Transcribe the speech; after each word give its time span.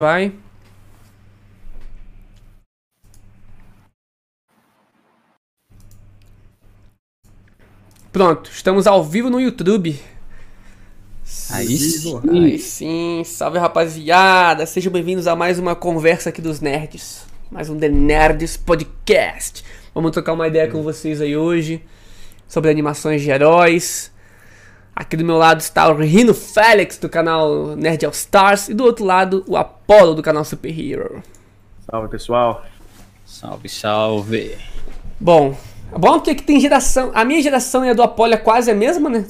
Vai. 0.00 0.32
Pronto, 8.12 8.48
estamos 8.48 8.86
ao 8.86 9.02
vivo 9.02 9.28
no 9.28 9.40
YouTube. 9.40 10.00
Aí 11.50 11.76
sim. 11.76 12.20
Aí 12.30 12.58
sim, 12.60 13.22
salve 13.24 13.58
rapaziada, 13.58 14.66
sejam 14.66 14.92
bem-vindos 14.92 15.26
a 15.26 15.34
mais 15.34 15.58
uma 15.58 15.74
conversa 15.74 16.28
aqui 16.28 16.40
dos 16.40 16.60
nerds. 16.60 17.26
Mais 17.50 17.68
um 17.68 17.76
The 17.76 17.88
Nerds 17.88 18.56
Podcast. 18.56 19.64
Vamos 19.92 20.12
trocar 20.12 20.34
uma 20.34 20.46
ideia 20.46 20.70
com 20.70 20.80
vocês 20.80 21.20
aí 21.20 21.36
hoje 21.36 21.84
sobre 22.46 22.70
animações 22.70 23.20
de 23.20 23.30
heróis. 23.30 24.12
Aqui 24.98 25.16
do 25.16 25.24
meu 25.24 25.36
lado 25.36 25.60
está 25.60 25.88
o 25.88 25.94
Rino 25.96 26.34
Félix 26.34 26.98
do 26.98 27.08
canal 27.08 27.76
Nerd 27.76 28.04
All 28.04 28.10
Stars 28.10 28.68
e 28.68 28.74
do 28.74 28.82
outro 28.82 29.04
lado 29.04 29.44
o 29.46 29.56
Apollo 29.56 30.16
do 30.16 30.22
canal 30.24 30.44
Super 30.44 30.76
Hero. 30.76 31.22
Salve 31.88 32.08
pessoal. 32.08 32.64
Salve, 33.24 33.68
salve. 33.68 34.56
Bom, 35.20 35.56
é 35.94 35.98
bom 36.00 36.14
porque 36.14 36.30
aqui 36.30 36.42
tem 36.42 36.58
geração. 36.58 37.12
A 37.14 37.24
minha 37.24 37.40
geração 37.40 37.84
e 37.84 37.90
a 37.90 37.94
do 37.94 38.02
Apollo 38.02 38.34
é 38.34 38.36
quase 38.38 38.72
a 38.72 38.74
mesma, 38.74 39.08
né? 39.08 39.24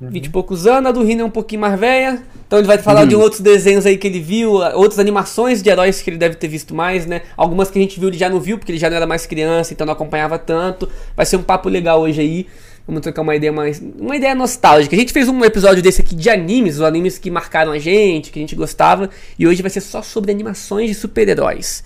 Uhum. 0.00 0.08
20 0.08 0.24
e 0.24 0.30
poucos 0.30 0.66
anos, 0.66 0.88
a 0.88 0.92
do 0.92 1.02
Rino 1.04 1.20
é 1.20 1.24
um 1.26 1.30
pouquinho 1.30 1.60
mais 1.60 1.78
velha. 1.78 2.22
Então 2.46 2.58
ele 2.58 2.66
vai 2.66 2.78
falar 2.78 3.02
Uhum. 3.02 3.08
de 3.08 3.14
outros 3.14 3.42
desenhos 3.42 3.84
aí 3.84 3.98
que 3.98 4.06
ele 4.06 4.18
viu, 4.20 4.52
outras 4.74 4.98
animações 4.98 5.62
de 5.62 5.68
heróis 5.68 6.00
que 6.00 6.08
ele 6.08 6.16
deve 6.16 6.36
ter 6.36 6.48
visto 6.48 6.74
mais, 6.74 7.04
né? 7.04 7.20
Algumas 7.36 7.70
que 7.70 7.78
a 7.78 7.82
gente 7.82 8.00
viu 8.00 8.08
ele 8.08 8.16
já 8.16 8.30
não 8.30 8.40
viu, 8.40 8.56
porque 8.56 8.72
ele 8.72 8.78
já 8.78 8.88
não 8.88 8.96
era 8.96 9.06
mais 9.06 9.26
criança, 9.26 9.74
então 9.74 9.86
não 9.86 9.92
acompanhava 9.92 10.38
tanto. 10.38 10.88
Vai 11.14 11.26
ser 11.26 11.36
um 11.36 11.42
papo 11.42 11.68
legal 11.68 12.00
hoje 12.00 12.18
aí. 12.22 12.46
Vamos 12.86 13.00
trocar 13.02 13.22
uma 13.22 13.34
ideia 13.36 13.52
mais. 13.52 13.80
Uma 13.80 14.16
ideia 14.16 14.34
nostálgica. 14.34 14.96
A 14.96 14.98
gente 14.98 15.12
fez 15.12 15.28
um 15.28 15.44
episódio 15.44 15.82
desse 15.82 16.00
aqui 16.02 16.14
de 16.14 16.28
animes, 16.28 16.76
os 16.76 16.82
animes 16.82 17.16
que 17.18 17.30
marcaram 17.30 17.72
a 17.72 17.78
gente, 17.78 18.30
que 18.32 18.38
a 18.38 18.42
gente 18.42 18.56
gostava. 18.56 19.08
E 19.38 19.46
hoje 19.46 19.62
vai 19.62 19.70
ser 19.70 19.80
só 19.80 20.02
sobre 20.02 20.32
animações 20.32 20.88
de 20.88 20.94
super-heróis. 20.94 21.84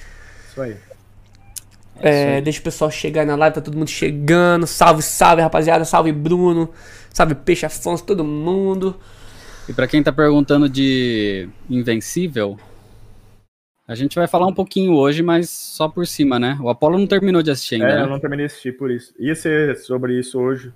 Isso 0.48 0.60
aí. 0.62 0.76
É, 1.98 2.40
deixa 2.40 2.60
o 2.60 2.62
pessoal 2.62 2.90
chegar 2.90 3.24
na 3.24 3.36
live, 3.36 3.54
tá 3.54 3.60
todo 3.60 3.76
mundo 3.76 3.88
chegando. 3.88 4.66
Salve, 4.66 5.02
salve, 5.02 5.42
rapaziada. 5.42 5.84
Salve, 5.84 6.12
Bruno. 6.12 6.70
Salve, 7.12 7.34
Peixe 7.34 7.64
Afonso, 7.66 8.04
todo 8.04 8.24
mundo. 8.24 8.96
E 9.68 9.72
pra 9.72 9.86
quem 9.86 10.02
tá 10.02 10.12
perguntando 10.12 10.68
de 10.68 11.48
Invencível, 11.68 12.58
a 13.88 13.94
gente 13.94 14.14
vai 14.14 14.26
falar 14.28 14.46
um 14.46 14.54
pouquinho 14.54 14.92
hoje, 14.94 15.22
mas 15.22 15.48
só 15.50 15.88
por 15.88 16.06
cima, 16.06 16.38
né? 16.38 16.58
O 16.60 16.68
Apollo 16.68 16.98
não 16.98 17.06
terminou 17.06 17.42
de 17.42 17.50
assistir 17.50 17.76
ainda, 17.76 17.88
É, 17.88 17.96
né? 17.96 18.02
eu 18.02 18.08
não 18.08 18.20
terminei 18.20 18.46
de 18.46 18.52
assistir 18.52 18.76
por 18.76 18.90
isso. 18.90 19.14
Ia 19.18 19.34
ser 19.34 19.76
sobre 19.76 20.18
isso 20.18 20.38
hoje. 20.38 20.72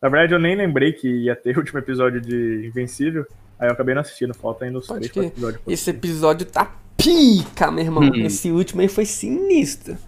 Na 0.00 0.08
verdade, 0.08 0.32
eu 0.32 0.38
nem 0.38 0.54
lembrei 0.54 0.92
que 0.92 1.08
ia 1.08 1.34
ter 1.34 1.54
o 1.58 1.60
último 1.60 1.78
episódio 1.78 2.20
de 2.20 2.66
Invencível. 2.66 3.26
Aí 3.58 3.68
eu 3.68 3.72
acabei 3.72 3.94
não 3.94 4.02
assistindo. 4.02 4.32
Falta 4.32 4.64
ainda 4.64 4.78
uns 4.78 4.86
Pode 4.86 5.08
três, 5.08 5.26
episódios. 5.28 5.62
Esse 5.66 5.90
episódio 5.90 6.46
tá 6.46 6.70
pica, 6.96 7.70
meu 7.70 7.84
irmão. 7.84 8.04
Hum. 8.04 8.24
Esse 8.24 8.50
último 8.50 8.80
aí 8.80 8.88
foi 8.88 9.04
sinistro. 9.04 9.98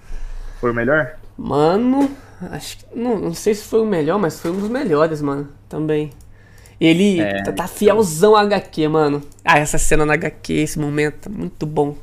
Foi 0.61 0.71
o 0.71 0.75
melhor? 0.75 1.17
Mano, 1.37 2.11
acho 2.53 2.79
que. 2.79 2.85
Não, 2.95 3.19
não 3.19 3.35
sei 3.35 3.55
se 3.55 3.65
foi 3.65 3.81
o 3.81 3.87
melhor, 3.87 4.19
mas 4.19 4.39
foi 4.39 4.53
um 4.53 4.61
dos 4.61 4.69
melhores, 4.69 5.21
mano. 5.21 5.49
Também. 5.69 6.11
Ele 6.81 7.21
É, 7.21 7.43
tá, 7.43 7.53
tá 7.53 7.67
fielzão 7.67 8.35
a 8.37 8.41
HQ, 8.43 8.89
mano. 8.89 9.21
Ah, 9.45 9.59
essa 9.59 9.77
cena 9.77 10.07
na 10.07 10.15
HQ, 10.15 10.53
esse 10.53 10.79
momento, 10.79 11.29
tá 11.29 11.31
muito 11.31 11.67
bom. 11.67 11.97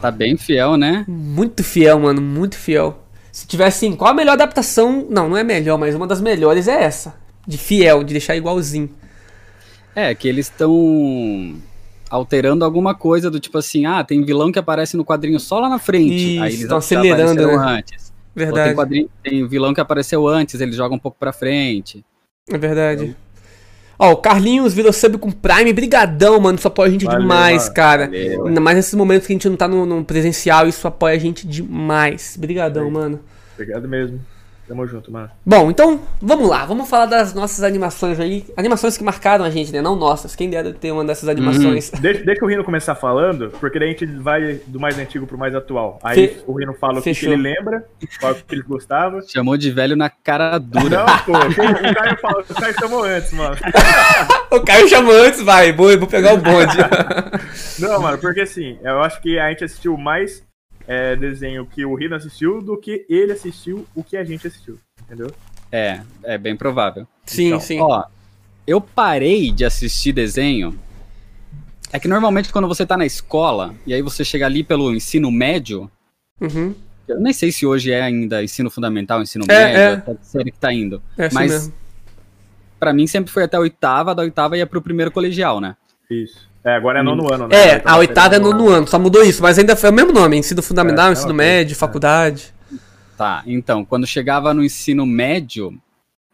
Tá 0.00 0.10
bem 0.10 0.36
fiel, 0.36 0.78
né? 0.78 1.04
Muito 1.06 1.62
fiel, 1.62 1.98
mano, 2.00 2.22
muito 2.22 2.56
fiel. 2.56 3.02
Se 3.30 3.46
tivesse 3.46 3.84
assim, 3.84 3.96
qual 3.96 4.12
a 4.12 4.14
melhor 4.14 4.32
adaptação? 4.32 5.06
Não, 5.10 5.28
não 5.28 5.36
é 5.36 5.44
melhor, 5.44 5.76
mas 5.76 5.94
uma 5.94 6.06
das 6.06 6.22
melhores 6.22 6.68
é 6.68 6.84
essa. 6.84 7.23
De 7.46 7.58
fiel, 7.58 8.02
de 8.02 8.12
deixar 8.12 8.36
igualzinho. 8.36 8.90
É, 9.94 10.14
que 10.14 10.26
eles 10.26 10.46
estão 10.46 11.56
alterando 12.10 12.64
alguma 12.64 12.94
coisa 12.94 13.30
do 13.30 13.40
tipo 13.40 13.58
assim, 13.58 13.86
ah, 13.86 14.02
tem 14.04 14.24
vilão 14.24 14.50
que 14.50 14.58
aparece 14.58 14.96
no 14.96 15.04
quadrinho 15.04 15.38
só 15.38 15.60
lá 15.60 15.68
na 15.68 15.78
frente. 15.78 16.34
Isso, 16.34 16.42
aí 16.42 16.52
eles 16.54 16.68
já 16.68 16.76
acelerando, 16.76 17.46
né? 17.46 17.54
antes. 17.54 18.12
Verdade. 18.34 18.68
tem, 18.68 18.76
quadrinho, 18.76 19.08
tem 19.22 19.48
vilão 19.48 19.72
que 19.72 19.80
apareceu 19.80 20.26
antes, 20.26 20.60
eles 20.60 20.74
jogam 20.74 20.96
um 20.96 21.00
pouco 21.00 21.16
pra 21.18 21.32
frente. 21.32 22.04
É 22.50 22.58
verdade. 22.58 23.16
Ó, 23.98 24.12
o 24.12 24.16
Carlinhos 24.16 24.74
virou 24.74 24.92
sub 24.92 25.18
com 25.18 25.30
Prime. 25.30 25.72
Brigadão, 25.72 26.40
mano. 26.40 26.58
Isso 26.58 26.66
apoia 26.66 26.88
a 26.88 26.92
gente 26.92 27.04
Valeu, 27.04 27.20
demais, 27.20 27.62
mano. 27.62 27.74
cara. 27.74 28.06
Valeu. 28.06 28.46
Ainda 28.48 28.60
mais 28.60 28.76
nesses 28.76 28.94
momentos 28.94 29.26
que 29.26 29.32
a 29.32 29.34
gente 29.34 29.48
não 29.48 29.56
tá 29.56 29.68
no, 29.68 29.86
no 29.86 30.04
presencial, 30.04 30.66
isso 30.66 30.86
apoia 30.86 31.14
a 31.14 31.18
gente 31.18 31.46
demais. 31.46 32.36
Brigadão, 32.36 32.90
mano. 32.90 33.20
Obrigado 33.54 33.88
mesmo. 33.88 34.20
Tamo 34.66 34.86
junto, 34.86 35.12
mano. 35.12 35.30
Bom, 35.44 35.70
então, 35.70 36.00
vamos 36.22 36.48
lá. 36.48 36.64
Vamos 36.64 36.88
falar 36.88 37.04
das 37.04 37.34
nossas 37.34 37.62
animações 37.62 38.18
aí. 38.18 38.46
Animações 38.56 38.96
que 38.96 39.04
marcaram 39.04 39.44
a 39.44 39.50
gente, 39.50 39.70
né? 39.70 39.82
Não 39.82 39.94
nossas. 39.94 40.34
Quem 40.34 40.48
dera 40.48 40.72
ter 40.72 40.90
uma 40.90 41.04
dessas 41.04 41.28
animações. 41.28 41.90
Deixa, 41.90 42.24
deixa 42.24 42.44
o 42.44 42.48
Rino 42.48 42.64
começar 42.64 42.94
falando, 42.94 43.50
porque 43.60 43.78
daí 43.78 43.88
a 43.88 43.92
gente 43.92 44.06
vai 44.06 44.54
do 44.66 44.80
mais 44.80 44.98
antigo 44.98 45.26
pro 45.26 45.36
mais 45.36 45.54
atual. 45.54 45.98
Aí 46.02 46.28
Fe- 46.28 46.42
o 46.46 46.58
Rino 46.58 46.72
fala 46.74 46.94
o 46.94 47.02
que, 47.02 47.12
Fechou. 47.12 47.32
ele 47.34 47.42
lembra, 47.42 47.84
qual 48.18 48.34
que 48.34 48.54
ele 48.54 48.62
gostava. 48.62 49.20
Chamou 49.28 49.56
de 49.58 49.70
velho 49.70 49.96
na 49.96 50.08
cara 50.08 50.56
dura. 50.58 51.04
Não, 51.04 51.18
pô, 51.18 51.32
o 51.32 51.94
Caio 51.94 52.18
fala, 52.20 52.44
o 52.48 52.54
Caio 52.54 52.74
chamou 52.80 53.04
antes, 53.04 53.32
mano. 53.32 53.56
o 54.50 54.60
Caio 54.60 54.88
chamou 54.88 55.12
antes, 55.14 55.42
vai. 55.42 55.72
Vou, 55.72 55.98
vou 55.98 56.08
pegar 56.08 56.32
o 56.32 56.38
bonde. 56.38 56.76
Não, 57.78 58.00
mano, 58.00 58.18
porque 58.18 58.40
assim, 58.40 58.78
eu 58.82 59.02
acho 59.02 59.20
que 59.20 59.38
a 59.38 59.50
gente 59.50 59.64
assistiu 59.64 59.96
mais 59.98 60.42
é, 60.86 61.16
desenho 61.16 61.66
que 61.66 61.84
o 61.84 61.94
Rino 61.94 62.14
assistiu 62.14 62.60
do 62.62 62.76
que 62.76 63.04
ele 63.08 63.32
assistiu 63.32 63.86
o 63.94 64.02
que 64.04 64.16
a 64.16 64.24
gente 64.24 64.46
assistiu, 64.46 64.78
entendeu? 65.02 65.30
É, 65.72 66.00
é 66.22 66.38
bem 66.38 66.56
provável. 66.56 67.06
sim, 67.26 67.48
Então, 67.48 67.60
sim. 67.60 67.80
Ó, 67.80 68.04
eu 68.66 68.80
parei 68.80 69.50
de 69.50 69.64
assistir 69.64 70.12
desenho. 70.12 70.78
É 71.92 71.98
que 71.98 72.08
normalmente 72.08 72.52
quando 72.52 72.66
você 72.68 72.84
tá 72.84 72.96
na 72.96 73.06
escola, 73.06 73.74
e 73.86 73.94
aí 73.94 74.02
você 74.02 74.24
chega 74.24 74.46
ali 74.46 74.62
pelo 74.64 74.92
ensino 74.94 75.30
médio, 75.30 75.90
Uhum. 76.40 76.74
eu 77.06 77.20
nem 77.20 77.32
sei 77.32 77.52
se 77.52 77.64
hoje 77.64 77.92
é 77.92 78.02
ainda 78.02 78.42
ensino 78.42 78.68
fundamental, 78.70 79.22
ensino 79.22 79.44
É, 79.48 79.64
médio, 79.64 79.80
é. 79.80 79.92
até 79.94 80.14
que 80.14 80.26
série 80.26 80.50
que 80.50 80.58
tá 80.58 80.72
indo. 80.72 81.00
É 81.16 81.26
assim 81.26 81.34
Mas 81.34 81.72
pra 82.80 82.92
mim 82.92 83.06
sempre 83.06 83.32
foi 83.32 83.44
até 83.44 83.56
a 83.56 83.60
oitava, 83.60 84.14
da 84.14 84.22
oitava 84.22 84.56
ia 84.56 84.66
pro 84.66 84.82
primeiro 84.82 85.10
colegial, 85.10 85.60
né? 85.60 85.76
Isso. 86.10 86.48
É, 86.64 86.74
agora 86.76 87.00
é 87.00 87.02
nono 87.02 87.30
ano, 87.32 87.46
né? 87.46 87.54
É, 87.54 87.82
a 87.84 87.98
oitava 87.98 88.36
é 88.36 88.38
nono 88.38 88.68
ano, 88.70 88.86
só 88.86 88.98
mudou 88.98 89.22
isso, 89.22 89.42
mas 89.42 89.58
ainda 89.58 89.76
foi 89.76 89.90
o 89.90 89.92
mesmo 89.92 90.12
nome, 90.12 90.38
ensino 90.38 90.62
fundamental, 90.62 91.08
É, 91.08 91.12
ensino 91.12 91.34
ok. 91.34 91.36
médio, 91.36 91.76
faculdade. 91.76 92.54
Tá, 93.18 93.42
então, 93.46 93.84
quando 93.84 94.06
chegava 94.06 94.54
no 94.54 94.64
ensino 94.64 95.04
médio, 95.04 95.78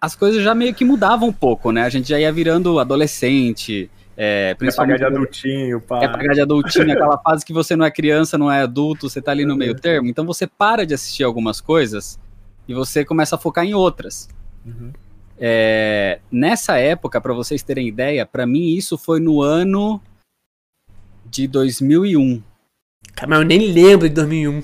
as 0.00 0.14
coisas 0.14 0.42
já 0.42 0.54
meio 0.54 0.72
que 0.72 0.84
mudavam 0.84 1.28
um 1.28 1.32
pouco, 1.32 1.72
né? 1.72 1.82
A 1.82 1.88
gente 1.88 2.08
já 2.08 2.18
ia 2.18 2.32
virando 2.32 2.78
adolescente, 2.78 3.90
é, 4.16 4.54
Vai 4.54 4.54
pagar 4.54 4.54
de 4.54 4.58
principalmente 4.58 5.04
adultinho, 5.04 5.80
pá. 5.80 5.98
é 6.02 6.08
pagar 6.08 6.34
de 6.34 6.40
adultinho, 6.40 6.92
aquela 6.92 7.18
fase 7.24 7.44
que 7.44 7.52
você 7.52 7.74
não 7.74 7.84
é 7.84 7.90
criança, 7.90 8.38
não 8.38 8.50
é 8.50 8.62
adulto, 8.62 9.10
você 9.10 9.20
tá 9.20 9.32
ali 9.32 9.44
no 9.44 9.56
meio 9.56 9.74
termo, 9.74 10.08
então 10.08 10.24
você 10.24 10.46
para 10.46 10.86
de 10.86 10.94
assistir 10.94 11.24
algumas 11.24 11.60
coisas 11.60 12.18
e 12.68 12.72
você 12.72 13.04
começa 13.04 13.34
a 13.34 13.38
focar 13.38 13.64
em 13.64 13.74
outras. 13.74 14.28
Uhum. 14.64 14.92
É, 15.38 16.20
nessa 16.30 16.76
época, 16.76 17.20
pra 17.20 17.32
vocês 17.32 17.62
terem 17.62 17.88
ideia, 17.88 18.24
pra 18.24 18.46
mim 18.46 18.74
isso 18.76 18.96
foi 18.96 19.18
no 19.18 19.42
ano 19.42 20.00
de 21.30 21.46
2001. 21.46 22.42
Cara, 23.14 23.28
mas 23.28 23.38
eu 23.40 23.44
nem 23.46 23.72
lembro 23.72 24.08
de 24.08 24.14
2001. 24.14 24.62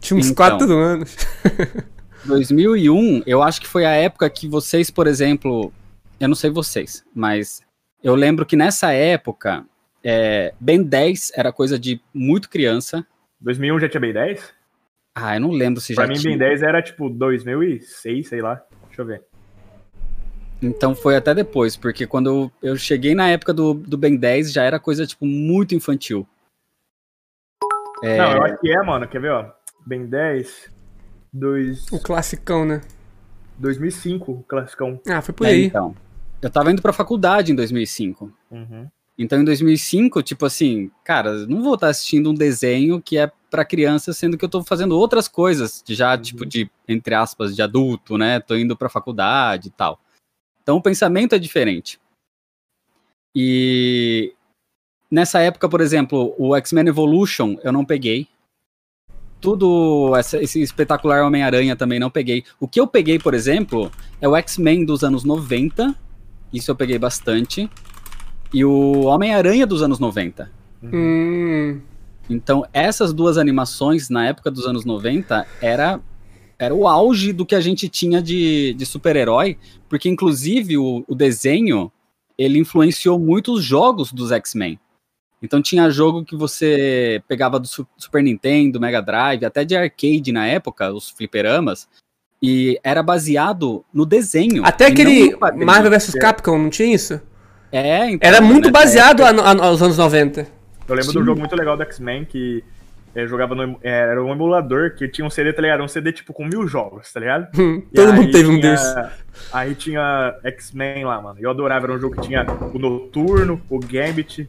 Tinha 0.00 0.18
uns 0.18 0.26
Então. 0.30 0.34
4 0.58 0.72
anos. 0.76 1.16
2001, 2.24 3.22
eu 3.26 3.42
acho 3.42 3.60
que 3.60 3.66
foi 3.68 3.84
a 3.84 3.90
época 3.92 4.28
que 4.30 4.48
vocês, 4.48 4.90
por 4.90 5.06
exemplo, 5.06 5.72
eu 6.18 6.28
não 6.28 6.34
sei 6.34 6.50
vocês, 6.50 7.04
mas 7.14 7.60
eu 8.02 8.14
lembro 8.14 8.44
que 8.44 8.56
nessa 8.56 8.92
época, 8.92 9.64
é, 10.02 10.52
Ben 10.58 10.82
10 10.82 11.32
era 11.36 11.52
coisa 11.52 11.78
de 11.78 12.00
muito 12.12 12.48
criança. 12.48 13.06
2001 13.40 13.80
já 13.80 13.88
tinha 13.88 14.00
bem 14.00 14.12
10? 14.12 14.40
Ah, 15.14 15.36
eu 15.36 15.40
não 15.40 15.50
lembro 15.50 15.80
se 15.80 15.94
já 15.94 16.02
Pra 16.02 16.08
mim, 16.08 16.14
tinha. 16.14 16.30
bem 16.36 16.38
10 16.38 16.62
era 16.62 16.82
tipo 16.82 17.08
2006, 17.08 18.28
sei 18.28 18.40
lá. 18.42 18.62
Deixa 18.88 19.02
eu 19.02 19.06
ver. 19.06 19.22
Então 20.62 20.94
foi 20.94 21.16
até 21.16 21.34
depois, 21.34 21.76
porque 21.76 22.06
quando 22.06 22.50
eu, 22.62 22.70
eu 22.70 22.76
cheguei 22.76 23.14
na 23.14 23.28
época 23.28 23.52
do, 23.52 23.74
do 23.74 23.98
Ben 23.98 24.16
10 24.16 24.52
já 24.52 24.62
era 24.62 24.80
coisa, 24.80 25.06
tipo, 25.06 25.26
muito 25.26 25.74
infantil. 25.74 26.26
É, 28.02 28.16
Não, 28.18 28.32
eu 28.32 28.42
acho 28.42 28.58
que 28.58 28.70
é, 28.70 28.82
mano. 28.82 29.06
Quer 29.08 29.20
ver, 29.20 29.32
ó? 29.32 29.50
Bem 29.86 30.06
10, 30.06 30.70
dois, 31.32 31.86
O 31.92 32.00
classicão, 32.00 32.64
né? 32.64 32.80
2005, 33.58 34.32
o 34.32 34.42
classicão. 34.42 35.00
Ah, 35.06 35.22
foi 35.22 35.34
por 35.34 35.46
é, 35.46 35.50
aí. 35.50 35.64
então. 35.66 35.94
Eu 36.42 36.50
tava 36.50 36.70
indo 36.70 36.82
pra 36.82 36.92
faculdade 36.92 37.52
em 37.52 37.54
2005. 37.54 38.32
Uhum. 38.50 38.88
Então 39.18 39.40
em 39.40 39.44
2005, 39.44 40.22
tipo 40.22 40.44
assim, 40.44 40.90
cara, 41.02 41.46
não 41.46 41.62
vou 41.62 41.74
estar 41.74 41.88
assistindo 41.88 42.30
um 42.30 42.34
desenho 42.34 43.00
que 43.00 43.16
é 43.16 43.30
pra 43.50 43.64
criança, 43.64 44.12
sendo 44.12 44.36
que 44.36 44.44
eu 44.44 44.48
tô 44.48 44.62
fazendo 44.62 44.98
outras 44.98 45.26
coisas, 45.26 45.82
já, 45.88 46.18
tipo, 46.18 46.44
de, 46.44 46.70
entre 46.86 47.14
aspas, 47.14 47.56
de 47.56 47.62
adulto, 47.62 48.18
né? 48.18 48.40
Tô 48.40 48.54
indo 48.54 48.76
pra 48.76 48.90
faculdade 48.90 49.68
e 49.68 49.70
tal. 49.70 49.98
Então 50.66 50.78
o 50.78 50.82
pensamento 50.82 51.32
é 51.32 51.38
diferente. 51.38 51.96
E 53.36 54.32
nessa 55.08 55.38
época, 55.38 55.68
por 55.68 55.80
exemplo, 55.80 56.34
o 56.36 56.56
X-Men 56.56 56.88
Evolution 56.88 57.56
eu 57.62 57.70
não 57.70 57.84
peguei. 57.84 58.26
Tudo, 59.40 60.12
essa- 60.16 60.42
esse 60.42 60.60
espetacular 60.60 61.22
Homem-Aranha 61.24 61.76
também 61.76 62.00
não 62.00 62.10
peguei. 62.10 62.42
O 62.58 62.66
que 62.66 62.80
eu 62.80 62.86
peguei, 62.88 63.16
por 63.16 63.32
exemplo, 63.32 63.92
é 64.20 64.26
o 64.28 64.34
X-Men 64.34 64.84
dos 64.84 65.04
anos 65.04 65.22
90. 65.22 65.94
Isso 66.52 66.68
eu 66.68 66.74
peguei 66.74 66.98
bastante. 66.98 67.70
E 68.52 68.64
o 68.64 69.02
Homem-Aranha 69.04 69.68
dos 69.68 69.82
anos 69.82 70.00
90. 70.00 70.50
Hum. 70.82 71.80
Então, 72.28 72.66
essas 72.72 73.12
duas 73.12 73.38
animações, 73.38 74.08
na 74.10 74.26
época 74.26 74.50
dos 74.50 74.66
anos 74.66 74.84
90, 74.84 75.46
era, 75.62 76.00
era 76.58 76.74
o 76.74 76.88
auge 76.88 77.32
do 77.32 77.44
que 77.44 77.54
a 77.54 77.60
gente 77.60 77.88
tinha 77.88 78.22
de, 78.22 78.74
de 78.74 78.86
super-herói, 78.86 79.58
porque, 79.88 80.08
inclusive, 80.08 80.78
o, 80.78 81.04
o 81.06 81.14
desenho, 81.14 81.92
ele 82.38 82.58
influenciou 82.58 83.18
muito 83.18 83.52
os 83.52 83.62
jogos 83.64 84.12
dos 84.12 84.32
X-Men. 84.32 84.78
Então 85.42 85.60
tinha 85.60 85.90
jogo 85.90 86.24
que 86.24 86.34
você 86.34 87.22
pegava 87.28 87.60
do 87.60 87.68
Super 87.68 88.22
Nintendo, 88.22 88.80
Mega 88.80 89.02
Drive, 89.02 89.44
até 89.44 89.64
de 89.64 89.76
arcade 89.76 90.32
na 90.32 90.46
época, 90.46 90.92
os 90.92 91.10
fliperamas, 91.10 91.86
e 92.42 92.80
era 92.82 93.02
baseado 93.02 93.84
no 93.92 94.06
desenho. 94.06 94.64
Até 94.64 94.86
aquele 94.86 95.36
Marvel 95.64 95.90
vs 95.90 96.14
Capcom, 96.14 96.58
não 96.58 96.70
tinha 96.70 96.94
isso? 96.94 97.20
É, 97.70 98.10
então, 98.10 98.28
Era 98.28 98.40
muito 98.40 98.70
baseado 98.70 99.22
época... 99.22 99.62
aos 99.62 99.82
anos 99.82 99.98
90. 99.98 100.40
Eu 100.88 100.94
lembro 100.94 101.04
Sim. 101.04 101.12
de 101.12 101.18
um 101.18 101.24
jogo 101.24 101.40
muito 101.40 101.56
legal 101.56 101.76
do 101.76 101.82
X-Men 101.82 102.24
que 102.24 102.64
eu 103.16 103.28
jogava 103.28 103.54
no. 103.54 103.78
É, 103.82 103.90
era 103.90 104.22
um 104.22 104.30
emulador 104.30 104.94
que 104.94 105.08
tinha 105.08 105.26
um 105.26 105.30
CD, 105.30 105.52
tá 105.52 105.62
ligado? 105.62 105.82
Um 105.82 105.88
CD 105.88 106.12
tipo 106.12 106.34
com 106.34 106.44
mil 106.44 106.68
jogos, 106.68 107.10
tá 107.10 107.18
ligado? 107.18 107.48
Hum, 107.58 107.82
todo 107.94 108.12
mundo 108.12 108.30
teve 108.30 108.48
um 108.48 108.60
desses. 108.60 108.94
Aí 109.50 109.74
tinha 109.74 110.38
X-Men 110.44 111.04
lá, 111.06 111.20
mano. 111.20 111.38
Eu 111.40 111.50
adorava, 111.50 111.86
era 111.86 111.94
um 111.94 111.98
jogo 111.98 112.16
que 112.16 112.28
tinha 112.28 112.44
o 112.74 112.78
Noturno, 112.78 113.60
o 113.70 113.78
Gambit, 113.80 114.48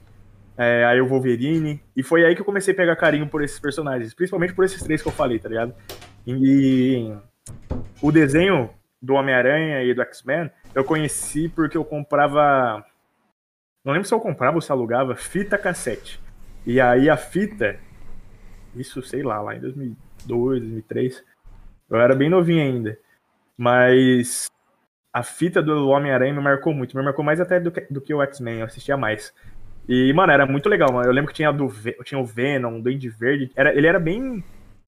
é, 0.57 0.83
aí 0.83 0.99
o 0.99 1.07
Wolverine. 1.07 1.81
E 1.95 2.03
foi 2.03 2.25
aí 2.25 2.35
que 2.35 2.41
eu 2.41 2.45
comecei 2.45 2.73
a 2.73 2.77
pegar 2.77 2.95
carinho 2.97 3.27
por 3.27 3.41
esses 3.41 3.57
personagens, 3.57 4.13
principalmente 4.13 4.53
por 4.53 4.65
esses 4.65 4.83
três 4.83 5.01
que 5.01 5.07
eu 5.07 5.13
falei, 5.13 5.39
tá 5.39 5.47
ligado? 5.47 5.73
E 6.25 7.13
o 8.01 8.11
desenho 8.11 8.69
do 9.01 9.13
Homem-Aranha 9.13 9.81
e 9.83 9.93
do 9.93 10.01
X-Men 10.01 10.51
eu 10.75 10.83
conheci 10.83 11.47
porque 11.47 11.77
eu 11.77 11.85
comprava. 11.85 12.85
Não 13.85 13.93
lembro 13.93 14.07
se 14.07 14.13
eu 14.13 14.19
comprava 14.19 14.57
ou 14.57 14.61
se 14.61 14.71
alugava 14.71 15.15
fita 15.15 15.57
cassete. 15.57 16.19
E 16.65 16.81
aí 16.81 17.09
a 17.09 17.15
fita, 17.15 17.79
isso 18.79 19.01
sei 19.01 19.23
lá, 19.23 19.41
lá 19.41 19.55
em 19.55 19.59
2002, 19.59 20.59
2003, 20.61 21.23
eu 21.89 21.97
era 21.97 22.15
bem 22.15 22.29
novinho 22.29 22.61
ainda. 22.61 22.99
Mas 23.57 24.47
a 25.11 25.23
fita 25.23 25.61
do 25.61 25.87
Homem-Aranha 25.89 26.33
me 26.33 26.41
marcou 26.41 26.73
muito. 26.73 26.95
Me 26.95 27.03
marcou 27.03 27.25
mais 27.25 27.39
até 27.39 27.59
do 27.59 27.71
que, 27.71 27.81
do 27.89 28.01
que 28.01 28.13
o 28.13 28.21
X-Men, 28.21 28.59
eu 28.59 28.65
assistia 28.65 28.95
mais. 28.95 29.33
E, 29.87 30.11
mano, 30.13 30.31
era 30.31 30.45
muito 30.45 30.69
legal, 30.69 30.91
mano. 30.91 31.07
Eu 31.07 31.13
lembro 31.13 31.29
que 31.29 31.35
tinha, 31.35 31.51
do, 31.51 31.67
tinha 32.03 32.19
o 32.19 32.25
Venom, 32.25 32.77
o 32.77 32.81
Duende 32.81 33.09
Verde. 33.09 33.51
Era, 33.55 33.73
ele 33.73 33.87
era 33.87 33.99
bem. 33.99 34.43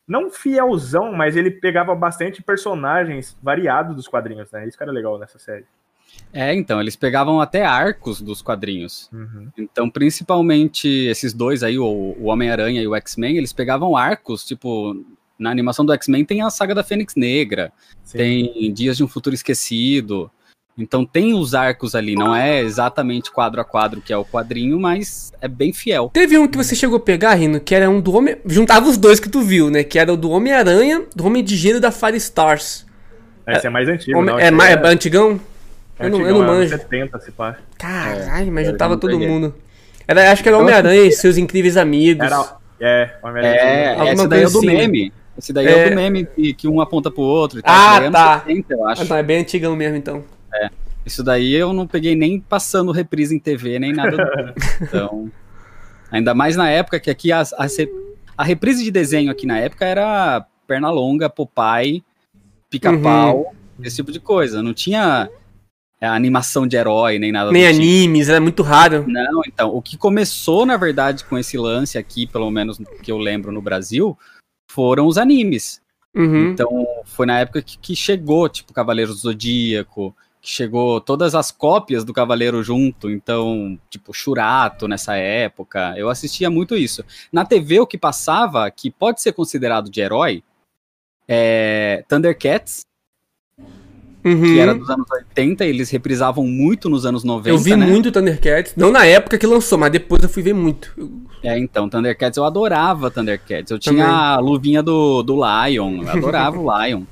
Não 0.07 0.29
fielzão, 0.29 1.13
mas 1.13 1.35
ele 1.35 1.51
pegava 1.51 1.95
bastante 1.95 2.43
personagens 2.43 3.37
variados 3.41 3.95
dos 3.95 4.07
quadrinhos, 4.07 4.51
né? 4.51 4.67
Isso 4.67 4.77
que 4.77 4.83
era 4.83 4.91
legal 4.91 5.17
nessa 5.17 5.39
série. 5.39 5.65
É, 6.31 6.53
então, 6.53 6.79
eles 6.79 6.95
pegavam 6.95 7.41
até 7.41 7.65
arcos 7.65 8.21
dos 8.21 8.41
quadrinhos. 8.41 9.09
Uhum. 9.11 9.47
Então, 9.57 9.89
principalmente 9.89 10.87
esses 10.87 11.33
dois 11.33 11.63
aí, 11.63 11.79
o, 11.79 11.85
o 11.85 12.25
Homem-Aranha 12.25 12.81
e 12.81 12.87
o 12.87 12.95
X-Men, 12.95 13.37
eles 13.37 13.51
pegavam 13.51 13.97
arcos, 13.97 14.45
tipo, 14.45 14.95
na 15.39 15.49
animação 15.49 15.85
do 15.85 15.93
X-Men 15.93 16.25
tem 16.25 16.41
a 16.41 16.49
saga 16.49 16.75
da 16.75 16.83
Fênix 16.83 17.15
Negra, 17.15 17.71
Sim. 18.03 18.17
tem 18.17 18.73
Dias 18.73 18.97
de 18.97 19.03
um 19.03 19.07
Futuro 19.07 19.33
Esquecido. 19.33 20.29
Então 20.77 21.05
tem 21.05 21.33
os 21.33 21.53
arcos 21.53 21.93
ali, 21.93 22.15
não 22.15 22.33
é 22.33 22.61
exatamente 22.61 23.31
quadro 23.31 23.59
a 23.59 23.65
quadro 23.65 23.99
que 23.99 24.13
é 24.13 24.17
o 24.17 24.23
quadrinho, 24.23 24.79
mas 24.79 25.33
é 25.41 25.47
bem 25.47 25.73
fiel. 25.73 26.09
Teve 26.13 26.37
um 26.37 26.47
que 26.47 26.57
você 26.57 26.73
chegou 26.73 26.97
a 26.97 27.01
pegar, 27.01 27.33
Rino, 27.33 27.59
que 27.59 27.75
era 27.75 27.89
um 27.89 27.99
do 27.99 28.15
Homem. 28.15 28.37
Juntava 28.45 28.87
os 28.87 28.97
dois 28.97 29.19
que 29.19 29.27
tu 29.27 29.41
viu, 29.41 29.69
né? 29.69 29.83
Que 29.83 29.99
era 29.99 30.13
o 30.13 30.15
do 30.15 30.29
Homem-Aranha, 30.29 31.03
do 31.13 31.25
Homem 31.25 31.43
de 31.43 31.57
Gelo 31.57 31.81
da 31.81 31.91
Fire 31.91 32.15
Stars. 32.15 32.85
Esse 33.45 33.67
é, 33.67 33.69
mais 33.69 33.89
antigo, 33.89 34.17
Homem... 34.17 34.33
não, 34.33 34.39
é, 34.39 34.51
mais, 34.51 34.77
é... 34.77 34.81
é 34.81 34.87
antigão? 34.87 35.39
É 35.99 36.05
eu, 36.05 36.09
não, 36.09 36.21
eu 36.21 36.33
não 36.33 36.47
manjo. 36.47 36.69
70, 36.69 37.19
se 37.19 37.31
pá. 37.31 37.57
Caralho, 37.77 38.51
mas 38.51 38.67
juntava 38.67 38.97
todo 38.97 39.19
mundo. 39.19 39.53
Era, 40.07 40.31
acho 40.31 40.41
que 40.41 40.49
era 40.49 40.57
então, 40.57 40.65
Homem-Aranha 40.65 41.03
e 41.03 41.11
seus 41.11 41.37
incríveis 41.37 41.77
amigos. 41.77 42.25
Era, 42.25 42.57
é, 42.79 43.15
Homem-Aranha. 43.21 44.09
É, 44.09 44.13
esse 44.13 44.27
daí 44.27 44.43
é 44.43 44.49
do 44.49 44.61
meme. 44.61 45.13
Esse 45.37 45.53
daí 45.53 45.67
é, 45.67 45.71
é 45.71 45.85
o 45.85 45.89
do 45.89 45.95
meme 45.95 46.25
que, 46.25 46.53
que 46.53 46.67
um 46.67 46.81
aponta 46.81 47.11
pro 47.11 47.21
outro. 47.21 47.59
E 47.59 47.61
tal. 47.61 47.75
Ah, 47.75 48.03
é 48.03 48.09
tá. 48.09 48.39
70, 48.39 48.73
eu 48.73 48.87
acho. 48.87 49.01
Ah, 49.03 49.05
não, 49.05 49.17
é 49.17 49.23
bem 49.23 49.41
antigão 49.41 49.75
mesmo, 49.75 49.97
então. 49.97 50.23
É. 50.53 50.69
Isso 51.05 51.23
daí 51.23 51.53
eu 51.53 51.73
não 51.73 51.85
peguei 51.85 52.15
nem 52.15 52.39
passando 52.39 52.91
reprise 52.91 53.35
em 53.35 53.39
TV, 53.39 53.79
nem 53.79 53.93
nada 53.93 54.17
do 54.17 54.53
Então, 54.81 55.31
ainda 56.11 56.33
mais 56.33 56.55
na 56.55 56.69
época 56.69 56.99
que 56.99 57.09
aqui 57.09 57.31
a, 57.31 57.41
a, 57.41 57.67
a, 58.37 58.43
reprise 58.43 58.83
de 58.83 58.91
desenho 58.91 59.31
aqui 59.31 59.45
na 59.45 59.59
época 59.59 59.85
era 59.85 60.45
Pernalonga, 60.67 61.29
Popeye, 61.29 62.03
Pica-Pau, 62.69 63.37
uhum. 63.37 63.85
esse 63.85 63.95
tipo 63.97 64.11
de 64.11 64.19
coisa. 64.19 64.61
Não 64.61 64.73
tinha 64.73 65.29
é, 65.31 65.38
animação 66.07 66.65
de 66.65 66.77
herói, 66.77 67.19
nem 67.19 67.31
nada 67.31 67.51
Nem 67.51 67.67
animes, 67.67 68.21
tipo. 68.21 68.31
era 68.31 68.41
muito 68.41 68.63
raro. 68.63 69.05
Não, 69.07 69.41
então, 69.45 69.75
o 69.75 69.81
que 69.81 69.97
começou, 69.97 70.65
na 70.65 70.77
verdade, 70.77 71.25
com 71.25 71.37
esse 71.37 71.57
lance 71.57 71.97
aqui, 71.97 72.25
pelo 72.25 72.49
menos 72.49 72.79
que 73.03 73.11
eu 73.11 73.17
lembro 73.17 73.51
no 73.51 73.61
Brasil, 73.61 74.17
foram 74.71 75.07
os 75.07 75.17
animes. 75.17 75.81
Uhum. 76.15 76.51
Então, 76.51 76.87
foi 77.05 77.25
na 77.25 77.39
época 77.39 77.61
que, 77.61 77.77
que 77.77 77.95
chegou, 77.95 78.47
tipo, 78.47 78.73
Cavaleiros 78.73 79.15
do 79.15 79.21
Zodíaco, 79.21 80.15
que 80.41 80.49
chegou 80.49 81.01
todas 81.01 81.35
as 81.35 81.51
cópias 81.51 82.05
do 82.05 82.13
Cavaleiro 82.13 82.63
junto, 82.63 83.09
então, 83.09 83.77
tipo, 83.89 84.13
Churato 84.13 84.87
nessa 84.87 85.15
época, 85.15 85.93
eu 85.97 86.09
assistia 86.09 86.49
muito 86.49 86.75
isso. 86.75 87.03
Na 87.31 87.45
TV, 87.45 87.81
o 87.81 87.87
que 87.87 87.97
passava, 87.97 88.69
que 88.71 88.89
pode 88.89 89.21
ser 89.21 89.33
considerado 89.33 89.89
de 89.89 89.99
herói, 89.99 90.43
é 91.27 92.03
Thundercats, 92.07 92.85
uhum. 94.23 94.41
que 94.41 94.59
era 94.59 94.73
dos 94.73 94.89
anos 94.89 95.09
80, 95.11 95.65
eles 95.65 95.89
reprisavam 95.89 96.45
muito 96.45 96.89
nos 96.89 97.05
anos 97.05 97.23
90. 97.23 97.49
Eu 97.49 97.57
vi 97.57 97.75
né? 97.75 97.85
muito 97.85 98.11
Thundercats, 98.11 98.73
não 98.75 98.91
na 98.91 99.05
época 99.05 99.37
que 99.37 99.45
lançou, 99.45 99.77
mas 99.77 99.91
depois 99.91 100.23
eu 100.23 100.29
fui 100.29 100.43
ver 100.43 100.53
muito. 100.53 100.93
É, 101.43 101.57
então, 101.57 101.89
Thundercats, 101.89 102.37
eu 102.37 102.43
adorava 102.43 103.09
Thundercats. 103.09 103.71
Eu 103.71 103.79
tinha 103.79 104.05
Também. 104.05 104.17
a 104.17 104.39
luvinha 104.39 104.83
do, 104.83 105.23
do 105.23 105.35
Lion, 105.35 106.01
eu 106.03 106.09
adorava 106.09 106.59
o 106.59 106.85
Lion. 106.85 107.03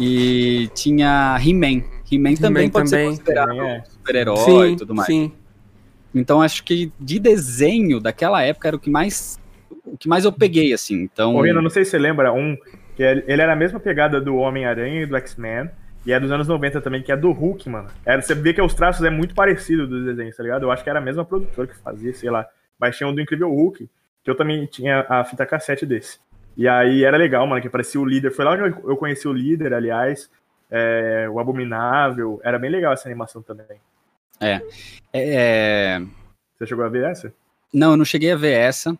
E 0.00 0.68
tinha 0.74 1.38
He-Man. 1.40 1.84
He-Man 2.10 2.34
também 2.34 2.68
pode 2.68 2.90
também. 2.90 3.10
ser 3.10 3.18
considerado 3.18 3.60
é. 3.60 3.84
super-herói 3.88 4.72
e 4.72 4.76
tudo 4.76 4.94
mais. 4.94 5.06
Sim. 5.06 5.32
Então 6.14 6.40
acho 6.40 6.64
que 6.64 6.90
de 6.98 7.18
desenho 7.18 8.00
daquela 8.00 8.42
época 8.42 8.68
era 8.68 8.76
o 8.76 8.80
que 8.80 8.90
mais 8.90 9.38
o 9.84 9.96
que 9.96 10.08
mais 10.08 10.24
eu 10.24 10.32
peguei 10.32 10.72
assim. 10.72 11.02
Então, 11.02 11.36
Ô, 11.36 11.42
Rino, 11.42 11.62
não 11.62 11.70
sei 11.70 11.84
se 11.84 11.92
você 11.92 11.98
lembra 11.98 12.32
um 12.32 12.56
que 12.96 13.02
ele 13.02 13.42
era 13.42 13.52
a 13.52 13.56
mesma 13.56 13.78
pegada 13.78 14.20
do 14.20 14.36
Homem-Aranha 14.36 15.02
e 15.02 15.06
do 15.06 15.16
X-Men. 15.16 15.70
E 16.06 16.12
é 16.12 16.20
dos 16.20 16.30
anos 16.30 16.46
90 16.46 16.80
também, 16.80 17.02
que 17.02 17.10
é 17.10 17.16
do 17.16 17.32
Hulk, 17.32 17.68
mano. 17.68 17.88
Era, 18.04 18.22
você 18.22 18.34
vê 18.34 18.54
que 18.54 18.62
os 18.62 18.74
traços 18.74 19.04
é 19.04 19.10
muito 19.10 19.34
parecido 19.34 19.86
dos 19.86 20.04
desenhos, 20.04 20.36
tá 20.36 20.42
ligado? 20.42 20.62
Eu 20.62 20.70
acho 20.70 20.84
que 20.84 20.88
era 20.88 21.00
a 21.00 21.02
mesma 21.02 21.24
produtora 21.24 21.66
que 21.66 21.76
fazia, 21.76 22.14
sei 22.14 22.30
lá. 22.30 22.46
Mas 22.78 22.96
tinha 22.96 23.08
um 23.08 23.14
do 23.14 23.20
Incrível 23.20 23.50
Hulk, 23.50 23.90
que 24.22 24.30
eu 24.30 24.36
também 24.36 24.66
tinha 24.66 25.04
a 25.08 25.24
fita 25.24 25.44
cassete 25.44 25.84
desse. 25.84 26.20
E 26.56 26.68
aí 26.68 27.04
era 27.04 27.16
legal, 27.16 27.46
mano, 27.46 27.60
que 27.60 27.68
parecia 27.68 28.00
o 28.00 28.04
líder. 28.04 28.30
Foi 28.30 28.44
lá 28.44 28.52
onde 28.52 28.62
eu 28.62 28.96
conheci 28.96 29.26
o 29.26 29.32
líder, 29.32 29.74
aliás 29.74 30.30
é, 30.70 31.28
o 31.30 31.38
Abominável. 31.38 32.40
Era 32.42 32.58
bem 32.58 32.70
legal 32.70 32.92
essa 32.92 33.08
animação 33.08 33.42
também. 33.42 33.80
É. 34.40 34.60
é. 35.12 36.00
Você 36.56 36.66
chegou 36.66 36.84
a 36.84 36.88
ver 36.88 37.04
essa? 37.04 37.32
Não, 37.72 37.92
eu 37.92 37.96
não 37.96 38.04
cheguei 38.04 38.32
a 38.32 38.36
ver 38.36 38.52
essa. 38.52 38.96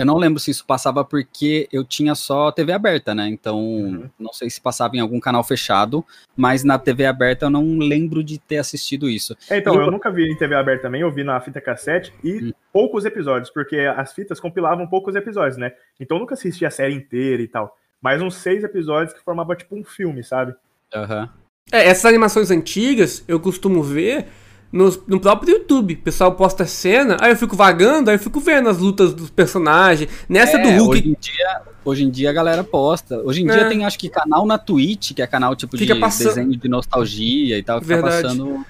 Eu 0.00 0.06
não 0.06 0.16
lembro 0.16 0.40
se 0.40 0.50
isso 0.50 0.64
passava 0.64 1.04
porque 1.04 1.68
eu 1.70 1.84
tinha 1.84 2.14
só 2.14 2.50
TV 2.50 2.72
aberta, 2.72 3.14
né? 3.14 3.28
Então, 3.28 3.58
uhum. 3.58 4.10
não 4.18 4.32
sei 4.32 4.48
se 4.48 4.58
passava 4.58 4.96
em 4.96 5.00
algum 5.00 5.20
canal 5.20 5.44
fechado, 5.44 6.02
mas 6.34 6.64
na 6.64 6.78
TV 6.78 7.04
aberta 7.04 7.44
eu 7.44 7.50
não 7.50 7.76
lembro 7.76 8.24
de 8.24 8.38
ter 8.38 8.56
assistido 8.56 9.10
isso. 9.10 9.36
É, 9.50 9.58
então, 9.58 9.74
eu... 9.74 9.82
eu... 9.82 9.90
nunca 9.90 10.10
vi 10.10 10.32
em 10.32 10.34
TV 10.34 10.54
aberta 10.54 10.84
também, 10.84 11.02
eu 11.02 11.12
vi 11.12 11.22
na 11.22 11.38
fita 11.38 11.60
cassete 11.60 12.14
e 12.24 12.38
uhum. 12.38 12.52
poucos 12.72 13.04
episódios, 13.04 13.50
porque 13.50 13.76
as 13.76 14.14
fitas 14.14 14.40
compilavam 14.40 14.86
poucos 14.86 15.14
episódios, 15.14 15.58
né? 15.58 15.74
Então 16.00 16.16
eu 16.16 16.20
nunca 16.22 16.32
assisti 16.32 16.64
a 16.64 16.70
série 16.70 16.94
inteira 16.94 17.42
e 17.42 17.48
tal. 17.48 17.76
Mas 18.00 18.22
uns 18.22 18.36
seis 18.36 18.64
episódios 18.64 19.12
que 19.12 19.22
formava 19.22 19.54
tipo 19.54 19.76
um 19.76 19.84
filme, 19.84 20.24
sabe? 20.24 20.54
Uhum. 20.94 21.28
É, 21.70 21.88
essas 21.88 22.06
animações 22.06 22.50
antigas 22.50 23.22
eu 23.28 23.38
costumo 23.38 23.82
ver 23.82 24.28
no, 24.72 24.90
no 25.06 25.20
próprio 25.20 25.56
YouTube. 25.56 25.94
O 25.94 25.98
pessoal 25.98 26.32
posta 26.32 26.66
cena, 26.66 27.16
aí 27.20 27.32
eu 27.32 27.36
fico 27.36 27.56
vagando, 27.56 28.10
aí 28.10 28.16
eu 28.16 28.20
fico 28.20 28.40
vendo 28.40 28.68
as 28.68 28.78
lutas 28.78 29.12
dos 29.12 29.30
personagens. 29.30 30.08
Nessa 30.28 30.58
é, 30.58 30.62
do 30.62 30.68
Hulk. 30.68 30.98
Hoje 30.98 31.08
em, 31.08 31.16
dia, 31.20 31.62
hoje 31.84 32.04
em 32.04 32.10
dia 32.10 32.30
a 32.30 32.32
galera 32.32 32.64
posta. 32.64 33.18
Hoje 33.18 33.42
em 33.42 33.50
é. 33.50 33.52
dia 33.52 33.68
tem 33.68 33.84
acho 33.84 33.98
que 33.98 34.08
canal 34.08 34.46
na 34.46 34.58
Twitch, 34.58 35.12
que 35.12 35.22
é 35.22 35.26
canal 35.26 35.56
tipo 35.56 35.76
fica 35.76 35.94
de 35.94 36.00
passando... 36.00 36.28
desenho 36.28 36.56
de 36.56 36.68
nostalgia 36.68 37.58
e 37.58 37.62
tal, 37.62 37.80
que 37.80 37.86
Verdade. 37.86 38.22
tá 38.22 38.28
passando 38.28 38.66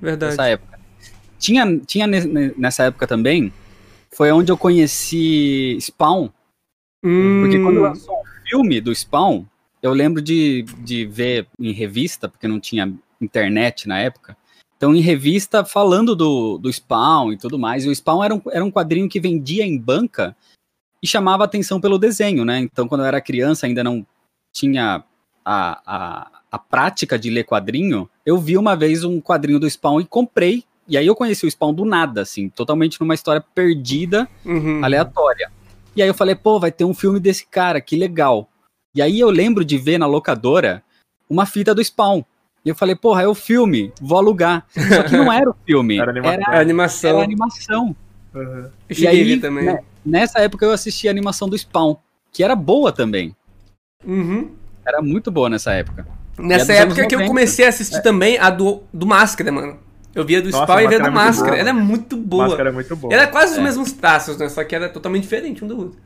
Verdade. 0.00 0.30
nessa 0.32 0.48
época. 0.48 0.78
Tinha, 1.38 1.78
tinha 1.86 2.06
nessa 2.06 2.84
época 2.84 3.06
também, 3.06 3.52
foi 4.10 4.32
onde 4.32 4.50
eu 4.50 4.56
conheci 4.56 5.76
Spawn. 5.80 6.30
Hum. 7.02 7.42
Porque 7.42 7.58
quando 7.60 7.80
lançou 7.80 8.14
o 8.14 8.48
filme 8.48 8.80
do 8.80 8.94
Spawn, 8.94 9.44
eu 9.82 9.92
lembro 9.92 10.22
de, 10.22 10.62
de 10.78 11.04
ver 11.04 11.46
em 11.60 11.70
revista, 11.70 12.26
porque 12.28 12.48
não 12.48 12.58
tinha 12.58 12.90
internet 13.20 13.86
na 13.86 13.98
época. 13.98 14.34
Então, 14.76 14.94
em 14.94 15.00
revista, 15.00 15.64
falando 15.64 16.14
do, 16.14 16.58
do 16.58 16.72
Spawn 16.72 17.32
e 17.32 17.36
tudo 17.36 17.58
mais. 17.58 17.84
E 17.84 17.88
o 17.88 17.94
Spawn 17.94 18.24
era 18.24 18.34
um, 18.34 18.42
era 18.50 18.64
um 18.64 18.70
quadrinho 18.70 19.08
que 19.08 19.20
vendia 19.20 19.64
em 19.64 19.78
banca 19.78 20.36
e 21.02 21.06
chamava 21.06 21.44
atenção 21.44 21.80
pelo 21.80 21.98
desenho, 21.98 22.44
né? 22.44 22.58
Então, 22.58 22.88
quando 22.88 23.02
eu 23.02 23.06
era 23.06 23.20
criança, 23.20 23.66
ainda 23.66 23.84
não 23.84 24.06
tinha 24.52 25.04
a, 25.44 25.80
a, 25.86 26.30
a 26.50 26.58
prática 26.58 27.18
de 27.18 27.30
ler 27.30 27.44
quadrinho. 27.44 28.08
Eu 28.24 28.38
vi 28.38 28.56
uma 28.56 28.74
vez 28.74 29.04
um 29.04 29.20
quadrinho 29.20 29.60
do 29.60 29.68
Spawn 29.68 30.00
e 30.00 30.06
comprei. 30.06 30.64
E 30.88 30.98
aí 30.98 31.06
eu 31.06 31.16
conheci 31.16 31.46
o 31.46 31.50
Spawn 31.50 31.72
do 31.72 31.84
nada, 31.84 32.20
assim, 32.20 32.48
totalmente 32.48 33.00
numa 33.00 33.14
história 33.14 33.40
perdida, 33.54 34.28
uhum. 34.44 34.84
aleatória. 34.84 35.50
E 35.96 36.02
aí 36.02 36.08
eu 36.08 36.14
falei, 36.14 36.34
pô, 36.34 36.58
vai 36.58 36.70
ter 36.70 36.84
um 36.84 36.92
filme 36.92 37.18
desse 37.20 37.46
cara, 37.46 37.80
que 37.80 37.96
legal. 37.96 38.48
E 38.94 39.00
aí 39.00 39.18
eu 39.18 39.30
lembro 39.30 39.64
de 39.64 39.78
ver 39.78 39.98
na 39.98 40.06
locadora 40.06 40.82
uma 41.28 41.46
fita 41.46 41.74
do 41.74 41.82
Spawn. 41.82 42.22
E 42.64 42.68
eu 42.70 42.74
falei, 42.74 42.94
porra, 42.94 43.22
é 43.22 43.28
o 43.28 43.34
filme, 43.34 43.92
vou 44.00 44.16
alugar. 44.18 44.64
Só 44.70 45.02
que 45.02 45.16
não 45.16 45.30
era 45.30 45.50
o 45.50 45.54
filme, 45.66 45.98
Era 46.00 46.10
era, 46.10 46.22
animação. 46.22 46.50
É 46.50 46.62
animação. 46.62 47.10
era 47.10 47.24
animação. 47.24 47.96
Uhum. 48.34 48.70
E 48.90 49.06
aí, 49.06 49.38
também. 49.38 49.64
né, 49.66 49.78
nessa 50.04 50.38
época 50.40 50.64
eu 50.64 50.72
assisti 50.72 51.06
a 51.06 51.10
animação 51.10 51.48
do 51.48 51.56
Spawn, 51.56 51.96
que 52.32 52.42
era 52.42 52.56
boa 52.56 52.90
também. 52.90 53.36
Uhum. 54.04 54.50
Era 54.86 55.00
muito 55.00 55.30
boa 55.30 55.48
nessa 55.48 55.72
época. 55.72 56.06
Nessa 56.38 56.72
época 56.72 57.06
que 57.06 57.14
eu 57.14 57.20
90. 57.20 57.28
comecei 57.28 57.64
a 57.64 57.68
assistir 57.68 58.02
também 58.02 58.38
a 58.38 58.50
do, 58.50 58.82
do 58.92 59.06
Máscara, 59.06 59.52
mano. 59.52 59.78
Eu 60.14 60.24
via 60.24 60.40
do 60.40 60.50
Nossa, 60.50 60.64
Spawn 60.64 60.80
e 60.80 60.88
via 60.88 61.00
do 61.00 61.10
Máscara 61.12 61.48
é 61.48 61.50
boa, 61.50 61.60
Ela 61.60 61.70
é 61.70 61.72
muito 61.72 62.16
boa. 62.16 62.46
Máscara 62.46 62.68
é 62.68 62.72
muito 62.72 62.96
bom. 62.96 63.12
Era 63.12 63.26
quase 63.26 63.52
os 63.52 63.58
É. 63.58 63.62
mesmos 63.62 63.92
traços, 63.92 64.36
né? 64.36 64.48
Só 64.48 64.62
que 64.64 64.74
era 64.74 64.88
totalmente 64.88 65.22
diferente 65.22 65.64
um 65.64 65.68
do 65.68 65.78
outro. 65.78 65.98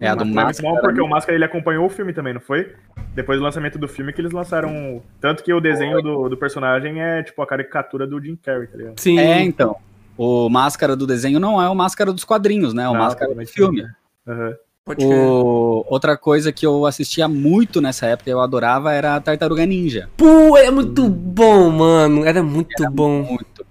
É, 0.00 0.08
a 0.08 0.14
do 0.14 0.24
Máscara 0.24 0.30
é 0.30 0.44
muito 0.44 0.46
Máscara. 0.46 0.68
bom 0.68 0.74
era 0.76 0.82
porque 0.82 1.00
o 1.00 1.08
Máscara 1.08 1.36
ele 1.36 1.44
acompanhou 1.44 1.86
o 1.86 1.88
filme 1.88 2.12
também, 2.12 2.34
não 2.34 2.40
foi? 2.40 2.74
Depois 3.14 3.38
do 3.38 3.44
lançamento 3.44 3.78
do 3.78 3.88
filme 3.88 4.12
que 4.12 4.20
eles 4.20 4.32
lançaram. 4.32 5.02
Tanto 5.20 5.42
que 5.42 5.52
o 5.52 5.60
desenho 5.60 6.02
do, 6.02 6.28
do 6.28 6.36
personagem 6.36 7.00
é 7.00 7.22
tipo 7.22 7.40
a 7.42 7.46
caricatura 7.46 8.06
do 8.06 8.20
Jim 8.20 8.36
Carrey, 8.36 8.66
tá 8.66 8.76
ligado? 8.76 9.00
Sim. 9.00 9.18
É, 9.18 9.42
então. 9.42 9.76
O 10.16 10.48
Máscara 10.48 10.94
do 10.94 11.06
desenho 11.06 11.40
não 11.40 11.60
é 11.60 11.68
o 11.68 11.74
Máscara 11.74 12.12
dos 12.12 12.24
quadrinhos, 12.24 12.72
né? 12.72 12.84
É 12.84 12.88
o 12.88 12.92
Não, 12.92 13.00
Máscara 13.00 13.34
do 13.34 13.46
filme. 13.46 13.84
Aham. 14.26 14.54
Pode 14.84 15.04
crer. 15.04 15.18
O... 15.18 15.84
Outra 15.88 16.16
coisa 16.16 16.52
que 16.52 16.66
eu 16.66 16.84
assistia 16.84 17.26
muito 17.26 17.80
nessa 17.80 18.06
época, 18.06 18.28
eu 18.30 18.40
adorava, 18.40 18.92
era 18.92 19.16
a 19.16 19.20
Tartaruga 19.20 19.64
Ninja. 19.64 20.10
Pô, 20.16 20.56
era 20.56 20.70
muito 20.70 21.08
bom, 21.08 21.70
mano. 21.70 22.24
Era 22.24 22.42
muito 22.42 22.90
bom. 22.90 23.22
Muito. 23.22 23.66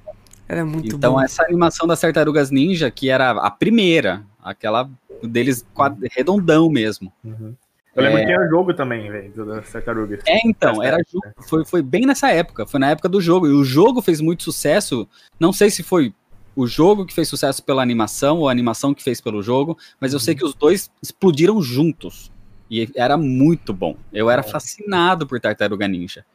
Era 0.50 0.66
muito 0.66 0.96
então, 0.96 1.14
bom. 1.14 1.22
essa 1.22 1.44
animação 1.44 1.88
das 1.88 2.02
Tartarugas 2.02 2.50
Ninja, 2.52 2.90
que 2.92 3.10
era 3.10 3.32
a 3.32 3.50
primeira, 3.52 4.24
aquela 4.44 4.90
deles 5.28 5.66
quad- 5.74 5.98
redondão 6.12 6.70
mesmo. 6.70 7.12
Uhum. 7.24 7.54
Eu 7.96 8.04
lembro 8.04 8.18
É. 8.18 8.22
que 8.22 8.28
tinha 8.34 8.48
jogo 8.50 8.74
também, 8.74 9.12
velho, 9.12 9.32
do- 9.34 9.46
das 9.46 9.72
tartarugas. 9.72 10.20
É, 10.26 10.40
então, 10.48 10.82
era 10.82 10.98
jogo, 11.12 11.26
foi, 11.48 11.64
foi 11.66 11.82
bem 11.82 12.06
nessa 12.08 12.32
época, 12.32 12.66
foi 12.66 12.80
na 12.80 12.90
época 12.90 13.08
do 13.08 13.22
jogo. 13.22 13.46
E 13.48 13.52
o 13.52 13.64
jogo 13.64 14.02
fez 14.02 14.20
muito 14.20 14.42
sucesso. 14.44 15.08
Não 15.40 15.54
sei 15.54 15.70
se 15.70 15.84
foi 15.84 16.12
o 16.56 16.66
jogo 16.66 17.06
que 17.06 17.14
fez 17.14 17.28
sucesso 17.28 17.64
pela 17.64 17.82
animação 17.84 18.40
ou 18.40 18.48
a 18.48 18.52
animação 18.52 18.94
que 18.94 19.04
fez 19.04 19.22
pelo 19.22 19.42
jogo, 19.44 19.78
mas 20.00 20.12
eu 20.14 20.20
sei 20.20 20.34
que 20.36 20.44
os 20.46 20.54
dois 20.56 20.90
explodiram 21.02 21.62
juntos. 21.62 22.32
E 22.70 22.90
era 22.96 23.16
muito 23.18 23.72
bom. 23.74 23.96
Eu 24.12 24.30
era 24.30 24.42
fascinado 24.42 25.28
por 25.28 25.40
Tartaruga 25.40 25.88
Ninja. 25.88 26.26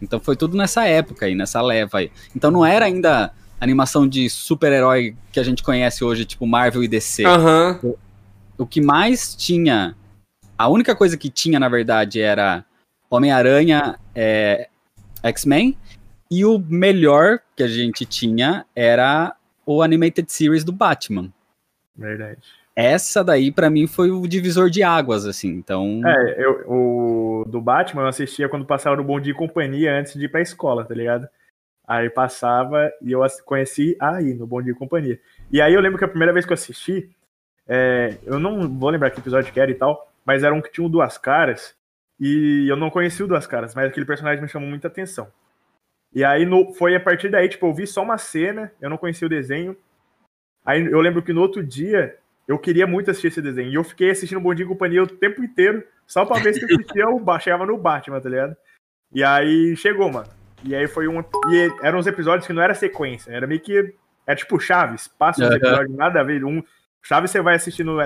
Então 0.00 0.20
foi 0.20 0.36
tudo 0.36 0.56
nessa 0.56 0.84
época 0.86 1.26
aí, 1.26 1.34
nessa 1.34 1.60
leva 1.60 1.98
aí. 1.98 2.12
Então 2.36 2.50
não 2.52 2.64
era 2.64 2.84
ainda 2.84 3.32
animação 3.60 4.06
de 4.06 4.30
super-herói 4.30 5.16
que 5.32 5.40
a 5.40 5.42
gente 5.42 5.64
conhece 5.64 6.04
hoje, 6.04 6.24
tipo 6.24 6.46
Marvel 6.46 6.84
e 6.84 6.86
DC 6.88 7.24
Aham. 7.24 7.80
O 8.58 8.66
que 8.66 8.80
mais 8.80 9.34
tinha. 9.34 9.96
A 10.58 10.68
única 10.68 10.94
coisa 10.94 11.16
que 11.16 11.30
tinha, 11.30 11.58
na 11.58 11.68
verdade, 11.68 12.20
era 12.20 12.64
Homem-Aranha, 13.08 13.98
é, 14.14 14.68
X-Men. 15.22 15.78
E 16.30 16.44
o 16.44 16.58
melhor 16.58 17.38
que 17.56 17.62
a 17.62 17.68
gente 17.68 18.04
tinha 18.04 18.66
era 18.76 19.34
o 19.64 19.82
Animated 19.82 20.30
Series 20.30 20.64
do 20.64 20.72
Batman. 20.72 21.32
Verdade. 21.96 22.40
Essa 22.76 23.24
daí, 23.24 23.50
pra 23.50 23.70
mim, 23.70 23.86
foi 23.86 24.10
o 24.10 24.26
divisor 24.26 24.70
de 24.70 24.82
águas, 24.82 25.26
assim. 25.26 25.48
Então, 25.48 26.00
É, 26.06 26.44
eu, 26.44 26.64
o 26.70 27.44
do 27.48 27.60
Batman 27.60 28.02
eu 28.02 28.08
assistia 28.08 28.48
quando 28.48 28.64
passava 28.64 28.96
no 28.96 29.02
Bom 29.02 29.18
Dia 29.18 29.32
e 29.32 29.36
Companhia 29.36 29.98
antes 29.98 30.14
de 30.14 30.26
ir 30.26 30.28
pra 30.28 30.40
escola, 30.40 30.84
tá 30.84 30.94
ligado? 30.94 31.28
Aí 31.86 32.10
passava 32.10 32.92
e 33.02 33.10
eu 33.12 33.20
conheci 33.44 33.96
aí, 33.98 34.34
no 34.34 34.46
Bom 34.46 34.62
Dia 34.62 34.72
e 34.72 34.76
Companhia. 34.76 35.18
E 35.50 35.60
aí 35.60 35.72
eu 35.72 35.80
lembro 35.80 35.98
que 35.98 36.04
a 36.04 36.08
primeira 36.08 36.32
vez 36.32 36.44
que 36.44 36.52
eu 36.52 36.54
assisti, 36.54 37.10
é, 37.68 38.16
eu 38.24 38.38
não 38.38 38.68
vou 38.68 38.90
lembrar 38.90 39.10
que 39.10 39.20
episódio 39.20 39.52
que 39.52 39.60
era 39.60 39.70
e 39.70 39.74
tal, 39.74 40.10
mas 40.24 40.42
era 40.42 40.54
um 40.54 40.60
que 40.60 40.72
tinha 40.72 40.86
o 40.86 40.90
Duas 40.90 41.18
Caras, 41.18 41.76
e 42.18 42.66
eu 42.68 42.76
não 42.76 42.90
conhecia 42.90 43.24
o 43.24 43.28
Duas 43.28 43.46
Caras, 43.46 43.74
mas 43.74 43.86
aquele 43.86 44.06
personagem 44.06 44.42
me 44.42 44.48
chamou 44.48 44.68
muita 44.68 44.88
atenção. 44.88 45.30
E 46.12 46.24
aí 46.24 46.44
no, 46.46 46.72
foi 46.74 46.96
a 46.96 47.00
partir 47.00 47.28
daí, 47.28 47.48
tipo, 47.48 47.66
eu 47.66 47.74
vi 47.74 47.86
só 47.86 48.02
uma 48.02 48.18
cena, 48.18 48.72
eu 48.80 48.88
não 48.88 48.96
conhecia 48.96 49.26
o 49.26 49.30
desenho. 49.30 49.76
Aí 50.64 50.84
eu 50.84 51.00
lembro 51.00 51.22
que 51.22 51.32
no 51.32 51.40
outro 51.40 51.62
dia 51.62 52.16
eu 52.46 52.58
queria 52.58 52.86
muito 52.86 53.10
assistir 53.10 53.28
esse 53.28 53.42
desenho. 53.42 53.70
E 53.70 53.74
eu 53.74 53.84
fiquei 53.84 54.10
assistindo 54.10 54.40
Bom 54.40 54.54
Dia 54.54 54.64
e 54.64 54.68
Companhia 54.68 55.02
o 55.02 55.06
tempo 55.06 55.44
inteiro, 55.44 55.84
só 56.06 56.24
pra 56.24 56.40
ver 56.40 56.54
se 56.54 56.62
eu 56.62 56.66
assistia 56.66 57.08
o 57.08 57.20
ba- 57.20 57.38
chegava 57.38 57.66
no 57.66 57.76
Batman, 57.76 58.20
tá 58.20 58.28
ligado? 58.28 58.56
E 59.12 59.22
aí 59.22 59.76
chegou, 59.76 60.10
mano. 60.10 60.28
E 60.64 60.74
aí 60.74 60.88
foi 60.88 61.06
um. 61.06 61.20
E 61.20 61.70
eram 61.82 61.98
uns 61.98 62.06
episódios 62.06 62.46
que 62.46 62.52
não 62.52 62.62
era 62.62 62.74
sequência, 62.74 63.30
era 63.30 63.46
meio 63.46 63.60
que. 63.60 63.94
Era 64.26 64.36
tipo 64.36 64.58
Chaves, 64.58 65.08
passa 65.08 65.42
uns 65.42 65.48
Aham. 65.48 65.56
episódios, 65.56 65.96
nada 65.96 66.20
a 66.20 66.22
ver. 66.22 66.44
Um, 66.44 66.62
Chaves 67.02 67.30
você 67.30 67.40
vai 67.40 67.54
assistindo. 67.56 67.96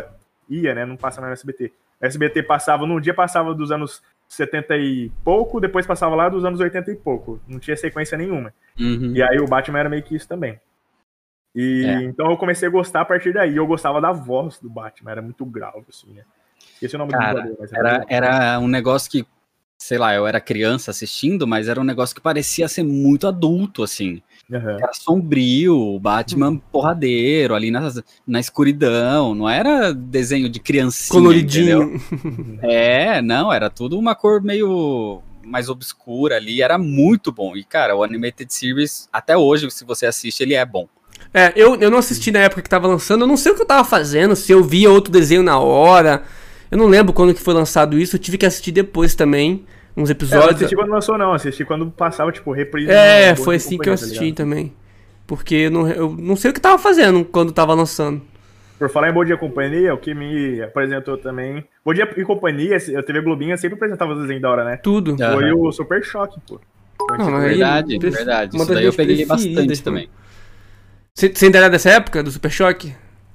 Ia, 0.49 0.75
né? 0.75 0.85
Não 0.85 0.97
passa 0.97 1.21
mais 1.21 1.31
no 1.31 1.35
SBT. 1.35 1.73
SBT 2.01 2.43
passava, 2.43 2.87
num 2.87 3.01
dia 3.01 3.15
passava 3.15 3.55
dos 3.55 3.71
anos 3.71 4.03
70 4.29 4.77
e 4.77 5.11
pouco, 5.25 5.61
depois 5.61 5.87
passava 5.87 6.15
lá 6.15 6.29
dos 6.29 6.45
anos 6.45 6.59
80 6.59 6.91
e 6.91 6.97
pouco. 6.97 7.41
Não 7.47 7.59
tinha 7.59 7.77
sequência 7.77 8.19
nenhuma. 8.19 8.53
uhum. 8.79 9.13
E 9.15 9.23
aí 9.23 9.39
o 9.39 9.47
Batman 9.47 9.79
era 9.81 9.89
meio 9.89 10.03
que 10.03 10.17
isso 10.17 10.27
também. 10.29 10.59
E 11.55 11.85
É. 11.85 12.03
então 12.05 12.31
eu 12.31 12.37
comecei 12.37 12.67
a 12.67 12.71
gostar 12.71 13.03
a 13.03 13.05
partir 13.05 13.33
daí. 13.33 13.55
Eu 13.57 13.67
gostava 13.67 14.01
da 14.01 14.11
voz 14.11 14.59
do 14.59 14.71
Batman, 14.71 15.11
era 15.13 15.23
muito 15.23 15.45
grave, 15.45 15.85
assim, 15.89 16.13
né? 16.13 16.23
Esse 16.81 16.95
é 16.95 16.97
o 16.97 17.01
nome 17.01 17.13
Cara, 17.13 17.43
do 17.43 17.57
mas 17.61 17.73
era, 17.73 17.93
legal. 17.93 18.07
era 18.09 18.59
um 18.59 18.69
negócio 18.69 19.11
que, 19.11 19.27
sei 19.79 19.99
lá, 19.99 20.15
eu 20.15 20.27
era 20.27 20.41
criança 20.41 20.91
assistindo, 20.91 21.47
mas 21.47 21.69
era 21.69 21.81
um 21.81 21.85
negócio 21.85 22.15
que 22.15 22.21
parecia 22.21 22.67
ser 22.69 22.83
muito 22.83 23.27
adulto, 23.29 23.83
assim. 23.83 24.23
Aham. 24.51 24.77
Era 24.79 24.93
sombrio, 24.93 25.99
Batman 25.99 26.57
porradeiro, 26.57 27.55
ali 27.55 27.71
na, 27.71 27.93
na 28.27 28.41
escuridão. 28.41 29.35
Não 29.35 29.49
era 29.49 29.93
desenho 29.93 30.49
de 30.49 30.61
criancinha. 30.61 31.21
Coloridinho. 31.21 32.01
É, 32.63 33.21
não, 33.21 33.53
era 33.53 33.69
tudo 33.69 33.99
uma 33.99 34.15
cor 34.15 34.43
meio 34.43 35.23
mais 35.45 35.69
obscura 35.69 36.37
ali. 36.37 36.63
Era 36.63 36.79
muito 36.79 37.33
bom. 37.33 37.57
E, 37.57 37.65
cara, 37.65 37.97
o 37.97 38.03
Animated 38.03 38.53
Series, 38.53 39.09
até 39.13 39.37
hoje, 39.37 39.71
se 39.71 39.85
você 39.85 40.07
assiste, 40.07 40.41
ele 40.43 40.55
é 40.55 40.65
bom. 40.65 40.89
É, 41.33 41.53
eu, 41.57 41.77
eu 41.77 41.91
não 41.91 41.99
assisti 41.99 42.31
na 42.31 42.41
época 42.41 42.63
que 42.63 42.69
tava 42.69 42.87
lançando, 42.87 43.23
eu 43.23 43.27
não 43.27 43.37
sei 43.37 43.53
o 43.53 43.55
que 43.55 43.63
eu 43.63 43.67
tava 43.67 43.85
fazendo, 43.85 44.37
se 44.37 44.53
eu 44.53 44.63
via 44.63 44.91
outro 44.91 45.11
desenho 45.11 45.43
na 45.43 45.59
hora. 45.59 46.23
Eu 46.71 46.79
não 46.79 46.87
lembro 46.87 47.13
quando 47.13 47.35
que 47.35 47.41
foi 47.41 47.55
lançado 47.55 47.99
isso, 47.99 48.17
eu 48.17 48.21
tive 48.21 48.39
que 48.39 48.47
assistir 48.47 48.73
depois 48.73 49.15
também, 49.15 49.65
uns 49.97 50.11
É, 50.11 50.13
eu 50.35 50.41
não 50.41 50.49
episódios. 50.49 50.57
assisti 50.57 50.75
quando 50.77 50.91
lançou, 50.91 51.19
não. 51.19 51.33
Assisti 51.33 51.65
quando 51.65 51.91
passava, 51.91 52.33
tipo, 52.33 52.53
reprise. 52.53 52.91
É, 52.91 53.35
foi 53.37 53.57
assim 53.57 53.79
que 53.79 53.89
eu 53.89 53.93
tá 53.93 53.95
assisti 53.95 54.25
ligado? 54.25 54.37
também. 54.37 54.73
Porque 55.27 55.55
eu 55.55 55.71
não, 55.71 55.89
eu 55.89 56.17
não 56.19 56.37
sei 56.37 56.51
o 56.51 56.55
que 56.55 56.61
tava 56.61 56.79
fazendo 56.79 57.25
quando 57.25 57.53
tava 57.53 57.75
lançando. 57.75 58.21
Por 58.79 58.91
falar 58.91 59.11
em 59.11 59.13
Bom 59.13 59.25
Dia 59.25 59.35
e 59.37 59.39
Companhia, 59.39 59.95
o 59.95 59.99
que 59.99 60.13
me 60.13 60.61
apresentou 60.61 61.17
também. 61.17 61.65
Bom 61.85 61.95
Dia 61.95 62.09
e 62.17 62.25
Companhia, 62.25 62.77
a 62.77 63.03
TV 63.03 63.21
Globinha 63.21 63.57
sempre 63.57 63.77
apresentava 63.77 64.13
os 64.13 64.21
desenhos 64.23 64.43
da 64.43 64.51
hora, 64.51 64.65
né? 64.65 64.77
Tudo. 64.79 65.17
Aham. 65.21 65.33
Foi 65.35 65.53
o 65.53 65.73
Super 65.73 66.03
Choque, 66.05 66.41
pô. 66.49 66.61
Não, 67.19 67.41
Verdade, 67.41 67.99
verdade. 67.99 68.57
uma 68.57 68.65
Isso 68.65 68.75
daí 68.75 68.85
eu 68.87 68.93
peguei 68.93 69.25
bastante 69.27 69.83
também. 69.83 70.09
Você 71.15 71.29
você 71.29 71.47
ainda 71.47 71.59
era 71.59 71.71
dessa 71.71 71.91
época, 71.91 72.23
do 72.23 72.31
Super 72.31 72.51
Choque? 72.51 72.95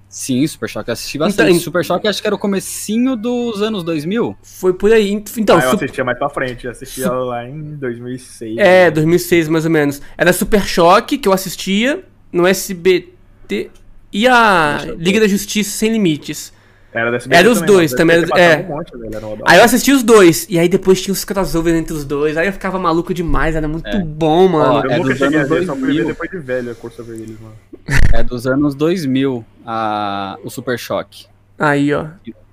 Sim, 0.09 0.47
Super 0.47 0.69
Choque 0.69 0.89
eu 0.89 0.93
assisti 0.93 1.17
bastante. 1.17 1.49
Então- 1.51 1.59
Super 1.61 1.83
Choque 1.83 2.07
acho 2.07 2.21
que 2.21 2.27
era 2.27 2.35
o 2.35 2.39
comecinho 2.39 3.15
dos 3.15 3.61
anos 3.61 3.83
2000. 3.83 4.37
Foi 4.41 4.73
por 4.73 4.91
aí. 4.91 5.11
Então, 5.37 5.57
ah, 5.57 5.63
eu 5.63 5.69
Su- 5.71 5.75
assistia 5.75 6.03
mais 6.03 6.17
pra 6.17 6.29
frente, 6.29 6.65
eu 6.65 6.71
assistia 6.71 7.11
lá 7.11 7.45
em 7.47 7.75
2006. 7.75 8.57
é, 8.57 8.89
2006 8.89 9.47
mais 9.49 9.65
ou 9.65 9.71
menos. 9.71 10.01
Era 10.17 10.31
Super 10.31 10.63
Choque, 10.65 11.17
que 11.17 11.27
eu 11.27 11.33
assistia 11.33 12.03
no 12.31 12.47
SBT, 12.47 13.69
e 14.13 14.27
a. 14.27 14.79
Liga 14.97 15.19
da 15.19 15.27
Justiça 15.27 15.71
Sem 15.71 15.91
Limites. 15.91 16.53
Era 16.97 17.11
da 17.11 17.17
SBT 17.17 17.39
Era 17.39 17.51
os 17.51 17.61
dois 17.61 17.91
também, 17.93 18.17
SBT 18.17 18.39
é. 18.41 18.57
Um 18.69 18.75
monte, 18.75 18.91
velho, 18.97 19.15
era 19.15 19.25
Aí 19.45 19.57
eu 19.59 19.63
assisti 19.63 19.91
os 19.91 20.03
dois, 20.03 20.45
e 20.49 20.57
aí 20.59 20.67
depois 20.67 21.01
tinha 21.01 21.13
os 21.13 21.23
crossover 21.23 21.75
entre 21.75 21.93
os 21.93 22.03
dois, 22.05 22.35
aí 22.37 22.47
eu 22.47 22.53
ficava 22.53 22.77
maluco 22.79 23.13
demais, 23.13 23.55
era 23.55 23.67
muito 23.67 23.87
É. 23.87 23.99
bom, 23.99 24.47
mano. 24.47 24.73
Ó, 24.73 24.83
Eu 24.83 24.91
É 24.91 24.97
nunca 24.97 25.09
dos 25.09 25.17
cheguei 25.17 25.37
a 25.37 25.41
anos 25.43 25.49
ver, 25.57 25.65
só 25.65 25.73
fui 25.75 25.81
ver 25.81 25.87
2000. 25.87 26.07
depois 26.07 26.29
de 26.31 26.37
velho 26.39 26.71
a 26.71 26.75
cor 26.75 26.91
sobre 26.91 27.15
eles, 27.15 27.37
mano. 27.39 27.55
É 28.13 28.23
dos 28.23 28.45
anos 28.47 28.75
2000, 28.75 29.45
a, 29.65 30.37
o 30.43 30.49
Super 30.49 30.77
Choque. 30.77 31.25
Aí, 31.57 31.93
ó. 31.93 32.05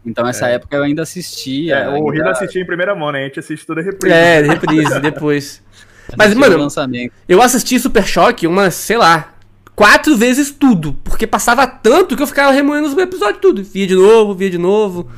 Então, 0.06 0.26
essa 0.28 0.48
época 0.48 0.76
eu 0.76 0.82
ainda 0.82 1.02
assistia. 1.02 1.76
É, 1.76 1.88
o 1.88 1.94
ainda 1.94 2.10
Rino 2.12 2.28
assistia 2.28 2.60
em 2.60 2.66
primeira 2.66 2.94
mão, 2.94 3.10
né? 3.10 3.20
A 3.20 3.24
gente 3.24 3.38
assiste 3.38 3.66
toda 3.66 3.80
a 3.80 3.84
reprise. 3.84 4.14
É, 4.14 4.40
reprise, 4.42 5.00
depois. 5.00 5.62
Mas, 6.16 6.34
mano, 6.34 6.58
lançamento. 6.58 7.12
eu 7.26 7.40
assisti 7.40 7.80
Super 7.80 8.06
Choque 8.06 8.46
umas, 8.46 8.74
sei 8.74 8.98
lá, 8.98 9.33
quatro 9.74 10.16
vezes 10.16 10.50
tudo. 10.50 10.94
Porque 11.04 11.26
passava 11.26 11.66
tanto 11.66 12.16
que 12.16 12.22
eu 12.22 12.26
ficava 12.26 12.52
remoendo 12.52 12.88
os 12.88 12.96
episódios 12.96 13.38
tudo. 13.40 13.62
Via 13.62 13.86
de 13.86 13.94
novo, 13.94 14.34
via 14.34 14.50
de 14.50 14.58
novo. 14.58 15.08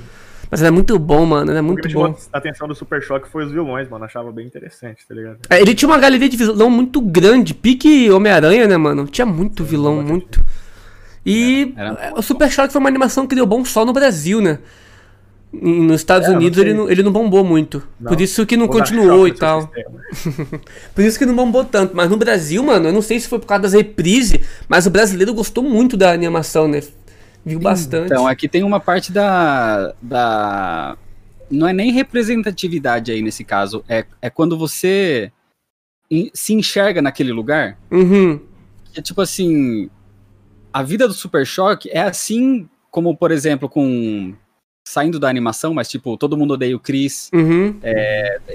Mas 0.50 0.62
era 0.62 0.70
muito 0.70 0.98
bom, 0.98 1.26
mano. 1.26 1.50
Era 1.50 1.60
O 1.60 1.64
que 1.64 1.72
muito 1.72 1.88
bom. 1.92 2.16
a 2.32 2.38
atenção 2.38 2.68
do 2.68 2.74
Super 2.74 3.02
Choque 3.02 3.28
foi 3.28 3.44
os 3.44 3.50
vilões, 3.52 3.88
mano. 3.88 4.04
Achava 4.04 4.30
bem 4.30 4.46
interessante, 4.46 5.06
tá 5.06 5.14
ligado? 5.14 5.38
É, 5.50 5.60
Ele 5.60 5.74
tinha 5.74 5.88
uma 5.88 5.98
galeria 5.98 6.28
de 6.28 6.36
vilão 6.36 6.70
muito 6.70 7.00
grande. 7.00 7.52
Pique 7.52 8.10
Homem-Aranha, 8.10 8.68
né, 8.68 8.76
mano? 8.76 9.06
Tinha 9.06 9.26
muito 9.26 9.64
vilão, 9.64 10.02
muito. 10.02 10.44
E 11.24 11.74
Era 11.76 12.12
o 12.16 12.22
Super 12.22 12.50
Choque 12.50 12.72
foi 12.72 12.78
uma 12.80 12.88
animação 12.88 13.26
que 13.26 13.34
deu 13.34 13.44
bom 13.46 13.64
só 13.64 13.84
no 13.84 13.92
Brasil, 13.92 14.40
né? 14.40 14.60
Nos 15.52 16.00
Estados 16.00 16.28
É, 16.28 16.32
Unidos 16.32 16.58
ele 16.58 16.74
não, 16.74 16.90
ele 16.90 17.02
não 17.02 17.12
bombou 17.12 17.44
muito. 17.44 17.82
Não. 17.98 18.10
Por 18.10 18.20
isso 18.20 18.44
que 18.44 18.56
não 18.56 18.66
Vou 18.66 18.76
continuou 18.76 19.26
e 19.26 19.32
tal. 19.32 19.70
Por 20.94 21.04
isso 21.04 21.18
que 21.18 21.24
não 21.24 21.34
bombou 21.34 21.64
tanto. 21.64 21.96
Mas 21.96 22.10
no 22.10 22.16
Brasil, 22.16 22.62
mano, 22.62 22.88
eu 22.88 22.92
não 22.92 23.00
sei 23.00 23.18
se 23.18 23.28
foi 23.28 23.38
por 23.38 23.46
causa 23.46 23.62
das 23.62 23.72
reprises, 23.72 24.40
mas 24.68 24.86
o 24.86 24.90
brasileiro 24.90 25.32
gostou 25.32 25.62
muito 25.62 25.96
da 25.96 26.12
animação, 26.12 26.68
né? 26.68 26.82
Viu 27.44 27.60
bastante. 27.60 28.06
Então, 28.06 28.26
aqui 28.26 28.48
tem 28.48 28.62
uma 28.64 28.80
parte 28.80 29.12
da. 29.12 29.94
da 30.02 30.98
não 31.48 31.68
é 31.68 31.72
nem 31.72 31.92
representatividade 31.92 33.12
aí 33.12 33.22
nesse 33.22 33.44
caso, 33.44 33.84
é, 33.88 34.04
é 34.20 34.28
quando 34.28 34.58
você 34.58 35.30
se 36.34 36.52
enxerga 36.54 37.00
naquele 37.00 37.32
lugar. 37.32 37.78
Uhum. 37.90 38.40
É 38.96 39.00
tipo 39.00 39.20
assim, 39.20 39.88
a 40.72 40.82
vida 40.82 41.06
do 41.06 41.14
Super 41.14 41.46
Choque 41.46 41.88
é 41.90 42.00
assim 42.00 42.68
como, 42.90 43.16
por 43.16 43.30
exemplo, 43.30 43.68
com 43.68 44.34
saindo 44.88 45.18
da 45.18 45.28
animação, 45.28 45.74
mas 45.74 45.88
tipo, 45.88 46.16
todo 46.16 46.36
mundo 46.36 46.54
odeia 46.54 46.76
o 46.76 46.80
Chris. 46.80 47.28
Uhum. 47.34 47.78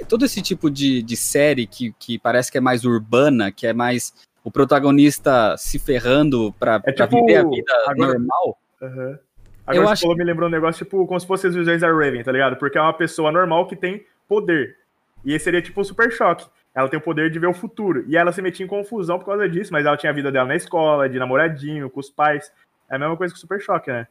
Todo 0.07 0.23
esse 0.25 0.41
tipo 0.41 0.71
de, 0.71 1.03
de 1.03 1.17
série 1.17 1.67
que, 1.67 1.93
que 1.99 2.17
parece 2.17 2.49
que 2.51 2.57
é 2.57 2.61
mais 2.61 2.85
urbana, 2.85 3.51
que 3.51 3.67
é 3.67 3.73
mais 3.73 4.13
o 4.43 4.49
protagonista 4.49 5.55
se 5.57 5.77
ferrando 5.77 6.53
pra, 6.57 6.81
É 6.85 6.91
pra 6.93 7.05
tipo, 7.07 7.25
viver 7.25 7.37
a 7.39 7.43
vida 7.47 7.73
agora- 7.85 8.13
normal. 8.17 8.57
Eu 8.81 9.19
Agora 9.67 9.87
você 9.87 9.91
acho- 9.93 10.01
falou, 10.03 10.17
me 10.17 10.23
lembrou 10.23 10.49
um 10.49 10.51
negócio 10.51 10.83
tipo 10.83 11.05
como 11.05 11.19
se 11.19 11.27
fosse 11.27 11.47
as 11.47 11.53
visões 11.53 11.81
da 11.81 11.87
Raven, 11.91 12.23
tá 12.23 12.31
ligado? 12.31 12.55
Porque 12.55 12.77
é 12.77 12.81
uma 12.81 12.93
pessoa 12.93 13.31
normal 13.31 13.67
que 13.67 13.75
tem 13.75 14.03
poder. 14.27 14.75
E 15.23 15.33
esse 15.33 15.43
seria 15.45 15.61
tipo 15.61 15.79
o 15.81 15.83
Super 15.85 16.11
Choque. 16.11 16.45
Ela 16.73 16.87
tem 16.89 16.97
o 16.97 17.01
poder 17.03 17.29
de 17.29 17.37
ver 17.37 17.47
o 17.47 17.53
futuro. 17.53 18.03
E 18.07 18.15
ela 18.17 18.31
se 18.31 18.41
metia 18.41 18.65
em 18.65 18.69
confusão 18.69 19.19
por 19.19 19.25
causa 19.25 19.47
disso, 19.47 19.71
mas 19.71 19.85
ela 19.85 19.97
tinha 19.97 20.09
a 20.11 20.15
vida 20.15 20.31
dela 20.31 20.47
na 20.47 20.55
escola, 20.55 21.07
de 21.07 21.19
namoradinho, 21.19 21.89
com 21.89 21.99
os 21.99 22.09
pais. 22.09 22.51
É 22.89 22.95
a 22.95 22.99
mesma 22.99 23.15
coisa 23.17 23.33
que 23.33 23.37
o 23.37 23.41
Super 23.41 23.61
Choque, 23.61 23.91
né? 23.91 24.07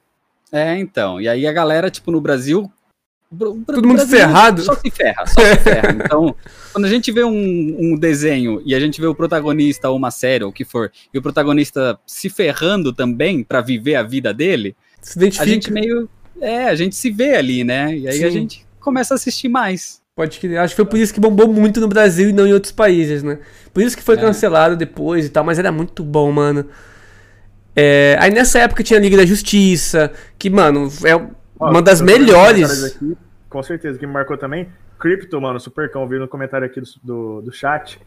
É, 0.53 0.77
então. 0.79 1.21
E 1.21 1.29
aí 1.29 1.47
a 1.47 1.53
galera, 1.53 1.91
tipo, 1.91 2.11
no 2.11 2.21
Brasil. 2.21 2.71
Todo 3.39 3.87
mundo 3.87 4.05
ferrado. 4.09 4.63
Só 4.63 4.75
se 4.75 4.91
ferra, 4.91 5.25
só 5.27 5.41
se 5.41 5.57
ferra. 5.59 5.93
Então, 6.05 6.35
quando 6.73 6.85
a 6.85 6.89
gente 6.89 7.13
vê 7.13 7.23
um, 7.23 7.77
um 7.79 7.97
desenho 7.97 8.61
e 8.65 8.75
a 8.75 8.81
gente 8.81 9.01
vê 9.01 9.07
o 9.07 9.15
protagonista 9.15 9.89
ou 9.89 9.97
uma 9.97 10.11
série 10.11 10.43
ou 10.43 10.51
o 10.51 10.53
que 10.53 10.65
for, 10.65 10.91
e 11.15 11.19
o 11.19 11.23
protagonista 11.23 11.97
se 12.05 12.29
ferrando 12.29 12.93
também 12.93 13.45
pra 13.45 13.61
viver 13.61 13.95
a 13.95 14.03
vida 14.03 14.35
dele, 14.35 14.75
Se 15.01 15.17
a 15.17 15.23
identifica. 15.23 15.47
gente 15.49 15.73
meio. 15.73 16.09
É, 16.41 16.65
a 16.65 16.75
gente 16.75 16.97
se 16.97 17.09
vê 17.11 17.37
ali, 17.37 17.63
né? 17.63 17.97
E 17.97 18.09
aí 18.09 18.25
a 18.25 18.29
Sim. 18.29 18.33
gente 18.33 18.67
começa 18.81 19.15
a 19.15 19.17
assistir 19.17 19.49
mais. 19.49 20.01
Pode 20.17 20.41
crer. 20.41 20.59
Acho 20.59 20.73
que 20.75 20.77
foi 20.83 20.85
por 20.87 20.99
isso 20.99 21.15
que 21.15 21.21
bombou 21.21 21.47
muito 21.47 21.81
no 21.81 21.87
Brasil 21.87 22.31
e 22.31 22.33
não 22.33 22.47
em 22.49 22.53
outros 22.53 22.73
países, 22.73 23.23
né? 23.23 23.39
Por 23.73 23.81
isso 23.83 23.97
que 23.97 24.03
foi 24.03 24.17
É. 24.17 24.21
cancelado 24.21 24.75
depois 24.77 25.25
e 25.27 25.29
tal, 25.29 25.45
mas 25.45 25.57
era 25.59 25.71
muito 25.71 26.03
bom, 26.03 26.33
mano. 26.33 26.67
É, 27.77 28.17
aí 28.21 28.31
nessa 28.33 28.59
época 28.59 28.83
tinha 28.83 28.99
a 28.99 29.03
Liga 29.03 29.17
da 29.17 29.25
Justiça, 29.27 30.13
que, 30.39 30.51
mano, 30.51 30.89
é 31.05 31.15
Ó, 31.15 31.71
uma 31.71 31.81
das 31.83 32.01
tô 32.01 32.07
vendo 32.07 32.21
melhores. 32.27 32.85
aqui, 32.85 33.17
com 33.49 33.63
certeza, 33.63 33.99
que 33.99 34.07
me 34.07 34.13
marcou 34.13 34.37
também. 34.37 34.69
Crypto, 34.99 35.41
mano, 35.41 35.59
Supercão, 35.59 36.07
vi 36.07 36.19
no 36.19 36.29
comentário 36.29 36.67
aqui 36.67 36.81
do, 36.81 36.87
do, 37.03 37.43
do 37.43 37.53
chat. 37.53 37.99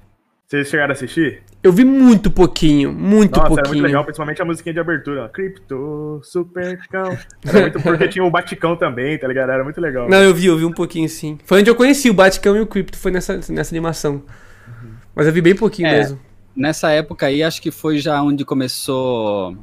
Vocês 0.46 0.68
chegaram 0.68 0.92
a 0.92 0.94
assistir? 0.94 1.42
Eu 1.64 1.72
vi 1.72 1.84
muito 1.84 2.30
pouquinho, 2.30 2.92
muito 2.94 3.32
Nossa, 3.32 3.46
era 3.46 3.50
muito 3.54 3.64
pouquinho. 3.64 3.86
legal, 3.86 4.04
principalmente 4.04 4.42
a 4.42 4.46
musiquinha 4.46 4.74
de 4.74 4.80
abertura. 4.80 5.24
ó. 5.24 5.28
Crypto, 5.30 6.20
Supercão. 6.22 7.18
Era 7.44 7.62
muito 7.62 7.80
porque 7.82 8.08
tinha 8.10 8.24
o 8.24 8.30
Baticão 8.30 8.76
também, 8.76 9.18
tá 9.18 9.28
ligado? 9.28 9.50
Era 9.52 9.64
muito 9.64 9.82
legal. 9.82 10.08
Não, 10.08 10.22
eu 10.22 10.34
vi, 10.36 10.46
eu 10.48 10.58
vi 10.58 10.66
um 10.66 10.72
pouquinho 10.74 11.10
sim. 11.10 11.40
Foi 11.46 11.62
onde 11.62 11.70
eu 11.72 11.76
conheci 11.76 12.10
o 12.10 12.14
Baticão 12.14 12.56
e 12.56 12.60
o 12.60 12.68
Crypto, 12.68 12.98
foi 12.98 13.12
nessa, 13.12 13.40
nessa 13.50 13.74
animação. 13.74 14.22
Mas 15.16 15.26
eu 15.26 15.34
vi 15.34 15.42
bem 15.42 15.56
pouquinho 15.56 15.88
É. 15.88 15.98
mesmo. 16.00 16.20
Nessa 16.56 16.92
época 16.92 17.26
aí, 17.26 17.42
acho 17.42 17.62
que 17.62 17.72
foi 17.72 17.98
já 17.98 18.22
onde 18.22 18.46
começou 18.46 19.58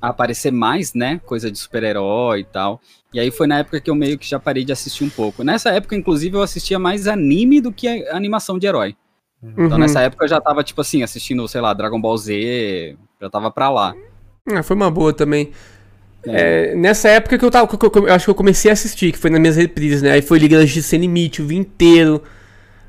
a 0.00 0.08
aparecer 0.08 0.50
mais, 0.52 0.94
né? 0.94 1.20
Coisa 1.24 1.50
de 1.50 1.58
super-herói 1.58 2.40
e 2.40 2.44
tal. 2.44 2.80
E 3.12 3.18
aí 3.20 3.30
foi 3.30 3.46
na 3.46 3.58
época 3.58 3.80
que 3.80 3.90
eu 3.90 3.94
meio 3.94 4.18
que 4.18 4.28
já 4.28 4.38
parei 4.38 4.64
de 4.64 4.72
assistir 4.72 5.04
um 5.04 5.10
pouco. 5.10 5.42
Nessa 5.42 5.70
época, 5.70 5.96
inclusive, 5.96 6.36
eu 6.36 6.42
assistia 6.42 6.78
mais 6.78 7.06
anime 7.06 7.60
do 7.60 7.72
que 7.72 7.88
animação 8.08 8.58
de 8.58 8.66
herói. 8.66 8.96
Então 9.42 9.64
Uhum. 9.72 9.78
nessa 9.78 10.00
época 10.02 10.24
eu 10.24 10.28
já 10.28 10.40
tava, 10.40 10.62
tipo 10.62 10.80
assim, 10.82 11.02
assistindo, 11.02 11.46
sei 11.48 11.60
lá, 11.62 11.72
Dragon 11.72 12.00
Ball 12.00 12.16
Z, 12.18 12.96
já 13.20 13.30
tava 13.30 13.50
pra 13.50 13.70
lá. 13.70 13.94
Ah, 14.46 14.62
foi 14.62 14.76
uma 14.76 14.90
boa 14.90 15.12
também. 15.12 15.50
É, 16.24 16.74
nessa 16.74 17.08
época 17.08 17.38
que 17.38 17.44
eu 17.44 17.50
tava. 17.50 17.66
que 17.66 17.86
eu, 17.86 18.06
eu 18.06 18.12
acho 18.12 18.26
que 18.26 18.30
eu 18.30 18.34
comecei 18.34 18.70
a 18.70 18.74
assistir, 18.74 19.12
que 19.12 19.18
foi 19.18 19.30
nas 19.30 19.40
minhas 19.40 19.56
reprises, 19.56 20.02
né? 20.02 20.12
Aí 20.12 20.22
foi 20.22 20.38
Liga 20.38 20.58
da 20.58 20.64
Justiça 20.64 20.88
Sem 20.88 21.00
Limite, 21.00 21.40
o 21.40 21.46
vi 21.46 21.56
inteiro. 21.56 22.22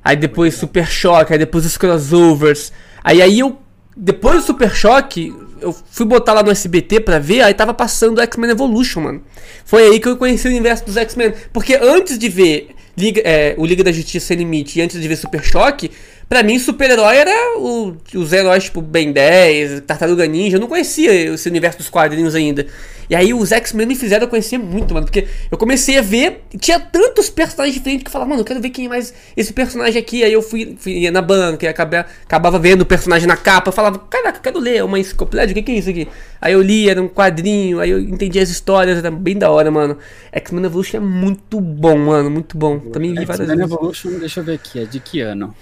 Aí 0.04 0.18
depois 0.18 0.56
Super 0.56 0.88
Choque, 0.88 1.32
aí 1.32 1.40
depois 1.40 1.66
os 1.66 1.78
crossovers. 1.78 2.74
Aí 3.04 3.22
aí 3.22 3.40
eu. 3.40 3.58
Depois 3.96 4.38
do 4.38 4.42
Super 4.44 4.74
Choque, 4.74 5.34
eu 5.60 5.76
fui 5.92 6.06
botar 6.06 6.32
lá 6.34 6.42
no 6.42 6.50
SBT 6.50 7.02
pra 7.02 7.20
ver, 7.20 7.42
aí 7.42 7.54
tava 7.54 7.74
passando 7.74 8.20
o 8.20 8.22
X-Men 8.22 8.52
Evolution, 8.52 9.02
mano. 9.02 9.22
Foi 9.66 9.84
aí 9.84 10.00
que 10.00 10.08
eu 10.08 10.16
conheci 10.16 10.48
o 10.48 10.50
universo 10.50 10.86
dos 10.86 10.96
X-Men. 10.96 11.34
Porque 11.52 11.76
antes 11.80 12.18
de 12.18 12.30
ver 12.30 12.70
Liga- 12.98 13.22
é, 13.24 13.54
o 13.58 13.66
Liga 13.66 13.84
da 13.84 13.92
Justiça 13.92 14.28
Sem 14.28 14.38
Limite 14.38 14.80
e 14.80 14.82
antes 14.82 15.00
de 15.00 15.08
ver 15.08 15.18
Super 15.18 15.44
Choque, 15.44 15.92
pra 16.30 16.42
mim 16.42 16.58
super-herói 16.58 17.18
era 17.18 17.58
o- 17.60 17.96
os 18.16 18.32
heróis 18.32 18.64
tipo 18.66 18.82
Ben 18.82 19.12
10, 19.12 19.82
Tartaruga 19.82 20.26
Ninja. 20.26 20.56
Eu 20.56 20.62
não 20.62 20.68
conhecia 20.68 21.12
esse 21.34 21.50
universo 21.50 21.78
dos 21.80 21.90
quadrinhos 21.90 22.34
ainda. 22.34 22.66
E 23.12 23.16
aí 23.16 23.34
os 23.34 23.52
X-Men 23.52 23.88
me 23.88 23.96
fizeram 23.96 24.26
conhecer 24.26 24.58
muito, 24.58 24.94
mano. 24.94 25.06
Porque 25.06 25.28
eu 25.52 25.58
comecei 25.58 25.98
a 25.98 26.02
ver 26.02 26.46
tinha 26.58 26.80
tantos 26.80 27.30
personagens 27.30 27.76
diferentes 27.76 28.04
que 28.04 28.08
eu 28.08 28.12
falava, 28.12 28.30
mano, 28.30 28.40
eu 28.40 28.46
quero 28.46 28.62
ver 28.62 28.70
quem 28.70 28.86
é 28.86 28.88
mais 28.88 29.14
esse 29.36 29.52
personagem 29.52 30.02
aqui. 30.02 30.24
Aí 30.24 30.32
eu 30.32 30.42
fui, 30.42 30.78
fui 30.80 31.12
na 31.12 31.22
banca 31.22 31.66
e 31.66 31.68
acabava, 31.68 32.08
acabava 32.24 32.58
vendo 32.58 32.84
o 32.84 32.86
personagem 32.86 33.28
na 33.28 33.36
capa. 33.36 33.68
Eu 33.68 33.74
falava, 33.74 34.00
caraca, 34.00 34.38
eu 34.38 34.42
quero 34.42 34.60
ler 34.60 34.78
é 34.78 34.84
uma 34.86 34.98
enciclopédia, 34.98 35.52
o 35.52 35.54
que, 35.54 35.62
que 35.62 35.74
é 35.74 35.76
isso 35.76 35.90
aqui? 35.90 36.08
Aí 36.40 36.54
eu 36.54 36.62
li, 36.62 36.90
era 36.90 37.02
um 37.02 37.10
quadrinho, 37.10 37.82
aí 37.82 37.90
eu 37.90 38.00
entendi 38.00 38.40
as 38.40 38.50
histórias, 38.50 39.00
era 39.00 39.12
bem 39.12 39.38
da 39.38 39.52
hora, 39.52 39.70
mano. 39.70 39.98
X-Men 40.32 40.64
Evolution 40.64 40.98
é 40.98 41.02
muito 41.02 41.60
bom, 41.60 41.98
mano, 41.98 42.32
muito 42.32 42.58
bom. 42.58 42.80
Também 42.80 43.10
vi 43.10 43.26
várias 43.26 43.42
X-Men 43.42 43.58
vezes. 43.58 43.74
Evolution, 43.74 44.20
deixa 44.20 44.40
eu 44.40 44.44
ver 44.46 44.54
aqui, 44.54 44.80
é 44.80 44.86
de 44.86 45.02
que 45.02 45.20
ano? 45.20 45.54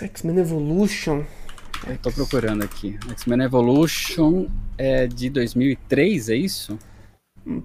X-Men 0.00 0.40
Evolution. 0.40 1.22
Eu 1.88 1.98
tô 1.98 2.12
procurando 2.12 2.62
aqui. 2.62 2.96
X-Men 3.10 3.42
Evolution 3.42 4.46
é 4.78 5.06
de 5.06 5.28
2003, 5.30 6.28
é 6.28 6.36
isso? 6.36 6.78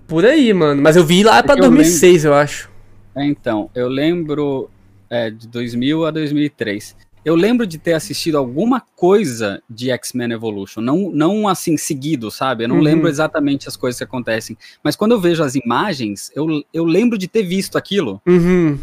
Por 0.07 0.25
aí, 0.25 0.51
mano. 0.53 0.81
Mas 0.81 0.95
eu 0.95 1.05
vi 1.05 1.23
lá 1.23 1.43
pra 1.43 1.53
É 1.53 1.57
que 1.57 1.63
eu 1.63 1.69
2006, 1.69 2.25
eu 2.25 2.33
acho. 2.33 2.69
É, 3.15 3.25
então, 3.25 3.69
eu 3.75 3.87
lembro 3.87 4.69
é, 5.09 5.29
de 5.29 5.47
2000 5.47 6.05
a 6.05 6.11
2003. 6.11 6.95
Eu 7.23 7.35
lembro 7.35 7.67
de 7.67 7.77
ter 7.77 7.93
assistido 7.93 8.37
alguma 8.37 8.79
coisa 8.95 9.61
de 9.69 9.91
X-Men 9.91 10.31
Evolution, 10.31 10.79
não, 10.81 11.11
não 11.11 11.47
assim 11.47 11.75
seguido, 11.75 12.31
sabe? 12.31 12.63
Eu 12.63 12.69
não 12.69 12.77
Uhum. 12.77 12.81
lembro 12.81 13.09
exatamente 13.09 13.67
as 13.67 13.75
coisas 13.75 13.97
que 13.97 14.03
acontecem. 14.03 14.57
Mas 14.83 14.95
quando 14.95 15.11
eu 15.11 15.19
vejo 15.19 15.43
as 15.43 15.53
imagens, 15.53 16.31
eu, 16.33 16.47
eu 16.73 16.85
lembro 16.85 17.17
de 17.17 17.27
ter 17.27 17.43
visto 17.43 17.77
aquilo, 17.77 18.21
Uhum. 18.25 18.79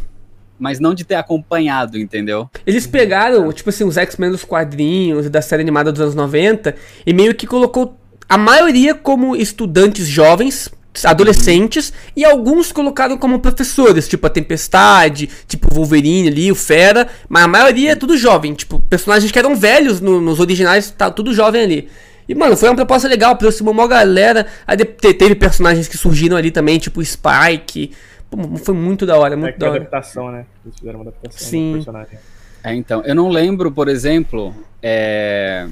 Mas 0.59 0.79
não 0.81 0.95
de 0.95 1.05
ter 1.05 1.17
acompanhado, 1.17 1.99
entendeu? 1.99 2.49
Eles 2.67 2.87
pegaram, 2.87 3.53
tipo 3.53 3.71
assim, 3.71 3.85
os 3.85 3.97
X-Men 3.97 4.31
dos 4.31 4.45
quadrinhos 4.45 5.27
e 5.27 5.29
da 5.29 5.43
série 5.43 5.63
animada 5.63 5.91
dos 5.93 6.01
anos 6.01 6.15
90 6.15 6.75
e 7.07 7.13
meio 7.13 7.35
que 7.35 7.47
colocou 7.47 7.97
a 8.29 8.39
maioria 8.39 8.95
como 8.95 9.35
estudantes 9.37 10.07
jovens, 10.07 10.71
adolescentes, 11.05 11.93
e 12.17 12.25
alguns 12.25 12.73
colocaram 12.73 13.17
como 13.19 13.39
professores, 13.41 14.09
tipo 14.09 14.27
a 14.27 14.31
Tempestade, 14.31 15.29
tipo 15.47 15.69
o 15.71 15.75
Wolverine 15.75 16.29
ali, 16.29 16.51
o 16.51 16.55
Fera, 16.55 17.09
mas 17.29 17.45
a 17.45 17.49
maioria 17.49 17.93
é 17.93 17.97
tudo 17.97 18.17
jovem, 18.17 18.55
tipo, 18.55 18.79
personagens 18.89 19.31
que 19.31 19.39
eram 19.39 19.55
velhos 19.57 20.01
no- 20.01 20.21
nos 20.21 20.41
originais, 20.41 20.91
tá 20.91 21.11
tudo 21.11 21.35
jovem 21.35 21.63
ali. 21.63 21.89
E, 22.29 22.35
mano, 22.35 22.57
foi 22.57 22.71
uma 22.71 22.75
proposta 22.77 23.07
legal, 23.07 23.33
aproximou 23.33 23.75
uma 23.75 23.87
galera. 23.87 24.47
Aí 24.67 24.79
teve 24.79 25.35
personagens 25.35 25.87
que 25.87 25.99
surgiram 25.99 26.39
ali 26.39 26.51
também, 26.51 26.79
tipo 26.79 27.01
o 27.01 27.05
Spike. 27.05 27.91
Pô, 28.37 28.57
foi 28.59 28.75
muito 28.75 29.05
da 29.07 29.17
hora, 29.17 29.35
É 29.35 29.37
muito 29.37 29.55
que 29.55 29.59
da 29.61 29.67
hora. 29.71 29.77
adaptação, 29.77 30.31
né? 30.31 30.45
Eles 30.65 30.79
fizeram 30.79 31.01
uma 31.01 31.11
adaptação 31.11 31.49
Sim. 31.49 31.71
do 31.73 31.75
personagem. 31.77 32.19
É, 32.63 32.75
então, 32.75 33.03
eu 33.05 33.15
não 33.15 33.29
lembro, 33.29 33.71
por 33.71 33.89
exemplo, 33.89 34.55
é, 34.83 35.67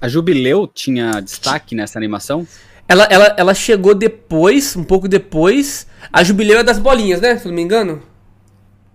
a 0.00 0.08
Jubileu 0.08 0.66
tinha 0.66 1.20
destaque 1.20 1.74
nessa 1.74 1.98
animação? 1.98 2.46
Ela, 2.88 3.04
ela, 3.04 3.34
ela 3.38 3.54
chegou 3.54 3.94
depois, 3.94 4.74
um 4.76 4.82
pouco 4.84 5.06
depois. 5.08 5.86
A 6.12 6.24
Jubileu 6.24 6.58
é 6.58 6.64
das 6.64 6.78
bolinhas, 6.78 7.20
né? 7.20 7.38
Se 7.38 7.46
não 7.46 7.54
me 7.54 7.62
engano. 7.62 8.02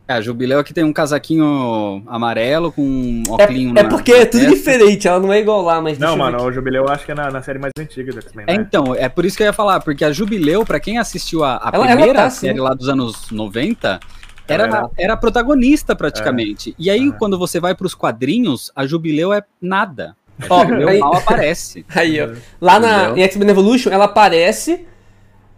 É, 0.08 0.13
a 0.13 0.22
Jubileu 0.22 0.60
aqui 0.60 0.74
tem 0.74 0.84
um 0.86 0.93
casaquinho 0.93 2.02
amarelo 2.08 2.72
com 2.72 2.82
um 2.82 3.24
É, 3.28 3.43
óculinho 3.43 3.78
é 3.78 3.84
na- 3.84 3.89
porque 3.89 4.12
é 4.13 4.26
tudo 4.26 4.48
diferente, 4.48 5.08
ela 5.08 5.20
não 5.20 5.34
é 5.34 5.39
igual 5.39 5.62
lá, 5.62 5.82
mas. 5.82 5.98
Não, 6.00 6.15
mano, 6.15 6.41
o 6.43 6.52
Jubileu 6.52 6.86
eu 6.86 6.89
acho 6.89 7.06
que 7.06 7.12
é 7.12 7.15
na, 7.15 7.30
na 7.30 7.41
série 7.41 7.60
mais 7.60 7.74
antiga 7.78 8.13
do 8.13 8.22
X-Men, 8.22 8.46
É, 8.48 8.58
né? 8.58 8.63
então, 8.65 8.96
é 8.96 9.10
por 9.10 9.26
isso 9.26 9.36
que 9.36 9.43
eu 9.43 9.48
ia 9.48 9.54
falar, 9.54 9.82
porque 9.82 10.06
a 10.06 10.12
Jubileu, 10.13 10.63
pra 10.65 10.80
quem 10.80 10.98
assistiu 10.98 11.43
a, 11.43 11.58
a 11.58 11.72
Ela- 11.74 11.86
ela 11.86 11.96
primeira 11.96 12.22
tá, 12.24 12.30
sim. 12.30 12.48
série 12.48 12.60
lá 12.60 12.74
dos 12.74 12.88
anos 12.88 13.30
90, 13.32 14.00
era, 14.48 14.63
Ela 14.63 14.89
era- 14.98 15.17
protagonista 15.17 15.93
praticamente. 15.93 16.74
E 16.80 16.89
aí, 16.89 17.10
É. 17.10 17.12
quando 17.12 17.38
você 17.38 17.60
vai 17.60 17.76
pros 17.76 17.93
quadrinhos, 17.93 18.72
a 18.74 18.86
Jubileu 18.88 19.34
é 19.34 19.43
nada. 19.62 20.15
Ó, 20.50 20.62
A 20.62 20.65
Jubileu 20.65 20.88
aí, 20.88 21.00
mal 21.00 21.17
aparece. 21.17 21.86
aí, 21.93 22.22
ó. 22.22 22.30
Lá 22.62 22.80
na, 22.80 23.10
em 23.17 23.24
X-Men 23.24 23.50
Evolution, 23.50 23.89
ela 23.91 24.06
aparece. 24.06 24.86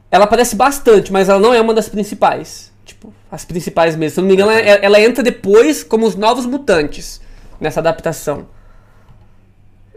Ela 0.09 0.23
aparece 0.23 0.55
bastante, 0.55 1.13
mas 1.13 1.29
ela 1.29 1.39
não 1.39 1.53
é 1.53 1.61
uma 1.61 1.71
das 1.75 1.87
principais. 1.87 2.73
Tipo, 2.83 3.13
as 3.31 3.45
principais 3.45 3.95
mesmo. 3.95 4.13
Se 4.15 4.19
eu 4.19 4.21
não 4.23 4.27
me 4.29 4.33
engano, 4.35 4.51
ela, 4.51 4.79
ela 4.83 5.01
entra 5.01 5.23
depois 5.23 5.83
como 5.83 6.05
os 6.05 6.15
novos 6.15 6.45
mutantes 6.45 7.21
nessa 7.59 7.79
adaptação. 7.79 8.47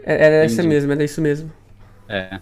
É- 0.03 0.25
Era 0.25 0.35
essa 0.45 0.55
Entendi. 0.55 0.67
mesmo, 0.67 0.91
era 0.91 1.03
isso 1.03 1.21
mesmo. 1.21 1.51
É. 2.09 2.39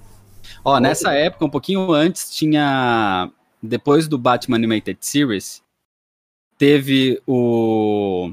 Ó, 0.65 0.79
nessa 0.79 1.13
época, 1.13 1.45
um 1.45 1.49
pouquinho 1.49 1.91
antes, 1.91 2.29
tinha. 2.31 3.29
Depois 3.63 4.07
do 4.07 4.17
Batman 4.17 4.55
Animated 4.57 4.97
Series, 5.01 5.61
teve 6.57 7.21
o. 7.27 8.31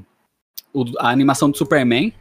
o- 0.73 0.85
a 0.99 1.11
animação 1.11 1.51
do 1.51 1.57
Superman. 1.57 2.12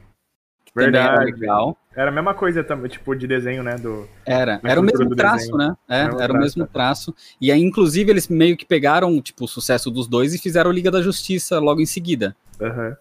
que 0.65 0.73
Também 0.73 0.89
era 0.99 1.15
Verdade. 1.17 1.31
legal. 1.31 1.77
Era 1.97 2.11
a 2.11 2.13
mesma 2.13 2.35
coisa 2.35 2.63
também, 2.63 2.89
tipo, 2.91 3.15
de 3.15 3.25
desenho, 3.25 3.63
né? 3.63 3.75
Do... 3.75 4.07
Era, 4.23 4.61
era 4.63 4.79
o 4.79 4.83
mesmo 4.83 5.15
traço, 5.15 5.57
né? 5.57 5.75
É, 5.89 6.03
Mesmo 6.03 6.21
era 6.21 6.31
o 6.31 6.35
traço, 6.35 6.39
mesmo 6.43 6.63
é. 6.63 6.67
traço. 6.67 7.15
E 7.41 7.51
aí, 7.51 7.59
inclusive, 7.59 8.11
eles 8.11 8.27
meio 8.27 8.55
que 8.55 8.65
pegaram, 8.67 9.19
tipo, 9.19 9.45
o 9.45 9.47
sucesso 9.47 9.89
dos 9.89 10.07
dois 10.07 10.31
e 10.35 10.37
fizeram 10.37 10.71
Liga 10.71 10.91
da 10.91 11.01
Justiça 11.01 11.57
logo 11.59 11.81
em 11.81 11.87
seguida. 11.87 12.35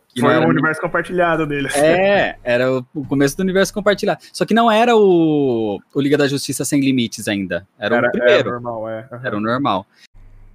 Que 0.08 0.20
Foi 0.20 0.30
era 0.30 0.38
um 0.40 0.42
nem- 0.44 0.50
universo 0.52 0.80
compartilhado 0.80 1.46
deles. 1.46 1.74
É, 1.76 2.36
era 2.42 2.72
o 2.72 2.84
o 2.94 3.04
começo 3.06 3.36
do 3.36 3.42
universo 3.42 3.72
compartilhado. 3.74 4.20
Só 4.32 4.44
que 4.46 4.54
não 4.54 4.70
era 4.70 4.96
o, 4.96 5.78
o 5.94 6.00
Liga 6.00 6.16
da 6.16 6.26
Justiça 6.26 6.64
Sem 6.64 6.80
Limites 6.80 7.28
ainda. 7.28 7.66
Era, 7.78 8.06
o 8.08 8.10
primeiro. 8.10 8.50
normal, 8.50 8.88
é. 8.88 9.06
Aham. 9.12 9.20
Era 9.24 9.36
o 9.36 9.40
normal. 9.40 9.86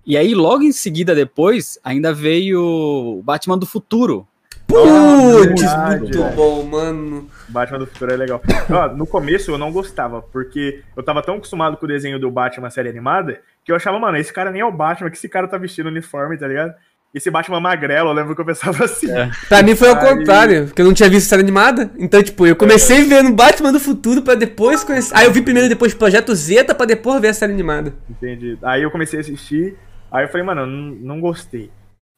E 0.06 0.17
aí, 0.17 0.34
logo 0.34 0.63
em 0.63 0.71
seguida, 0.71 1.13
depois, 1.13 1.77
ainda 1.84 2.12
veio 2.12 2.60
o 2.60 3.21
Batman 3.23 3.58
do 3.58 3.67
Futuro. 3.67 4.27
Putz, 4.71 5.62
muito 5.99 6.17
velho. 6.19 6.36
bom, 6.36 6.63
mano. 6.63 7.27
Batman 7.49 7.79
do 7.79 7.88
Futuro 7.88 8.13
é 8.13 8.15
legal. 8.17 8.41
Ó, 8.69 8.88
no 8.95 9.05
começo 9.05 9.51
eu 9.51 9.57
não 9.57 9.71
gostava, 9.71 10.21
porque 10.21 10.81
eu 10.95 11.03
tava 11.03 11.21
tão 11.21 11.36
acostumado 11.36 11.77
com 11.77 11.86
o 11.86 11.88
desenho 11.89 12.17
do 12.19 12.31
Batman 12.31 12.69
série 12.69 12.89
animada, 12.89 13.39
que 13.65 13.71
eu 13.71 13.75
achava, 13.75 13.99
mano, 13.99 14.17
esse 14.17 14.31
cara 14.31 14.51
nem 14.51 14.62
é 14.62 14.65
o 14.65 14.71
Batman, 14.71 15.10
que 15.10 15.17
esse 15.17 15.27
cara 15.29 15.47
tá 15.47 15.57
vestindo 15.57 15.88
uniforme, 15.88 16.38
tá 16.38 16.47
ligado? 16.47 16.73
Esse 17.13 17.29
Batman 17.29 17.60
magrelo, 17.60 18.10
eu 18.10 18.13
lembro 18.13 18.34
que 18.34 18.39
eu 18.39 18.45
pensava 18.45 18.86
assim. 18.86 19.12
É. 19.12 19.29
Pra 19.49 19.62
mim 19.62 19.75
foi 19.75 19.89
ao 19.89 19.97
Aí- 19.97 20.15
contrário, 20.17 20.67
porque 20.67 20.81
eu 20.81 20.86
não 20.86 20.93
tinha 20.93 21.10
visto 21.10 21.27
série 21.27 21.41
animada. 21.41 21.91
Então, 21.97 22.23
tipo, 22.23 22.47
eu 22.47 22.55
comecei 22.55 23.03
vendo 23.03 23.34
Batman 23.34 23.73
do 23.73 23.81
Futuro 23.81 24.21
pra 24.21 24.34
depois 24.34 24.81
conhecer. 24.86 25.13
Aí 25.13 25.25
eu 25.25 25.31
vi 25.34 25.41
primeiro 25.41 25.67
depois 25.67 25.93
Projeto 25.93 26.34
Zeta 26.34 26.73
pra 26.73 26.86
depois 26.86 27.19
ver 27.19 27.27
a 27.27 27.34
série 27.34 27.51
animada. 27.51 27.93
Entendi. 28.10 28.57
Aí 28.63 28.84
eu 28.84 28.89
comecei 28.91 29.19
a 29.19 29.21
assistir, 29.21 29.75
aí 30.10 30.23
eu 30.23 30.29
falei, 30.29 30.45
mano, 30.45 30.62
eu 30.62 30.67
não, 30.67 30.81
não 31.01 31.19
gostei. 31.19 31.69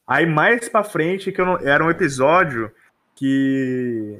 Aí 0.06 0.26
mais 0.26 0.68
pra 0.68 0.82
frente, 0.84 1.32
que 1.32 1.40
eu 1.40 1.46
não- 1.46 1.58
era 1.58 1.84
um 1.84 1.90
episódio 1.90 2.70
que 3.14 4.18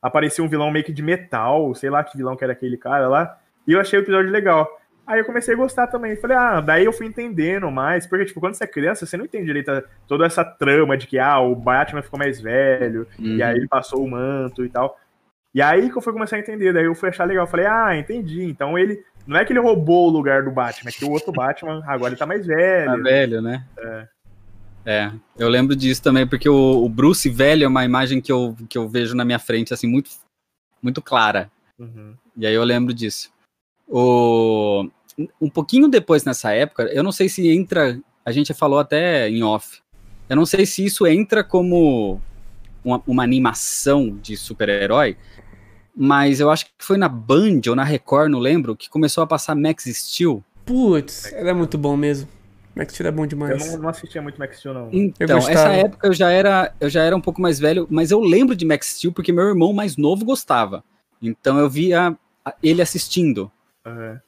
aparecia 0.00 0.44
um 0.44 0.48
vilão 0.48 0.70
meio 0.70 0.84
que 0.84 0.92
de 0.92 1.02
metal, 1.02 1.74
sei 1.74 1.90
lá 1.90 2.04
que 2.04 2.16
vilão 2.16 2.36
que 2.36 2.44
era 2.44 2.52
aquele 2.52 2.76
cara 2.76 3.08
lá, 3.08 3.38
e 3.66 3.72
eu 3.72 3.80
achei 3.80 3.98
o 3.98 4.02
episódio 4.02 4.30
legal. 4.30 4.68
Aí 5.06 5.18
eu 5.20 5.24
comecei 5.24 5.54
a 5.54 5.56
gostar 5.56 5.86
também. 5.86 6.14
Falei, 6.16 6.36
ah, 6.36 6.60
daí 6.60 6.84
eu 6.84 6.92
fui 6.92 7.06
entendendo 7.06 7.70
mais, 7.70 8.06
porque, 8.06 8.26
tipo, 8.26 8.40
quando 8.40 8.54
você 8.54 8.64
é 8.64 8.66
criança, 8.66 9.06
você 9.06 9.16
não 9.16 9.24
entende 9.24 9.46
direito 9.46 9.70
a- 9.70 9.82
toda 10.06 10.26
essa 10.26 10.44
trama 10.44 10.98
de 10.98 11.06
que, 11.06 11.18
ah, 11.18 11.40
o 11.40 11.54
Batman 11.56 12.02
ficou 12.02 12.18
mais 12.18 12.38
velho, 12.40 13.06
e 13.18 13.42
aí 13.42 13.56
ele 13.56 13.66
passou 13.66 14.04
o 14.04 14.10
manto 14.10 14.64
e 14.66 14.68
tal. 14.68 14.98
E 15.54 15.62
aí 15.62 15.90
que 15.90 15.96
eu 15.96 16.02
fui 16.02 16.12
começar 16.12 16.36
a 16.36 16.40
entender, 16.40 16.74
daí 16.74 16.84
eu 16.84 16.94
fui 16.94 17.08
achar 17.08 17.24
legal. 17.24 17.46
Falei, 17.46 17.64
ah, 17.66 17.96
entendi. 17.96 18.44
Então 18.44 18.78
ele. 18.78 19.02
Não 19.26 19.38
é 19.38 19.44
que 19.44 19.52
ele 19.52 19.60
roubou 19.60 20.06
o 20.08 20.10
lugar 20.10 20.42
do 20.42 20.50
Batman, 20.50 20.88
é 20.90 20.92
que 20.92 21.04
o 21.04 21.10
outro 21.10 21.32
Batman 21.32 21.82
agora 21.86 22.10
ele 22.10 22.18
tá 22.18 22.24
mais 22.24 22.46
Tá 22.46 22.54
velho. 22.54 23.02
velho, 23.02 23.42
né? 23.42 23.62
É. 23.78 24.06
eu 25.38 25.48
lembro 25.48 25.76
disso 25.76 26.02
também, 26.02 26.26
porque 26.26 26.48
o, 26.48 26.84
o 26.84 26.88
Bruce 26.88 27.28
velho 27.28 27.64
é 27.64 27.68
uma 27.68 27.84
imagem 27.84 28.20
que 28.20 28.32
eu, 28.32 28.56
que 28.68 28.78
eu 28.78 28.88
vejo 28.88 29.14
na 29.14 29.24
minha 29.24 29.38
frente, 29.38 29.74
assim, 29.74 29.86
muito, 29.86 30.10
muito 30.82 31.02
clara. 31.02 31.50
Uhum. 31.78 32.14
E 32.36 32.46
aí 32.46 32.54
eu 32.54 32.64
lembro 32.64 32.94
disso. 32.94 33.30
O, 33.86 34.88
um 35.40 35.50
pouquinho 35.50 35.88
depois 35.88 36.24
nessa 36.24 36.52
época, 36.52 36.84
eu 36.84 37.02
não 37.02 37.12
sei 37.12 37.28
se 37.28 37.48
entra, 37.48 38.00
a 38.24 38.32
gente 38.32 38.54
falou 38.54 38.78
até 38.78 39.28
em 39.28 39.42
off, 39.42 39.80
eu 40.28 40.36
não 40.36 40.46
sei 40.46 40.64
se 40.64 40.84
isso 40.84 41.06
entra 41.06 41.42
como 41.42 42.20
uma, 42.84 43.02
uma 43.06 43.22
animação 43.22 44.16
de 44.22 44.36
super-herói, 44.36 45.16
mas 45.96 46.38
eu 46.38 46.50
acho 46.50 46.66
que 46.66 46.72
foi 46.78 46.96
na 46.96 47.08
Band 47.08 47.62
ou 47.68 47.74
na 47.74 47.82
Record, 47.84 48.30
não 48.30 48.38
lembro, 48.38 48.76
que 48.76 48.88
começou 48.88 49.22
a 49.22 49.26
passar 49.26 49.54
Max 49.54 49.84
Steel. 49.84 50.44
Putz, 50.64 51.32
ela 51.32 51.50
é 51.50 51.54
muito 51.54 51.76
bom 51.76 51.96
mesmo. 51.96 52.28
Max 52.78 52.94
Steel 52.94 53.08
é 53.08 53.10
bom 53.10 53.24
Eu 53.24 53.26
demais. 53.26 53.72
não, 53.72 53.82
não 53.82 53.88
assistia 53.88 54.22
muito 54.22 54.38
Max 54.38 54.58
Steel, 54.58 54.72
não. 54.72 54.88
Então, 54.92 55.36
essa 55.38 55.72
época 55.72 56.06
eu 56.06 56.12
já 56.12 56.30
era, 56.30 56.72
eu 56.80 56.88
já 56.88 57.02
era 57.02 57.16
um 57.16 57.20
pouco 57.20 57.42
mais 57.42 57.58
velho, 57.58 57.88
mas 57.90 58.12
eu 58.12 58.20
lembro 58.20 58.54
de 58.54 58.64
Max 58.64 58.96
Steel 58.96 59.12
porque 59.12 59.32
meu 59.32 59.44
irmão 59.48 59.72
mais 59.72 59.96
novo 59.96 60.24
gostava. 60.24 60.84
Então 61.20 61.58
eu 61.58 61.68
via 61.68 62.16
ele 62.62 62.80
assistindo. 62.80 63.50
Uhum. 63.84 64.18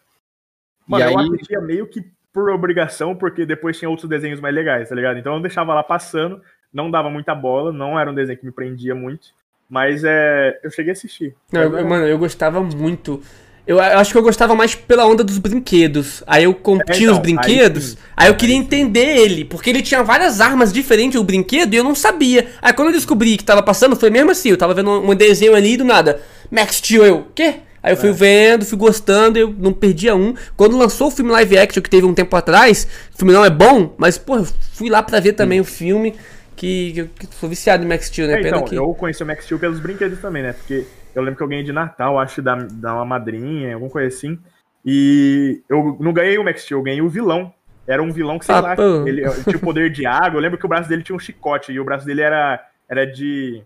Mano, 0.86 1.04
e 1.04 1.06
aí, 1.06 1.14
eu 1.14 1.20
assistia 1.20 1.60
meio 1.60 1.86
que 1.86 2.04
por 2.32 2.50
obrigação, 2.50 3.14
porque 3.14 3.46
depois 3.46 3.78
tinha 3.78 3.88
outros 3.88 4.08
desenhos 4.08 4.40
mais 4.40 4.54
legais, 4.54 4.88
tá 4.88 4.94
ligado? 4.94 5.18
Então 5.18 5.34
eu 5.36 5.40
deixava 5.40 5.72
lá 5.72 5.82
passando, 5.84 6.42
não 6.72 6.90
dava 6.90 7.08
muita 7.08 7.34
bola, 7.34 7.72
não 7.72 7.98
era 7.98 8.10
um 8.10 8.14
desenho 8.14 8.38
que 8.38 8.46
me 8.46 8.52
prendia 8.52 8.94
muito, 8.94 9.28
mas 9.68 10.02
é, 10.04 10.58
eu 10.64 10.70
cheguei 10.70 10.90
a 10.90 10.94
assistir. 10.94 11.36
Não, 11.52 11.62
eu- 11.62 11.88
mano, 11.88 12.06
eu 12.06 12.18
gostava 12.18 12.60
muito. 12.60 13.22
Eu, 13.66 13.76
eu 13.76 13.98
acho 13.98 14.10
que 14.12 14.18
eu 14.18 14.22
gostava 14.22 14.54
mais 14.54 14.74
pela 14.74 15.06
onda 15.06 15.22
dos 15.22 15.38
brinquedos. 15.38 16.22
Aí 16.26 16.44
eu 16.44 16.54
com- 16.54 16.78
É, 16.80 16.92
tinha 16.92 17.10
os 17.12 17.18
então, 17.18 17.22
brinquedos, 17.22 17.96
aí, 18.16 18.24
aí 18.24 18.30
eu 18.30 18.34
queria 18.34 18.56
entender 18.56 19.18
ele, 19.18 19.44
porque 19.44 19.70
ele 19.70 19.82
tinha 19.82 20.02
várias 20.02 20.40
armas 20.40 20.72
diferentes 20.72 21.20
o 21.20 21.24
brinquedo 21.24 21.72
e 21.74 21.76
eu 21.76 21.84
não 21.84 21.94
sabia. 21.94 22.48
Aí 22.60 22.72
quando 22.72 22.88
eu 22.88 22.94
descobri 22.94 23.36
que 23.36 23.44
tava 23.44 23.62
passando, 23.62 23.94
foi 23.94 24.10
mesmo 24.10 24.30
assim, 24.30 24.48
eu 24.50 24.56
tava 24.56 24.74
vendo 24.74 24.90
um, 24.90 25.14
desenho 25.14 25.54
ali 25.54 25.74
e 25.74 25.76
do 25.76 25.84
nada. 25.84 26.20
Max 26.50 26.76
Steel, 26.76 27.04
eu, 27.04 27.26
quê? 27.34 27.56
Aí 27.82 27.92
eu 27.92 27.96
fui 27.96 28.10
É. 28.10 28.12
vendo, 28.12 28.66
fui 28.66 28.76
gostando, 28.76 29.38
eu 29.38 29.54
não 29.58 29.72
perdia 29.72 30.14
um. 30.14 30.34
Quando 30.56 30.76
lançou 30.76 31.08
o 31.08 31.10
filme 31.10 31.30
live 31.30 31.56
action 31.58 31.82
que 31.82 31.88
teve 31.88 32.06
um 32.06 32.12
tempo 32.12 32.34
atrás, 32.36 32.86
o 33.14 33.18
filme 33.18 33.32
não 33.32 33.44
é 33.44 33.48
bom, 33.50 33.94
mas, 33.96 34.18
pô, 34.18 34.36
eu 34.36 34.46
fui 34.72 34.90
lá 34.90 35.02
pra 35.02 35.18
ver 35.20 35.32
também 35.32 35.60
o 35.60 35.64
filme, 35.64 36.14
que, 36.56 36.92
que 36.92 37.00
eu 37.00 37.08
sou 37.38 37.48
viciado 37.48 37.82
em 37.82 37.88
Max 37.88 38.06
Steel, 38.06 38.26
né? 38.28 38.34
É, 38.34 38.36
Pena 38.42 38.56
então, 38.58 38.64
que... 38.64 38.74
eu 38.74 38.92
conheci 38.94 39.22
o 39.22 39.26
Max 39.26 39.44
Steel 39.44 39.58
pelos 39.58 39.80
brinquedos 39.80 40.18
também, 40.18 40.42
né? 40.42 40.52
Porque 40.52 40.84
eu 41.14 41.22
lembro 41.22 41.36
que 41.36 41.42
eu 41.42 41.48
ganhei 41.48 41.64
de 41.64 41.72
Natal, 41.72 42.18
acho, 42.18 42.40
da, 42.42 42.54
da 42.56 42.94
uma 42.94 43.04
madrinha, 43.04 43.74
alguma 43.74 43.90
coisa 43.90 44.08
assim. 44.08 44.38
E 44.84 45.62
eu 45.68 45.96
não 46.00 46.12
ganhei 46.12 46.38
o 46.38 46.44
Max 46.44 46.62
Steel, 46.62 46.78
eu 46.78 46.84
ganhei 46.84 47.02
o 47.02 47.08
vilão. 47.08 47.52
Era 47.86 48.02
um 48.02 48.12
vilão 48.12 48.38
que, 48.38 48.44
sei 48.44 48.54
Ah, 48.54 48.60
lá, 48.60 48.76
pô. 48.76 49.06
ele 49.06 49.22
tinha 49.44 49.56
o 49.56 49.60
poder 49.60 49.90
de 49.90 50.06
água. 50.06 50.38
Eu 50.38 50.42
lembro 50.42 50.58
que 50.58 50.64
o 50.64 50.68
braço 50.68 50.88
dele 50.88 51.02
tinha 51.02 51.16
um 51.16 51.18
chicote 51.18 51.72
e 51.72 51.80
o 51.80 51.84
braço 51.84 52.06
dele 52.06 52.20
era, 52.22 52.64
era 52.88 53.04
de 53.06 53.62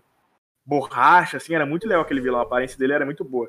borracha, 0.65 1.37
assim, 1.37 1.53
era 1.53 1.65
muito 1.65 1.87
legal 1.87 2.01
aquele 2.01 2.21
vilão. 2.21 2.39
A 2.39 2.43
aparência 2.43 2.77
dele 2.77 2.93
era 2.93 3.05
muito 3.05 3.23
boa. 3.23 3.47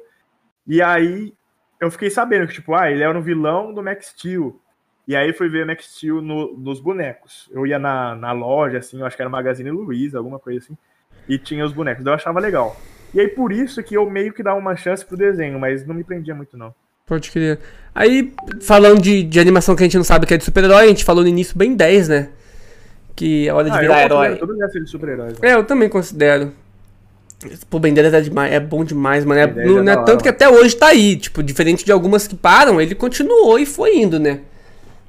E 0.67 0.83
aí 0.83 1.33
eu 1.81 1.91
fiquei 1.91 2.11
sabendo 2.11 2.47
que, 2.47 2.55
tipo, 2.55 2.75
ah, 2.75 2.91
ele 2.91 3.03
era 3.03 3.17
um 3.19 3.23
vilão 3.23 3.73
do 3.73 3.83
Max 3.83 4.07
Steel. 4.09 4.61
E 5.09 5.15
aí 5.15 5.33
fui 5.33 5.49
ver 5.49 5.65
o 5.65 5.67
Max 5.67 5.87
Steel 5.97 6.21
no- 6.21 6.57
nos 6.57 6.81
bonecos. 6.81 7.49
Eu 7.53 7.67
ia 7.67 7.79
na, 7.79 8.15
na 8.17 8.33
loja, 8.33 8.79
assim, 8.79 8.99
eu 9.01 9.07
acho 9.07 9.17
que 9.17 9.23
era 9.23 9.31
Magazine 9.31 9.71
Luiza, 9.71 10.19
alguma 10.19 10.39
coisa 10.39 10.59
assim. 10.59 10.77
E 11.29 11.39
tinha 11.39 11.65
os 11.65 11.73
bonecos. 11.73 12.05
Daí 12.05 12.13
eu 12.13 12.17
achava 12.17 12.41
legal. 12.41 12.77
E 13.17 13.21
aí 13.21 13.29
por 13.29 13.51
isso 13.51 13.83
que 13.83 13.97
eu 13.97 14.05
meio 14.11 14.31
que 14.31 14.43
dava 14.43 14.59
uma 14.59 14.77
chance 14.77 15.03
pro 15.03 15.17
desenho, 15.17 15.59
mas 15.59 15.87
não 15.87 15.95
me 15.95 16.05
prendia 16.05 16.35
muito, 16.35 16.55
não. 16.55 16.75
Pode 17.07 17.31
crer. 17.31 17.59
Aí, 17.95 18.35
falando 18.61 19.01
de, 19.01 19.23
de 19.23 19.41
animação 19.41 19.75
que 19.75 19.83
a 19.83 19.87
gente 19.87 19.97
não 19.97 20.05
sabe 20.05 20.27
que 20.27 20.35
é 20.35 20.37
de 20.37 20.45
super-herói, 20.45 20.85
a 20.85 20.89
gente 20.89 21.03
falou 21.03 21.23
no 21.23 21.29
início 21.31 21.57
bem 21.57 21.75
10, 21.75 22.09
né? 22.09 22.29
Que 23.15 23.49
é 23.49 23.55
hora 23.55 23.71
de 23.71 23.75
Ah, 23.75 23.79
eu 23.79 23.81
virar 23.81 23.95
considero 23.95 24.23
herói. 24.23 24.37
Todos 24.37 24.61
esses 24.61 24.85
de 24.85 24.91
super-heróis. 24.91 25.39
né? 25.39 25.49
É, 25.49 25.55
eu 25.55 25.65
também 25.65 25.89
considero. 25.89 26.53
Pô, 27.71 27.79
Ben 27.79 27.95
10 27.95 28.13
é, 28.13 28.21
demais, 28.21 28.53
é 28.53 28.61
bom 28.61 28.85
demais, 28.85 29.25
mano. 29.25 29.41
É, 29.41 29.47
10 29.47 29.67
não, 29.67 29.79
é 29.79 29.83
não 29.83 29.93
é 29.95 30.05
tanto 30.05 30.23
que 30.23 30.29
até 30.29 30.47
hoje 30.51 30.77
tá 30.77 30.89
aí. 30.89 31.17
Tipo, 31.17 31.43
diferente 31.43 31.87
de 31.87 31.93
algumas 31.93 32.27
que 32.29 32.37
param, 32.37 32.79
ele 32.79 32.95
continuou 32.95 33.59
e 33.59 33.65
foi 33.65 33.97
indo, 33.97 34.21
né? 34.21 34.41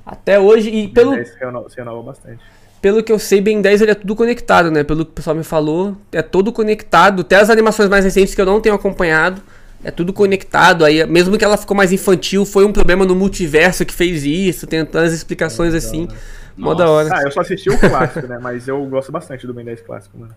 Até 0.06 0.40
hoje, 0.40 0.70
e 0.70 0.88
pelo, 0.88 1.14
se 1.14 1.76
renova 1.78 2.04
bastante. 2.04 2.40
Pelo 2.88 3.04
que 3.04 3.12
eu 3.12 3.20
sei, 3.20 3.42
Ben 3.42 3.62
10 3.62 3.82
ele 3.82 3.92
é 3.92 3.96
tudo 3.96 4.16
conectado, 4.16 4.72
né? 4.72 4.82
Pelo 4.82 5.04
que 5.04 5.12
o 5.12 5.14
pessoal 5.14 5.36
me 5.36 5.44
falou, 5.44 5.98
é 6.10 6.22
todo 6.22 6.54
conectado. 6.54 7.20
Até 7.20 7.36
as 7.36 7.50
animações 7.50 7.90
mais 7.90 8.06
recentes 8.06 8.34
que 8.34 8.40
eu 8.40 8.46
não 8.46 8.62
tenho 8.62 8.76
acompanhado, 8.76 9.42
é 9.84 9.92
tudo 9.92 10.14
conectado. 10.14 10.86
Aí, 10.86 11.06
mesmo 11.06 11.38
que 11.38 11.44
ela 11.44 11.58
ficou 11.58 11.76
mais 11.76 11.92
infantil, 11.92 12.46
foi 12.46 12.64
um 12.64 12.72
problema 12.72 13.04
no 13.04 13.14
multiverso 13.14 13.86
que 13.86 13.94
fez 13.94 14.24
isso, 14.24 14.66
tem 14.66 14.86
tantas 14.86 15.12
explicações 15.12 15.74
assim. 15.74 16.08
Mó 16.56 16.74
da 16.74 16.90
hora. 16.90 17.10
Ah, 17.12 17.24
eu 17.24 17.32
só 17.32 17.42
assisti 17.42 17.70
o 17.70 17.78
clássico, 17.78 18.26
né? 18.26 18.40
Mas 18.42 18.70
eu 18.70 18.82
gosto 18.86 19.12
bastante 19.12 19.46
do 19.46 19.54
Ben 19.54 19.66
10 19.66 19.82
clássico, 19.82 20.18
mano. 20.18 20.34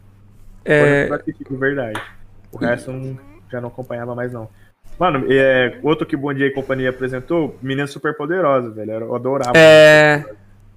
É, 0.64 0.80
Foi 0.80 0.88
o 0.88 1.06
que 1.06 1.12
eu 1.12 1.16
assisti 1.20 1.52
de 1.52 1.56
verdade. 1.56 2.02
O 2.50 2.58
resto 2.58 2.90
eu 2.90 3.16
já 3.48 3.60
não 3.60 3.68
acompanhava 3.68 4.12
mais, 4.16 4.32
não. 4.32 4.48
Mano, 4.98 5.24
é, 5.30 5.78
outro 5.84 6.04
que 6.04 6.16
o 6.16 6.18
Bom 6.18 6.34
Dia 6.34 6.48
e 6.48 6.50
Companhia 6.50 6.90
apresentou, 6.90 7.56
Menina 7.62 7.86
Super 7.86 8.16
Poderosa, 8.16 8.70
velho. 8.70 8.90
Eu 8.90 9.14
adorava. 9.14 9.52
é, 9.56 10.24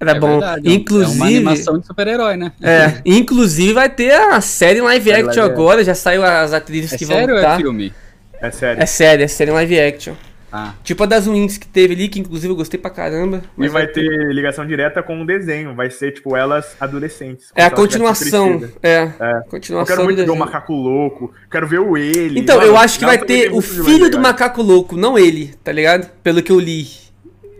era 0.00 0.12
é 0.12 0.20
bom. 0.20 0.38
verdade, 0.38 0.68
é 0.68 0.72
Inclusive, 0.72 1.12
É 1.12 1.16
uma 1.16 1.26
animação 1.26 1.78
de 1.78 1.86
super-herói, 1.86 2.36
né? 2.36 2.52
É, 2.62 3.00
inclusive 3.04 3.72
vai 3.72 3.88
ter 3.88 4.12
a 4.12 4.40
série 4.40 4.78
em 4.78 4.82
live 4.82 5.12
action 5.12 5.26
live 5.26 5.40
agora, 5.40 5.84
já 5.84 5.94
saiu 5.94 6.24
as 6.24 6.52
atrizes 6.52 6.92
É 6.92 6.98
que 6.98 7.06
sério 7.06 7.26
vão 7.28 7.36
estar. 7.36 7.54
é 7.54 7.56
filme? 7.56 7.92
É 8.40 8.50
sério. 8.50 8.82
É 8.82 8.86
série, 8.86 9.22
é 9.22 9.28
série 9.28 9.50
em 9.50 9.54
live 9.54 9.80
action. 9.80 10.14
Ah, 10.56 10.72
Tipo 10.84 11.02
a 11.02 11.06
das 11.06 11.26
Wings 11.26 11.58
que 11.58 11.66
teve 11.66 11.94
ali, 11.94 12.06
que 12.08 12.20
inclusive 12.20 12.52
eu 12.52 12.54
gostei 12.56 12.78
pra 12.78 12.88
caramba. 12.88 13.42
E 13.58 13.66
vai 13.66 13.88
ter 13.88 14.06
ligação 14.32 14.64
direta 14.64 15.02
com 15.02 15.20
o 15.20 15.26
desenho. 15.26 15.74
Vai 15.74 15.90
ser, 15.90 16.12
tipo, 16.12 16.36
elas 16.36 16.76
adolescentes. 16.78 17.50
É 17.56 17.64
a 17.64 17.70
continuação. 17.72 18.62
É, 18.80 19.10
É. 19.18 19.38
Eu 19.38 19.42
continuação 19.50 19.86
quero 19.86 20.02
do 20.02 20.04
muito 20.04 20.24
ver 20.24 20.30
o. 20.30 20.36
Macaco 20.36 20.72
Louco. 20.72 21.34
Quero 21.50 21.66
ver 21.66 21.80
o 21.80 21.96
ele. 21.96 22.38
Então, 22.38 22.58
Mano, 22.58 22.68
eu 22.68 22.76
acho 22.76 23.00
que 23.00 23.04
vai 23.04 23.18
ter 23.18 23.52
o 23.52 23.60
filho 23.60 24.08
do 24.08 24.20
macaco 24.20 24.62
louco, 24.62 24.96
não 24.96 25.18
ele, 25.18 25.54
tá 25.64 25.72
ligado? 25.72 26.08
Pelo 26.22 26.40
que 26.40 26.52
eu 26.52 26.60
li. 26.60 27.03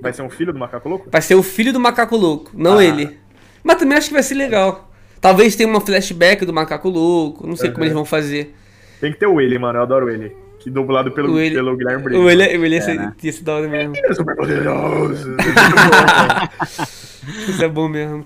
Vai 0.05 0.13
ser 0.13 0.23
um 0.23 0.31
filho 0.31 0.53
do 0.53 0.59
Macaco 0.59 0.89
Louco? 0.89 1.09
Vai 1.11 1.23
ser 1.23 1.35
o 1.35 1.43
filho 1.43 1.73
do 1.73 1.81
macaco 1.81 2.17
louco, 2.17 2.51
não 2.55 2.79
Ah. 2.79 2.85
ele. 2.85 3.19
Mas 3.63 3.77
também 3.79 3.97
acho 3.99 4.09
que 4.09 4.15
vai 4.15 4.23
ser 4.23 4.35
legal. 4.35 4.91
Talvez 5.21 5.57
tenha 5.57 5.69
uma 5.69 5.81
flashback 5.81 6.45
do 6.45 6.53
macaco 6.53 6.89
louco, 6.89 7.47
não 7.47 7.57
sei 7.57 7.71
como 7.71 7.79
Uhum. 7.81 7.85
eles 7.85 7.95
vão 7.95 8.05
fazer. 8.05 8.55
Tem 9.01 9.13
que 9.13 9.19
ter 9.19 9.27
o 9.27 9.41
ele, 9.41 9.59
mano. 9.59 9.79
Eu 9.79 9.83
adoro 9.83 10.11
ele. 10.11 10.35
Que 10.61 10.71
dublado 10.71 11.11
pelo, 11.13 11.33
O 11.35 11.39
ele- 11.41 11.55
pelo 11.55 11.77
Guilherme 11.77 12.03
Briggs. 12.05 12.25
O 12.25 12.31
ele, 12.31 12.43
o 12.59 12.65
ele 12.65 12.75
ia 12.77 12.79
É, 12.79 12.83
ser, 12.83 12.95
né? 12.95 13.13
ia 13.23 13.33
ser 13.33 13.43
da 13.43 13.55
hora 13.55 13.69
mesmo. 13.69 13.95
É 13.97 14.15
super 14.15 14.37
poderoso. 14.37 15.37
Isso 17.49 17.65
é 17.65 17.69
bom 17.69 17.89
mesmo. 17.89 18.25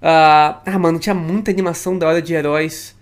Ah, 0.00 0.60
ah, 0.66 0.78
mano, 0.78 0.98
tinha 0.98 1.14
muita 1.14 1.50
animação 1.50 1.96
da 1.96 2.08
hora 2.08 2.20
de 2.22 2.34
heróis. 2.34 2.94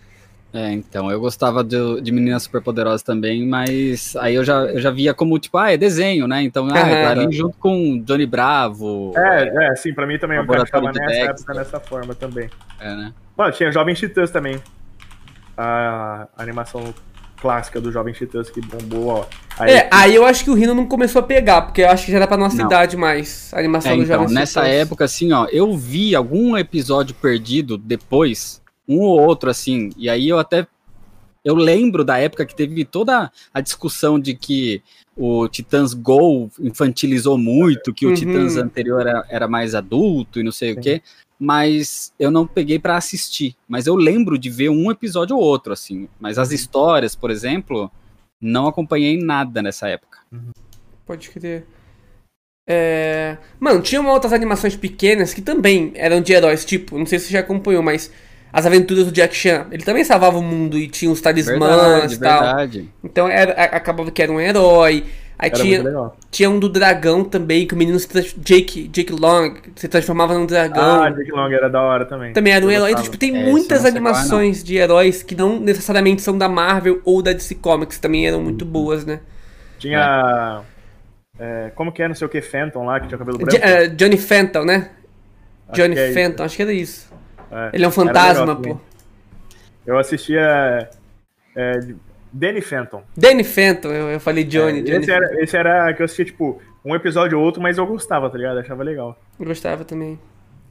É, 0.53 0.73
então, 0.73 1.09
eu 1.11 1.21
gostava 1.21 1.63
de, 1.63 2.01
de 2.01 2.11
Meninas 2.11 2.43
Superpoderosas 2.43 3.03
também, 3.05 3.47
mas 3.47 4.17
aí 4.17 4.35
eu 4.35 4.43
já, 4.45 4.63
eu 4.65 4.81
já 4.81 4.91
via 4.91 5.15
como, 5.15 5.39
tipo, 5.39 5.57
ah, 5.57 5.73
é 5.73 5.77
desenho, 5.77 6.27
né? 6.27 6.43
Então, 6.43 6.67
ah, 6.69 6.81
Aham. 6.81 6.91
tá 6.91 7.11
ali 7.11 7.33
junto 7.33 7.57
com 7.57 8.03
Johnny 8.05 8.27
Bravo. 8.27 9.13
É, 9.17 9.69
é, 9.69 9.77
sim, 9.77 9.95
pra 9.95 10.07
mim 10.09 10.19
também 10.19 10.39
eu 10.39 10.43
encaixava 10.45 10.87
nessa 10.87 11.01
Dexter. 11.07 11.31
época 11.31 11.55
dessa 11.55 11.79
forma 11.81 12.15
também. 12.17 12.51
É, 12.81 12.95
né? 12.97 13.13
Mano, 13.39 13.53
tinha 13.53 13.71
Jovem 13.71 13.95
Titãs 13.95 14.31
também. 14.33 14.61
A 15.57 16.27
animação 16.37 16.93
clássica 17.41 17.81
do 17.81 17.91
Jovem 17.93 18.13
Titãs 18.13 18.51
que 18.51 18.61
bombou, 18.61 19.07
ó. 19.09 19.27
Aí, 19.59 19.71
É, 19.73 19.89
aí 19.93 20.15
eu 20.15 20.25
acho 20.25 20.45
que 20.45 20.51
o 20.51 20.55
Rino 20.55 20.75
não 20.75 20.87
começou 20.87 21.21
a 21.21 21.23
pegar, 21.23 21.63
porque 21.63 21.83
eu 21.83 21.89
acho 21.91 22.05
que 22.07 22.11
já 22.13 22.19
era 22.19 22.27
pra 22.27 22.37
nossa 22.37 22.57
Não. 22.57 22.67
idade 22.67 22.97
mais, 22.97 23.51
a 23.55 23.59
animação 23.59 23.93
É, 23.93 23.97
do 23.97 24.03
então, 24.03 24.19
Jovem 24.23 24.35
nessa 24.35 24.61
Titãs. 24.63 24.75
época, 24.77 25.05
assim, 25.05 25.33
ó, 25.33 25.47
eu 25.51 25.77
vi 25.77 26.15
algum 26.15 26.57
episódio 26.57 27.15
perdido 27.15 27.79
depois, 27.79 28.61
um 28.91 29.01
ou 29.01 29.21
outro, 29.21 29.49
assim, 29.49 29.91
e 29.97 30.09
aí 30.11 30.29
eu 30.29 30.39
até. 30.39 30.67
Eu 31.43 31.55
lembro 31.55 32.05
da 32.05 32.19
época 32.19 32.45
que 32.45 32.55
teve 32.55 32.85
toda 32.85 33.33
a 33.55 33.61
discussão 33.63 34.21
de 34.21 34.35
que 34.35 34.83
o 35.17 35.49
Titãs 35.49 35.95
Go 35.95 36.51
infantilizou 36.61 37.39
muito, 37.39 37.95
que 37.95 38.05
o 38.05 38.11
Uhum. 38.11 38.15
Titãs 38.15 38.57
anterior 38.57 39.07
era, 39.07 39.25
era 39.29 39.49
mais 39.49 39.75
adulto 39.75 40.39
e 40.39 40.43
não 40.43 40.53
sei 40.53 40.73
o 40.73 40.75
Sim. 40.75 40.81
quê, 40.81 41.03
mas 41.39 42.13
eu 42.19 42.31
não 42.31 42.47
peguei 42.47 42.79
pra 42.79 42.97
assistir. 42.99 43.57
Mas 43.67 43.87
eu 43.87 43.95
lembro 43.97 44.39
de 44.39 44.51
ver 44.51 44.69
um 44.69 44.91
episódio 44.91 45.35
ou 45.35 45.43
outro, 45.43 45.73
assim. 45.73 46.09
Mas 46.21 46.37
as 46.39 46.53
histórias, 46.53 47.15
por 47.15 47.31
exemplo, 47.31 47.91
não 48.39 48.67
acompanhei 48.67 49.17
nada 49.17 49.63
nessa 49.63 49.89
época. 49.89 50.19
Pode 51.07 51.31
crer. 51.31 51.65
É... 52.69 53.39
Mano, 53.59 53.83
tinha 53.83 54.01
outras 54.03 54.33
animações 54.33 54.77
pequenas 54.77 55.35
que 55.35 55.43
também 55.43 55.93
eram 55.95 56.21
de 56.21 56.33
heróis, 56.33 56.65
tipo, 56.65 56.99
não 56.99 57.07
sei 57.07 57.19
se 57.19 57.27
você 57.27 57.33
já 57.33 57.41
acompanhou, 57.41 57.83
mas 57.83 58.13
as 58.53 58.67
aventuras 58.67 59.05
do 59.07 59.13
Jack 59.13 59.35
Chan. 59.37 59.67
Ele 59.71 59.85
também 59.85 60.05
salvava 60.05 60.39
o 60.39 60.43
mundo 60.43 60.79
e 60.79 60.89
tinha 60.89 61.11
os 61.11 61.21
talismãs 61.21 62.13
Verdade, 62.13 62.15
e 62.15 62.19
tal. 62.19 62.43
verdade. 62.43 62.95
Então 63.03 63.29
era, 63.29 63.53
acabava 63.53 64.11
que 64.11 64.23
era 64.23 64.33
um 64.33 64.41
herói. 64.41 65.07
Aí 65.39 65.51
era 65.51 65.65
muito 65.65 65.83
tinha, 65.83 65.83
legal. 65.83 66.17
tinha 66.31 66.51
um 66.51 66.59
do 66.61 66.69
dragão 66.69 67.25
também, 67.25 67.67
que 67.67 67.75
o 67.75 67.77
menino 67.79 67.99
Jake, 68.39 68.89
Jake 68.89 69.13
Long 69.13 69.55
se 69.77 69.89
transformava 69.89 70.35
num 70.35 70.47
dragão. 70.47 71.03
Ah, 71.03 71.11
Jake 71.11 71.31
Long 71.33 71.53
era 71.53 71.69
da 71.69 71.81
hora 71.83 72.07
também. 72.07 72.33
Também 72.33 72.53
era 72.53 72.65
um 72.65 72.71
Eu 72.71 72.71
herói. 72.71 72.93
Então, 72.93 73.03
tipo, 73.03 73.17
tem 73.17 73.33
É, 73.33 73.43
muitas 73.45 73.85
é, 73.85 73.89
animações 73.89 74.63
de 74.63 74.77
heróis 74.77 75.23
que 75.23 75.35
não 75.35 75.59
necessariamente 75.59 76.23
são 76.23 76.37
da 76.39 76.49
Marvel 76.49 77.01
ou 77.05 77.23
da 77.23 77.33
DC 77.33 77.57
Comics, 77.57 77.99
também 77.99 78.27
eram 78.27 78.43
muito 78.43 78.65
Uhum. 78.65 78.71
boas, 78.73 79.05
né? 79.05 79.21
Tinha. 79.79 80.67
é, 81.39 81.71
como 81.75 81.93
que 81.93 82.03
é, 82.03 82.09
não 82.09 82.15
sei 82.15 82.27
o 82.27 82.31
que, 82.31 82.43
Phantom 82.43 82.85
lá, 82.85 83.01
que 83.01 83.09
tinha 83.09 83.19
cabelo 83.19 83.39
branco. 83.39 83.51
J- 83.51 83.59
é, 83.63 83.89
Johnny 83.89 84.17
Fenton, 84.19 84.65
né? 84.65 84.91
Acho 85.69 85.89
Johnny 85.89 85.97
é 85.97 86.13
isso. 86.13 86.15
Fenton, 86.15 86.45
acho 86.45 86.57
que 86.57 86.63
era 86.63 86.73
isso. 86.73 87.09
É, 87.51 87.71
Ele 87.73 87.85
é 87.85 87.89
um 87.89 87.91
fantasma, 87.91 88.57
pô. 88.57 88.79
Eu 89.87 89.99
assistia. 89.99 90.89
É, 91.57 91.81
Danny 92.33 92.61
Phantom. 92.61 93.03
Danny 93.17 93.43
Fenton, 93.43 93.89
eu, 93.89 94.09
eu 94.11 94.21
falei 94.21 94.45
Johnny. 94.45 94.81
É, 94.81 94.83
Johnny 94.83 95.03
esse, 95.03 95.11
era, 95.11 95.43
esse 95.43 95.57
era 95.57 95.93
que 95.95 96.03
eu 96.03 96.05
assistia, 96.05 96.25
tipo, 96.27 96.61
um 96.85 96.95
episódio 96.95 97.39
ou 97.39 97.45
outro, 97.45 97.61
mas 97.61 97.77
eu 97.77 97.87
gostava, 97.87 98.31
tá 98.31 98.39
ligado? 98.39 98.59
Achava 98.59 98.83
legal. 98.85 99.19
Eu 99.39 99.47
gostava 99.47 99.85
também. 99.85 100.19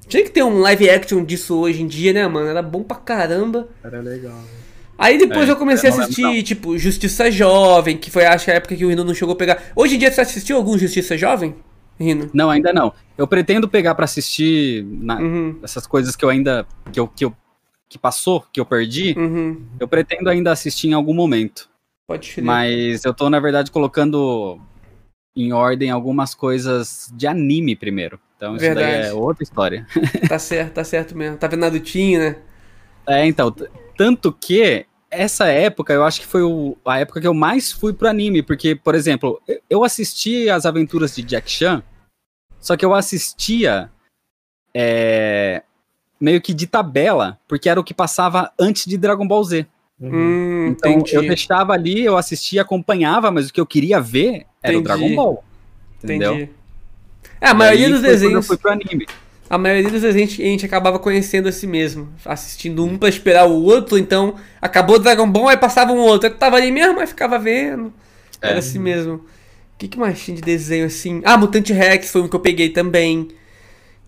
Tinha 0.08 0.24
que 0.24 0.32
ter 0.32 0.44
um 0.44 0.60
live 0.60 0.90
action 0.90 1.24
disso 1.24 1.60
hoje 1.60 1.82
em 1.82 1.88
dia, 1.88 2.14
né, 2.14 2.26
mano? 2.28 2.48
Era 2.48 2.62
bom 2.62 2.82
pra 2.82 2.98
caramba. 2.98 3.68
Era 3.84 4.00
legal. 4.00 4.40
Aí 4.98 5.18
depois 5.18 5.48
É, 5.48 5.52
eu 5.52 5.56
comecei 5.56 5.90
a 5.90 5.94
eu 5.94 5.98
não 5.98 6.04
assistir, 6.04 6.26
lembro, 6.26 6.44
tipo, 6.44 6.78
Justiça 6.78 7.30
Jovem, 7.32 7.98
que 7.98 8.10
foi 8.12 8.26
acho 8.26 8.50
a 8.50 8.56
época 8.56 8.76
que 8.76 8.86
o 8.86 8.90
Rino 8.90 9.04
não 9.04 9.14
chegou 9.14 9.34
a 9.34 9.38
pegar. 9.38 9.62
Hoje 9.76 9.96
em 9.96 10.00
dia 10.00 10.12
você 10.12 10.22
assistiu 10.22 10.58
algum 10.58 10.78
Justiça 10.78 11.18
Jovem, 11.18 11.56
Rino? 12.00 12.30
Não, 12.34 12.50
ainda 12.50 12.72
não. 12.72 12.94
Eu 13.18 13.28
pretendo 13.28 13.68
pegar 13.68 13.94
pra 13.96 14.06
assistir 14.06 14.84
na- 14.86 15.20
Uhum, 15.20 15.60
essas 15.64 15.86
coisas 15.86 16.16
que 16.16 16.24
eu 16.24 16.30
ainda 16.30 16.66
que 16.92 17.00
eu, 17.00 17.08
que 17.08 17.26
eu 17.26 17.36
que 17.90 17.98
passou, 17.98 18.46
que 18.54 18.60
eu 18.60 18.66
perdi. 18.66 19.16
uhum. 19.18 19.66
Eu 19.80 19.88
pretendo 19.88 20.30
ainda 20.30 20.52
assistir 20.52 20.88
em 20.90 20.94
algum 20.94 21.14
momento, 21.14 21.68
Pode 22.08 22.32
crer. 22.32 22.44
mas 22.46 23.04
eu 23.04 23.14
tô 23.14 23.30
na 23.30 23.40
verdade 23.40 23.72
colocando 23.72 24.60
em 25.36 25.52
ordem 25.54 25.90
algumas 25.90 26.34
coisas 26.36 27.12
de 27.16 27.26
anime 27.28 27.76
primeiro. 27.76 28.20
Então 28.38 28.56
isso 28.56 28.64
daí 28.66 28.76
Verdade. 28.76 29.08
é 29.08 29.14
outra 29.14 29.44
história. 29.44 29.88
Tá 30.30 30.38
certo, 30.40 30.74
tá 30.76 30.84
certo 30.84 31.18
mesmo. 31.18 31.38
Tá 31.38 31.48
vendo 31.48 31.62
Narutinho, 31.62 32.20
né? 32.20 32.36
É, 33.08 33.26
então, 33.26 33.54
tanto 33.98 34.32
que 34.32 34.86
essa 35.10 35.48
época 35.48 35.92
eu 35.92 36.04
acho 36.04 36.22
que 36.22 36.28
foi 36.28 36.44
o- 36.44 36.78
a 36.86 37.00
época 37.00 37.20
que 37.20 37.28
eu 37.28 37.34
mais 37.34 37.72
fui 37.72 37.92
pro 37.92 38.08
anime, 38.08 38.44
porque, 38.44 38.76
por 38.76 38.94
exemplo, 38.94 39.42
eu- 39.48 39.60
eu 39.70 39.84
assisti 39.84 40.48
as 40.48 40.66
aventuras 40.68 41.16
de 41.16 41.24
Jack 41.24 41.50
Chan, 41.50 41.82
só 42.60 42.76
que 42.76 42.86
eu 42.86 42.94
assistia 42.94 43.90
é, 44.74 45.64
meio 46.20 46.42
que 46.42 46.54
de 46.54 46.68
tabela, 46.68 47.40
porque 47.48 47.70
era 47.70 47.80
o 47.80 47.84
que 47.84 47.94
passava 47.94 48.52
antes 48.60 48.86
de 48.86 48.98
Dragon 48.98 49.28
Ball 49.28 49.44
Z. 49.44 49.66
Uhum. 50.00 50.12
Hum, 50.12 50.68
Então 50.68 50.92
entendi. 50.94 51.16
eu 51.16 51.22
deixava 51.22 51.74
ali, 51.74 52.04
eu 52.04 52.18
assistia, 52.18 52.62
acompanhava, 52.62 53.32
mas 53.32 53.50
o 53.50 53.54
que 53.54 53.60
eu 53.60 53.66
queria 53.66 54.00
ver 54.00 54.46
era 54.62 54.78
o 54.78 54.80
Entendi. 54.80 54.84
Dragon 54.84 55.16
Ball. 55.16 55.44
Entendeu? 56.04 56.36
Entendi. 56.36 56.52
É, 57.42 57.48
a 57.50 57.54
maioria 57.54 57.88
Aí 57.88 57.94
dos 57.94 58.02
desenhos. 58.02 58.36
Eu 58.36 58.44
fui 58.44 58.58
pro 58.58 58.72
anime. 58.72 59.06
A 59.50 59.58
maioria 59.58 59.90
dos 59.90 60.02
desenhos 60.02 60.32
a 60.34 60.36
gente 60.44 60.66
acabava 60.66 61.00
conhecendo 61.00 61.50
assim 61.50 61.68
mesmo. 61.68 62.08
Assistindo 62.24 62.86
um 62.86 62.98
pra 62.98 63.10
esperar 63.10 63.48
o 63.48 63.64
outro, 63.64 63.98
então 63.98 64.36
acabou 64.62 64.98
o 64.98 65.00
Dragon 65.00 65.30
Ball, 65.30 65.48
aí 65.48 65.58
passava 65.58 65.92
um 65.92 65.98
outro. 65.98 66.30
Eu 66.30 66.36
tava 66.38 66.58
ali 66.58 66.72
mesmo, 66.72 67.00
aí 67.00 67.08
ficava 67.08 67.40
vendo. 67.40 67.92
É. 68.42 68.50
Era 68.52 68.60
assim 68.60 68.80
mesmo. 68.80 69.26
O 69.80 69.82
que, 69.82 69.88
que 69.88 69.98
mais 69.98 70.20
tinha 70.22 70.36
de 70.36 70.42
desenho 70.42 70.86
assim? 70.88 71.22
Ah, 71.24 71.38
Mutante 71.38 71.72
Rex 71.72 72.12
foi 72.12 72.22
um 72.22 72.28
que 72.28 72.36
eu 72.36 72.40
peguei 72.42 72.68
também. 72.68 73.30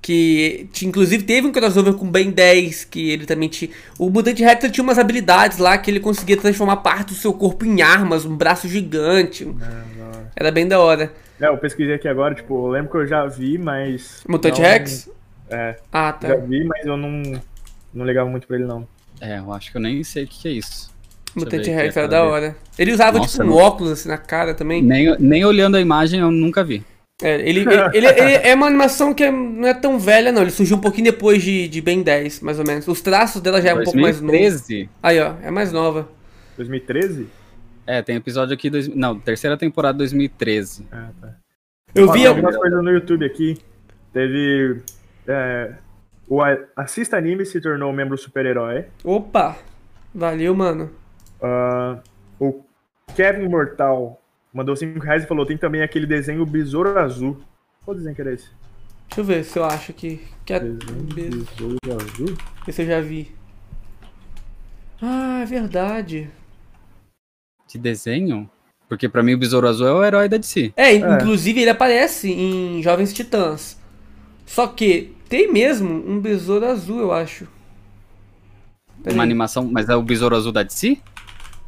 Que 0.02 0.68
inclusive 0.84 1.24
teve 1.24 1.48
um 1.48 1.52
crossover 1.52 1.94
com 1.94 2.12
Ben 2.12 2.30
10, 2.30 2.84
que 2.84 3.10
ele 3.12 3.26
também 3.26 3.48
tinha. 3.48 3.72
O 3.98 4.10
Mutante 4.10 4.44
Rex 4.44 4.66
ele 4.66 4.74
tinha 4.74 4.84
umas 4.84 5.00
habilidades 5.00 5.60
lá 5.60 5.78
que 5.78 5.90
ele 5.90 6.02
conseguia 6.02 6.36
transformar 6.36 6.78
parte 6.78 7.10
do 7.10 7.14
seu 7.14 7.32
corpo 7.34 7.64
em 7.64 7.82
armas, 7.82 8.26
um 8.26 8.36
braço 8.36 8.68
gigante. 8.68 9.46
É, 9.46 10.02
hora. 10.04 10.32
Era 10.36 10.52
bem 10.52 10.68
da 10.68 10.78
hora. 10.78 11.14
É, 11.40 11.48
eu 11.48 11.58
pesquisei 11.58 11.94
aqui 11.96 12.08
agora, 12.10 12.36
tipo, 12.36 12.68
eu 12.68 12.72
lembro 12.72 12.92
que 12.92 12.98
eu 12.98 13.08
já 13.08 13.26
vi, 13.28 13.58
mas. 13.58 14.24
Mutante 14.28 14.60
não- 14.62 14.68
Rex? 14.70 15.10
É, 15.50 15.78
Ah, 15.90 16.12
tá. 16.12 16.28
já 16.28 16.36
vi, 16.36 16.66
mas 16.66 16.86
eu 16.86 16.98
não, 16.98 17.42
não 17.94 18.06
ligava 18.06 18.30
muito 18.30 18.46
pra 18.46 18.58
ele, 18.58 18.66
não. 18.66 18.86
É, 19.22 19.38
eu 19.40 19.54
acho 19.54 19.72
que 19.72 19.78
eu 19.78 19.82
nem 19.82 20.04
sei 20.04 20.26
o 20.26 20.28
que 20.28 20.42
que 20.42 20.48
é 20.50 20.52
isso. 20.52 20.92
Mutante 21.36 21.70
Rex 21.70 21.90
aqui, 21.90 22.00
era 22.00 22.08
da 22.08 22.22
ver. 22.22 22.28
hora. 22.28 22.56
Ele 22.78 22.92
usava 22.92 23.18
Nossa, 23.20 23.32
tipo 23.32 23.44
um 23.44 23.56
não- 23.56 23.58
óculos 23.58 23.92
assim 23.94 24.10
na 24.10 24.18
cara 24.18 24.54
também. 24.54 24.82
Nem, 24.82 25.16
nem 25.20 25.46
olhando 25.46 25.78
a 25.78 25.82
imagem 25.82 26.20
eu 26.20 26.32
nunca 26.32 26.64
vi. 26.64 26.84
É, 27.24 27.36
ele, 27.48 27.60
ele, 27.62 27.68
ele- 27.94 28.08
ele 28.08 28.34
é 28.48 28.56
uma 28.56 28.66
animação 28.68 29.14
que 29.14 29.24
é- 29.24 29.32
não 29.32 29.68
é 29.68 29.74
tão 29.74 30.00
velha, 30.00 30.32
não. 30.32 30.42
Ele 30.42 30.50
surgiu 30.52 30.76
um 30.78 30.82
pouquinho 30.82 31.06
depois 31.06 31.42
de, 31.44 31.68
de 31.68 31.80
Ben 31.80 32.02
10, 32.02 32.40
mais 32.42 32.58
ou 32.60 32.66
menos. 32.66 32.88
Os 32.88 33.00
traços 33.02 33.42
dela 33.42 33.62
já 33.62 33.70
é 33.70 33.74
um 33.76 33.84
pouco 33.84 34.00
mais 34.00 34.20
novo. 34.20 34.32
2013? 34.32 34.90
Aí, 35.04 35.20
ó, 35.20 35.36
é 35.44 35.52
mais 35.52 35.72
nova. 35.72 36.10
2013? 36.58 37.28
É, 37.86 38.02
tem 38.02 38.16
episódio 38.16 38.54
aqui. 38.54 38.70
Dois, 38.70 38.88
não, 38.88 39.20
terceira 39.20 39.56
temporada 39.58 40.00
2013. 40.00 40.86
Ah, 40.92 41.10
tá. 41.22 41.36
Eu 41.94 42.08
Ó, 42.10 42.12
vi. 42.14 42.26
algumas 42.26 42.56
coisas 42.58 42.84
no 42.84 42.90
YouTube 42.90 43.26
aqui. 43.26 43.58
Teve. 44.14 44.82
é, 45.28 45.72
o 46.28 46.42
Assista 46.76 47.18
Anime 47.18 47.46
se 47.46 47.62
tornou 47.62 47.92
membro 47.94 48.18
super-herói. 48.18 48.86
Opa! 49.04 49.58
Valeu, 50.14 50.56
mano. 50.56 50.90
Ah, 51.42 52.00
o 52.40 52.62
Kevin 53.16 53.48
Mortal 53.48 54.22
mandou 54.54 54.76
5 54.76 55.00
reais 55.00 55.24
e 55.24 55.28
falou: 55.28 55.46
tem 55.46 55.58
também 55.58 55.82
aquele 55.82 56.06
desenho 56.06 56.46
Besouro 56.46 56.98
Azul. 56.98 57.40
Qual 57.84 57.96
desenho 57.96 58.16
que 58.16 58.22
era 58.22 58.34
esse? 58.34 58.50
Deixa 59.08 59.22
eu 59.22 59.26
ver 59.26 59.44
se 59.44 59.60
eu 59.60 59.66
acho 59.66 59.94
que. 59.94 60.22
que 60.46 60.54
é... 60.54 60.60
Besouro 60.60 61.78
Azul? 62.02 62.38
Esse 62.68 62.84
eu 62.84 62.88
já 62.88 63.02
vi. 63.02 63.34
Ah, 65.02 65.40
é 65.42 65.46
verdade. 65.46 66.30
De 67.68 67.78
desenho? 67.78 68.50
Porque 68.88 69.08
pra 69.10 69.24
mim 69.24 69.34
o 69.34 69.38
Besouro 69.38 69.68
Azul 69.68 69.88
é 69.88 69.94
o 69.94 70.04
herói 70.04 70.30
da 70.30 70.38
DC. 70.38 70.74
É, 70.76 70.94
inclusive 70.94 71.62
ele 71.62 71.70
aparece 71.70 72.30
em 72.32 72.84
Jovens 72.84 73.14
Titãs. 73.14 73.80
Só 74.46 74.68
que 74.68 75.16
tem 75.30 75.52
mesmo 75.52 75.90
um 75.90 76.20
besouro 76.20 76.66
azul, 76.66 77.00
eu 77.00 77.14
acho. 77.14 77.48
Pera 79.02 79.16
Uma 79.16 79.24
aí. 79.24 79.30
animação, 79.30 79.64
mas 79.64 79.88
é 79.88 79.96
o 79.96 80.02
Besouro 80.02 80.36
Azul 80.36 80.52
da 80.52 80.62
DC? 80.62 80.98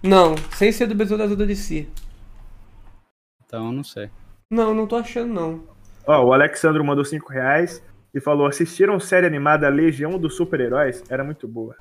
Não, 0.04 0.36
sem 0.56 0.72
ser 0.72 0.86
do 0.88 0.94
besouro 0.94 1.24
azul 1.24 1.38
da 1.38 1.46
DC. 1.46 1.88
Então 3.46 3.68
eu 3.68 3.72
não 3.72 3.84
sei. 3.84 4.10
Não, 4.52 4.74
não 4.74 4.86
tô 4.86 4.98
achando 4.98 5.34
não. 5.34 5.64
Ó, 6.06 6.26
o 6.26 6.34
Alexandro 6.34 6.84
mandou 6.84 7.06
5 7.06 7.32
reais 7.32 7.82
e 8.14 8.20
falou: 8.20 8.46
assistiram 8.48 9.00
série 9.00 9.26
animada 9.26 9.70
Legião 9.70 10.20
dos 10.20 10.36
Super-Heróis? 10.36 11.02
Era 11.10 11.24
muito 11.24 11.48
boa. 11.48 11.76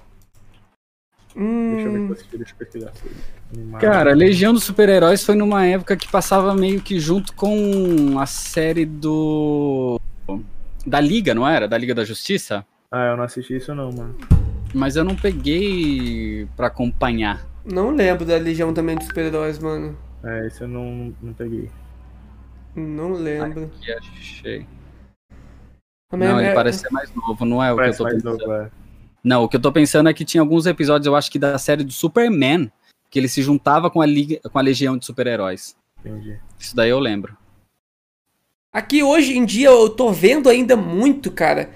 Deixa 1.34 1.88
eu 1.88 1.92
ver 1.92 1.98
se 1.98 2.04
Hum, 2.04 2.06
eu 2.06 2.12
assisti, 2.12 2.36
deixa 2.38 2.52
eu 2.52 2.58
pesquisar. 2.58 2.92
Animada. 3.52 3.86
Cara, 3.86 4.14
Legião 4.14 4.52
dos 4.52 4.64
Super-Heróis 4.64 5.24
foi 5.24 5.34
numa 5.34 5.66
época 5.66 5.96
que 5.96 6.06
passava 6.10 6.54
meio 6.54 6.80
que 6.80 7.00
junto 7.00 7.34
com 7.34 8.18
a 8.18 8.26
série 8.26 8.84
do. 8.84 9.98
Da 10.86 11.00
Liga, 11.00 11.34
não 11.34 11.48
era? 11.48 11.66
Da 11.66 11.78
Liga 11.78 11.94
da 11.94 12.04
Justiça? 12.04 12.64
Ah, 12.90 13.06
eu 13.06 13.16
não 13.16 13.24
assisti 13.24 13.56
isso 13.56 13.74
não, 13.74 13.90
mano. 13.90 14.14
Mas 14.74 14.96
eu 14.96 15.04
não 15.04 15.16
peguei 15.16 16.46
pra 16.56 16.66
acompanhar. 16.66 17.46
Não 17.64 17.90
lembro 17.90 18.24
da 18.24 18.36
Legião 18.36 18.72
também 18.72 18.96
dos 18.96 19.06
super-heróis, 19.06 19.58
mano. 19.58 19.96
É, 20.24 20.46
esse 20.46 20.62
eu 20.62 20.68
não, 20.68 21.14
não 21.20 21.32
peguei. 21.32 21.70
Não 22.74 23.12
lembro. 23.12 23.70
Aqui 23.76 23.92
achei. 23.92 24.66
Não, 26.12 26.38
ele 26.38 26.48
é- 26.48 26.54
parece 26.54 26.80
ser 26.80 26.90
mais 26.90 27.12
novo, 27.14 27.44
não 27.44 27.62
é 27.62 27.72
o 27.72 27.76
Parece 27.76 27.98
que 27.98 28.02
eu 28.02 28.06
tô 28.08 28.14
pensando. 28.14 28.38
novo, 28.38 28.52
é. 28.52 28.70
Não, 29.24 29.44
o 29.44 29.48
que 29.48 29.56
eu 29.56 29.60
tô 29.60 29.72
pensando 29.72 30.08
é 30.08 30.14
que 30.14 30.24
tinha 30.24 30.40
alguns 30.40 30.66
episódios, 30.66 31.06
eu 31.06 31.16
acho 31.16 31.30
que 31.30 31.38
da 31.38 31.56
série 31.58 31.84
do 31.84 31.92
Superman, 31.92 32.70
que 33.10 33.18
ele 33.18 33.28
se 33.28 33.42
juntava 33.42 33.90
com 33.90 34.00
a, 34.00 34.06
liga, 34.06 34.40
com 34.40 34.58
a 34.58 34.62
legião 34.62 34.96
de 34.96 35.06
super-heróis. 35.06 35.76
Entendi. 36.00 36.38
Isso 36.58 36.74
daí 36.74 36.90
eu 36.90 36.98
lembro. 36.98 37.36
Aqui 38.72 39.02
hoje 39.02 39.36
em 39.36 39.44
dia 39.44 39.68
eu 39.68 39.88
tô 39.90 40.10
vendo 40.10 40.48
ainda 40.48 40.76
muito, 40.76 41.30
cara. 41.30 41.70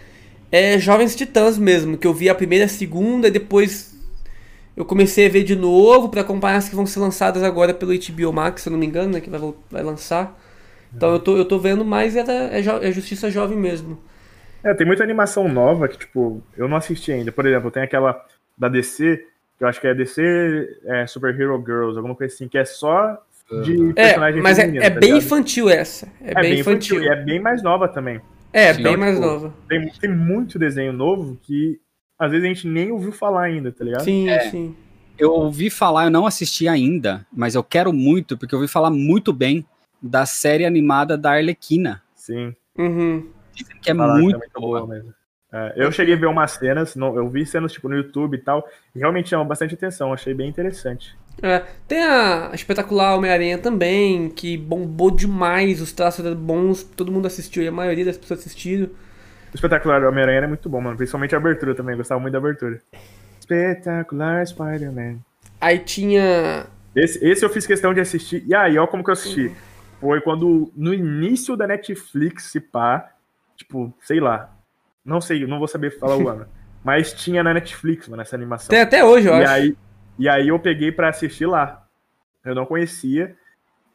É 0.51 0.79
Jovens 0.79 1.14
Titãs 1.14 1.59
mesmo, 1.59 1.99
que 1.99 2.07
eu 2.07 2.14
vi 2.14 2.29
a 2.29 2.35
primeira, 2.35 2.64
a 2.64 2.68
segunda, 2.68 3.29
e 3.29 3.31
depois 3.31 3.95
eu 4.76 4.84
comecei 4.84 5.26
a 5.26 5.30
ver 5.30 5.44
de 5.44 5.56
novo 5.56 6.08
pra 6.10 6.20
acompanhar 6.22 6.56
as 6.58 6.68
que 6.68 6.76
vão 6.76 6.86
ser 6.86 7.00
lançadas 7.00 7.42
agora 7.42 7.74
pelo 7.74 7.92
HBO 7.92 8.32
Max, 8.32 8.62
se 8.62 8.68
eu 8.68 8.72
não 8.72 8.78
me 8.78 8.86
engano, 8.86 9.12
né? 9.12 9.20
Que 9.20 9.30
vai, 9.30 9.40
vai 9.70 9.82
lançar. 9.82 10.38
Então 10.96 11.10
eu 11.12 11.20
tô, 11.20 11.36
eu 11.36 11.44
tô 11.44 11.58
vendo 11.58 11.84
mais 11.84 12.16
é, 12.16 12.22
da, 12.24 12.32
é, 12.32 12.62
jo- 12.62 12.82
é 12.82 12.92
Justiça 12.92 13.30
Jovem 13.30 13.58
mesmo. 13.58 13.98
É, 14.62 14.74
tem 14.74 14.86
muita 14.86 15.02
animação 15.02 15.48
nova 15.48 15.86
que, 15.88 15.98
tipo, 15.98 16.42
eu 16.56 16.68
não 16.68 16.76
assisti 16.76 17.12
ainda. 17.12 17.30
Por 17.30 17.46
exemplo, 17.46 17.70
tem 17.70 17.82
aquela 17.82 18.20
da 18.58 18.68
DC, 18.68 19.24
que 19.58 19.64
eu 19.64 19.68
acho 19.68 19.80
que 19.80 19.86
é 19.86 19.94
DC 19.94 20.78
é, 20.84 21.06
Super 21.06 21.38
Hero 21.38 21.62
Girls, 21.64 21.96
alguma 21.96 22.14
coisa 22.14 22.34
assim, 22.34 22.48
que 22.48 22.58
é 22.58 22.64
só 22.64 23.22
de 23.62 23.92
É, 23.94 24.02
personagem 24.08 24.42
mas 24.42 24.58
é, 24.58 24.62
feminino, 24.62 24.86
é 24.86 24.90
tá 24.90 25.00
bem 25.00 25.10
ligado? 25.10 25.22
infantil 25.24 25.68
essa. 25.70 26.08
É, 26.24 26.32
É 26.32 26.34
bem 26.34 26.60
infantil. 26.60 27.00
E 27.00 27.08
é 27.08 27.16
bem 27.24 27.40
mais 27.40 27.62
nova 27.62 27.86
também. 27.88 28.20
É, 28.52 28.72
Sim. 28.72 28.82
bem 28.82 28.96
Então, 28.96 28.96
mais 28.96 29.14
tipo, 29.14 29.26
nova. 29.26 29.52
Tem, 29.68 29.90
tem 30.00 30.10
muito 30.10 30.58
desenho 30.58 30.92
novo 30.92 31.36
que 31.42 31.78
às 32.18 32.31
vezes 32.31 32.44
a 32.44 32.48
gente 32.48 32.66
nem 32.66 32.90
ouviu 32.90 33.12
falar 33.12 33.42
ainda, 33.44 33.70
tá 33.72 33.85
ligado? 33.85 34.02
Sim, 34.05 34.29
É. 34.29 34.40
sim. 34.50 34.74
Eu 35.18 35.33
ouvi 35.33 35.70
falar, 35.70 36.05
eu 36.05 36.11
não 36.11 36.26
assisti 36.26 36.68
ainda, 36.68 37.26
mas 37.33 37.55
eu 37.55 37.64
quero 37.64 37.90
muito, 37.92 38.37
porque 38.37 38.55
eu 38.55 38.59
ouvi 38.59 38.70
falar 38.70 38.90
muito 38.90 39.33
bem 39.33 39.64
da 40.02 40.26
série 40.26 40.66
animada 40.66 41.16
da 41.16 41.33
Arlequina. 41.33 42.02
Sim. 42.14 42.55
Uhum. 42.76 43.26
Dizem 43.55 43.76
que 43.81 43.90
é 43.90 43.94
Falaram 43.94 44.16
que 44.16 44.22
muito, 44.22 44.37
é 44.37 44.38
muito 44.38 44.61
boa. 44.61 44.81
boa 44.83 44.94
mesmo. 44.94 45.14
É, 45.50 45.72
eu 45.76 45.90
cheguei 45.90 46.14
a 46.14 46.18
ver 46.18 46.26
umas 46.26 46.50
cenas, 46.50 46.94
não- 46.96 47.16
eu 47.16 47.29
vi 47.31 47.46
cenas 47.46 47.72
tipo 47.72 47.88
no 47.88 47.96
YouTube 47.96 48.35
e 48.35 48.38
tal, 48.40 48.68
e 48.94 48.98
realmente 48.98 49.31
chama 49.31 49.44
bastante 49.44 49.74
atenção, 49.74 50.12
achei 50.12 50.35
bem 50.35 50.50
interessante. 50.50 51.16
É, 51.40 51.61
tem 51.88 52.02
a 52.02 52.50
espetacular 52.52 53.14
Homem-Aranha 53.16 53.57
também, 53.57 54.29
que 54.29 54.57
bombou 54.59 55.11
demais, 55.11 55.81
os 55.81 55.92
traços 55.92 56.24
eram 56.26 56.37
bons, 56.37 56.83
todo 56.83 57.11
mundo 57.12 57.24
assistiu 57.26 57.62
e 57.62 57.68
a 57.68 57.72
maioria 57.72 58.05
das 58.05 58.18
pessoas 58.18 58.40
assistiram. 58.40 58.90
O 59.52 59.56
espetacular 59.56 60.04
Homem-Aranha 60.04 60.40
é 60.40 60.46
muito 60.46 60.68
bom, 60.68 60.80
mano. 60.80 60.96
Principalmente 60.96 61.35
a 61.35 61.38
abertura 61.38 61.74
também, 61.74 61.92
eu 61.92 61.98
gostava 61.98 62.20
muito 62.20 62.32
da 62.32 62.38
abertura. 62.38 62.80
Espetacular 63.38 64.46
Spider-Man. 64.46 65.18
Aí 65.61 65.78
tinha. 65.78 66.66
Esse, 66.94 67.24
esse 67.24 67.44
eu 67.44 67.48
fiz 67.48 67.66
questão 67.66 67.94
de 67.94 68.00
assistir. 68.00 68.42
E 68.46 68.54
aí, 68.54 68.78
ó, 68.78 68.87
como 68.87 69.04
que 69.04 69.11
eu 69.11 69.14
assisti? 69.14 69.54
Foi 70.00 70.20
quando, 70.20 70.70
no 70.76 70.92
início 70.92 71.56
da 71.56 71.66
Netflix, 71.66 72.44
se 72.44 72.61
pá, 72.61 73.11
tipo, 73.56 73.92
sei 74.00 74.20
lá. 74.20 74.52
Não 75.04 75.20
sei, 75.20 75.46
não 75.46 75.59
vou 75.59 75.68
saber 75.68 75.98
falar 75.98 76.16
o 76.16 76.28
ano. 76.28 76.46
Mas 76.82 77.12
tinha 77.12 77.42
na 77.42 77.52
Netflix, 77.52 78.09
mano, 78.09 78.22
essa 78.22 78.37
animação. 78.37 78.68
Tem 78.68 78.80
até 78.80 79.04
hoje, 79.04 79.28
eu 79.28 79.35
e 79.35 79.42
acho. 79.42 79.52
aí, 79.52 79.76
e 80.18 80.28
aí 80.28 80.48
eu 80.48 80.59
peguei 80.59 80.92
pra 80.92 81.09
assistir 81.09 81.46
lá. 81.46 81.85
Eu 82.44 82.54
não 82.54 82.64
conhecia. 82.64 83.35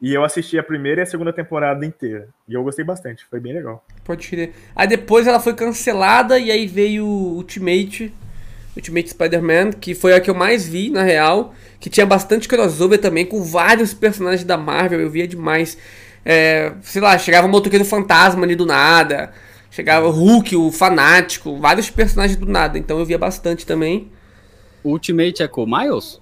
E 0.02 0.12
eu 0.12 0.24
assisti 0.24 0.58
a 0.58 0.64
primeira 0.64 1.00
e 1.00 1.04
a 1.04 1.06
segunda 1.06 1.32
temporada 1.32 1.86
inteira. 1.86 2.28
E 2.48 2.54
eu 2.54 2.64
gostei 2.64 2.84
bastante, 2.84 3.24
foi 3.30 3.38
bem 3.38 3.52
legal. 3.52 3.84
Pode 4.04 4.28
crer. 4.28 4.52
Aí 4.74 4.88
depois 4.88 5.28
ela 5.28 5.38
foi 5.38 5.54
cancelada 5.54 6.40
e 6.40 6.50
aí 6.50 6.66
veio 6.66 7.06
o 7.06 7.36
Ultimate. 7.36 8.12
Ultimate 8.74 9.10
Spider-Man, 9.10 9.70
que 9.72 9.94
foi 9.94 10.12
a 10.12 10.20
que 10.20 10.28
eu 10.28 10.34
mais 10.34 10.66
vi, 10.66 10.90
na 10.90 11.04
real. 11.04 11.54
Que 11.78 11.88
tinha 11.88 12.04
bastante 12.04 12.48
crossover 12.48 12.98
também, 12.98 13.24
com 13.24 13.44
vários 13.44 13.94
personagens 13.94 14.44
da 14.44 14.56
Marvel, 14.56 15.00
eu 15.00 15.08
via 15.08 15.28
demais. 15.28 15.78
É, 16.24 16.72
sei 16.82 17.00
lá, 17.00 17.16
chegava 17.16 17.46
o 17.46 17.50
motoqueiro 17.50 17.84
fantasma 17.84 18.42
ali 18.42 18.56
do 18.56 18.66
nada. 18.66 19.32
Chegava 19.70 20.08
o 20.08 20.10
Hulk, 20.10 20.56
o 20.56 20.72
fanático, 20.72 21.58
vários 21.60 21.90
personagens 21.90 22.36
do 22.36 22.46
nada. 22.46 22.76
Então 22.76 22.98
eu 22.98 23.04
via 23.04 23.18
bastante 23.18 23.64
também. 23.64 24.10
O 24.82 24.90
Ultimate 24.90 25.44
é 25.44 25.48
com 25.48 25.62
o 25.62 25.66
Miles? 25.66 26.20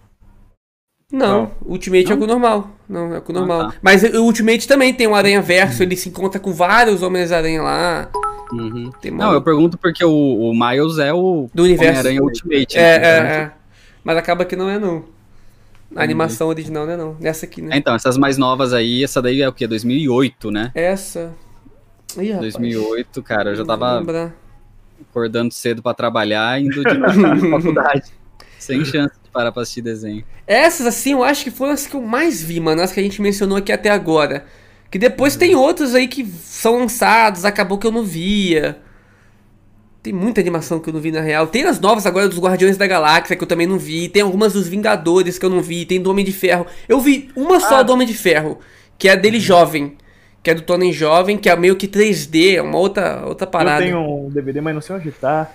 Não, 1.11 1.45
Não. 1.45 1.53
o 1.64 1.73
Ultimate 1.73 2.07
é 2.07 2.11
Não? 2.11 2.19
com 2.19 2.25
o 2.25 2.29
normal. 2.29 2.80
Não, 2.90 3.14
é 3.14 3.18
o 3.18 3.22
Ah, 3.29 3.33
normal. 3.33 3.68
tá. 3.70 3.74
Mas 3.81 4.03
o 4.03 4.24
Ultimate 4.24 4.66
também 4.66 4.92
tem 4.92 5.07
um 5.07 5.14
Aranha 5.14 5.40
Verso, 5.40 5.83
ele 5.83 5.94
se 5.96 6.09
encontra 6.09 6.40
com 6.40 6.53
vários 6.53 7.03
Homens-Aranha 7.03 7.62
lá. 7.62 8.09
Uhum. 8.53 8.90
Tem 9.00 9.12
Não, 9.12 9.33
eu 9.33 9.40
pergunto 9.40 9.79
porque 9.79 10.05
o, 10.05 10.11
o 10.11 10.53
Miles 10.53 10.98
é 10.98 11.12
o 11.12 11.48
Do 11.55 11.62
universo. 11.62 11.90
Homem-Aranha 12.00 12.20
Ultimate. 12.22 12.76
É, 12.76 12.98
né? 12.98 13.07
é, 13.07 13.11
é. 13.42 13.53
Mas 14.03 14.16
acaba 14.16 14.44
que 14.44 14.57
não 14.57 14.68
é, 14.68 14.76
não. 14.79 15.05
A 15.94 16.03
animação 16.03 16.48
Uhum. 16.48 16.53
original 16.53 16.85
não 16.85 16.92
é, 16.92 16.96
não. 16.96 17.16
Nessa 17.20 17.46
aqui, 17.46 17.61
É, 17.61 17.64
né? 17.64 17.76
Então, 17.76 17.94
essas 17.94 18.16
mais 18.16 18.37
novas 18.37 18.72
aí, 18.72 19.05
essa 19.05 19.22
daí 19.22 19.40
é 19.40 19.48
o 19.48 19.53
quê? 19.53 19.68
2008, 19.68 20.50
né? 20.50 20.72
Essa. 20.74 21.33
Ih, 22.18 22.33
rapaz. 22.33 22.55
2008, 22.55 23.22
cara, 23.22 23.50
eu 23.50 23.55
já 23.57 23.64
tava 23.64 24.03
acordando 25.09 25.53
cedo 25.55 25.81
pra 25.81 25.94
trabalhar 25.94 26.61
e 26.61 26.64
indo 26.66 26.83
de 26.83 26.83
pra 26.98 27.12
faculdade. 27.50 28.03
Sem 28.61 28.85
chance 28.85 29.14
de 29.23 29.31
parar 29.31 29.51
pra 29.51 29.62
assistir 29.62 29.83
desenho. 29.83 30.25
Essas, 30.46 30.87
assim, 30.87 31.12
eu 31.12 31.25
acho 31.25 31.42
que 31.44 31.51
foram 31.51 31.73
as 31.73 31.87
que 31.87 31.94
eu 31.94 32.03
mais 32.03 32.42
vi, 32.42 32.61
mano. 32.61 32.83
As 32.83 32.92
que 32.92 33.01
a 33.01 33.03
gente 33.03 33.20
mencionou 33.20 33.57
aqui 33.57 33.73
até 33.73 33.90
agora. 33.90 34.44
Que 34.90 34.99
depois 34.99 35.37
tem 35.37 35.55
outros 35.55 35.94
aí 35.94 36.07
que 36.09 36.25
são 36.27 36.79
lançados, 36.79 37.44
acabou 37.44 37.79
que 37.79 37.87
eu 37.87 37.92
não 37.92 38.03
via. 38.05 38.79
Tem 40.03 40.12
muita 40.12 40.40
animação 40.40 40.81
que 40.81 40.88
eu 40.88 40.94
não 40.94 41.01
vi 41.01 41.12
na 41.12 41.20
real. 41.20 41.46
Tem 41.46 41.64
as 41.64 41.79
novas 41.79 42.07
agora 42.07 42.29
dos 42.29 42.38
Guardiões 42.38 42.77
da 42.77 42.87
Galáxia 42.87 43.37
que 43.37 43.42
eu 43.44 43.49
também 43.49 43.66
não 43.66 43.79
vi. 43.79 44.09
Tem 44.09 44.23
algumas 44.23 44.53
dos 44.55 44.66
Vingadores 44.66 45.38
que 45.38 45.44
eu 45.44 45.51
não 45.51 45.61
vi. 45.61 45.85
Tem 45.85 46.01
do 46.01 46.11
Homem 46.11 46.25
de 46.25 46.33
Ferro. 46.33 46.66
Eu 46.88 47.01
vi 47.01 47.31
uma 47.37 47.61
só 47.61 47.81
Ah. 47.81 47.83
do 47.83 47.92
Homem 47.92 48.07
de 48.07 48.14
Ferro, 48.14 48.59
que 48.99 49.09
é 49.09 49.12
a 49.12 49.16
dele 49.16 49.38
jovem. 49.38 49.96
Que 50.42 50.51
é 50.51 50.55
do 50.55 50.62
Tony 50.62 50.90
Jovem, 50.90 51.37
que 51.37 51.51
é 51.51 51.55
meio 51.57 51.77
que 51.77 51.87
3D, 51.87 52.57
é 52.57 52.62
uma 52.62 52.79
outra, 52.79 53.27
outra 53.27 53.46
parada. 53.46 53.85
Eu 53.85 53.90
tenho 53.90 54.27
um 54.27 54.31
DVD, 54.31 54.62
mas 54.62 54.75
não 54.75 54.81
sei 54.81 54.96
onde 54.96 55.12
tá. 55.12 55.51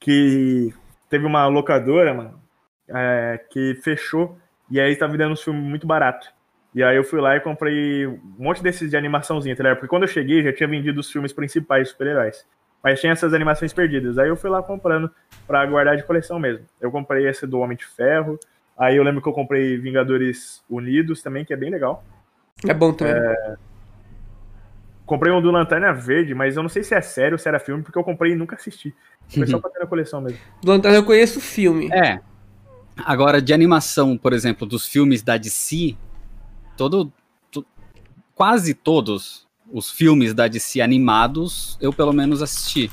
Que 0.00 0.72
teve 1.08 1.26
uma 1.26 1.46
locadora, 1.46 2.14
mano, 2.14 2.40
é, 2.88 3.40
que 3.50 3.74
fechou. 3.82 4.38
E 4.70 4.80
aí 4.80 4.94
tava 4.96 5.16
dando 5.16 5.32
uns 5.32 5.42
filmes 5.42 5.62
muito 5.62 5.86
barato. 5.86 6.28
E 6.74 6.82
aí 6.82 6.96
eu 6.96 7.04
fui 7.04 7.20
lá 7.20 7.36
e 7.36 7.40
comprei 7.40 8.06
um 8.06 8.20
monte 8.38 8.62
desses 8.62 8.90
de 8.90 8.96
animaçãozinha, 8.96 9.56
tá 9.56 9.62
ligado? 9.62 9.76
Porque 9.78 9.88
quando 9.88 10.02
eu 10.02 10.08
cheguei 10.08 10.42
já 10.42 10.52
tinha 10.52 10.68
vendido 10.68 11.00
os 11.00 11.10
filmes 11.10 11.32
principais 11.32 11.84
de 11.84 11.90
super-heróis. 11.90 12.46
Mas 12.82 13.00
tinha 13.00 13.12
essas 13.12 13.34
animações 13.34 13.72
perdidas. 13.72 14.18
Aí 14.18 14.28
eu 14.28 14.36
fui 14.36 14.50
lá 14.50 14.62
comprando 14.62 15.10
pra 15.46 15.66
guardar 15.66 15.96
de 15.96 16.04
coleção 16.04 16.38
mesmo. 16.38 16.64
Eu 16.80 16.90
comprei 16.90 17.26
esse 17.26 17.46
do 17.46 17.58
Homem 17.58 17.76
de 17.76 17.86
Ferro. 17.86 18.38
Aí 18.78 18.96
eu 18.96 19.02
lembro 19.02 19.20
que 19.20 19.28
eu 19.28 19.32
comprei 19.32 19.76
Vingadores 19.76 20.62
Unidos 20.70 21.20
também, 21.20 21.44
que 21.44 21.52
é 21.52 21.56
bem 21.56 21.70
legal. 21.70 22.04
É 22.66 22.74
bom 22.74 22.92
também. 22.92 23.14
Comprei 25.08 25.32
um 25.32 25.40
do 25.40 25.50
Lanterna 25.50 25.90
Verde, 25.90 26.34
mas 26.34 26.54
eu 26.54 26.62
não 26.62 26.68
sei 26.68 26.82
se 26.84 26.94
é 26.94 27.00
sério 27.00 27.32
ou 27.34 27.38
se 27.38 27.48
era 27.48 27.58
filme, 27.58 27.82
porque 27.82 27.98
eu 27.98 28.04
comprei 28.04 28.32
e 28.32 28.36
nunca 28.36 28.56
assisti. 28.56 28.94
Foi 29.26 29.46
só 29.46 29.58
pra 29.58 29.70
ter 29.70 29.78
na 29.78 29.86
coleção 29.86 30.20
mesmo. 30.20 30.38
Do 30.62 30.70
Lanterna 30.70 30.98
eu 30.98 31.02
conheço 31.04 31.38
o 31.38 31.42
filme. 31.42 31.88
É. 31.90 32.20
Agora, 33.06 33.40
de 33.40 33.54
animação, 33.54 34.18
por 34.18 34.34
exemplo, 34.34 34.66
dos 34.66 34.86
filmes 34.86 35.22
da 35.22 35.38
DC, 35.38 35.96
todo, 36.76 37.10
to- 37.50 37.64
quase 38.34 38.74
todos 38.74 39.46
os 39.72 39.90
filmes 39.90 40.34
da 40.34 40.46
DC 40.46 40.80
animados, 40.82 41.78
eu 41.80 41.90
pelo 41.90 42.12
menos 42.12 42.42
assisti. 42.42 42.90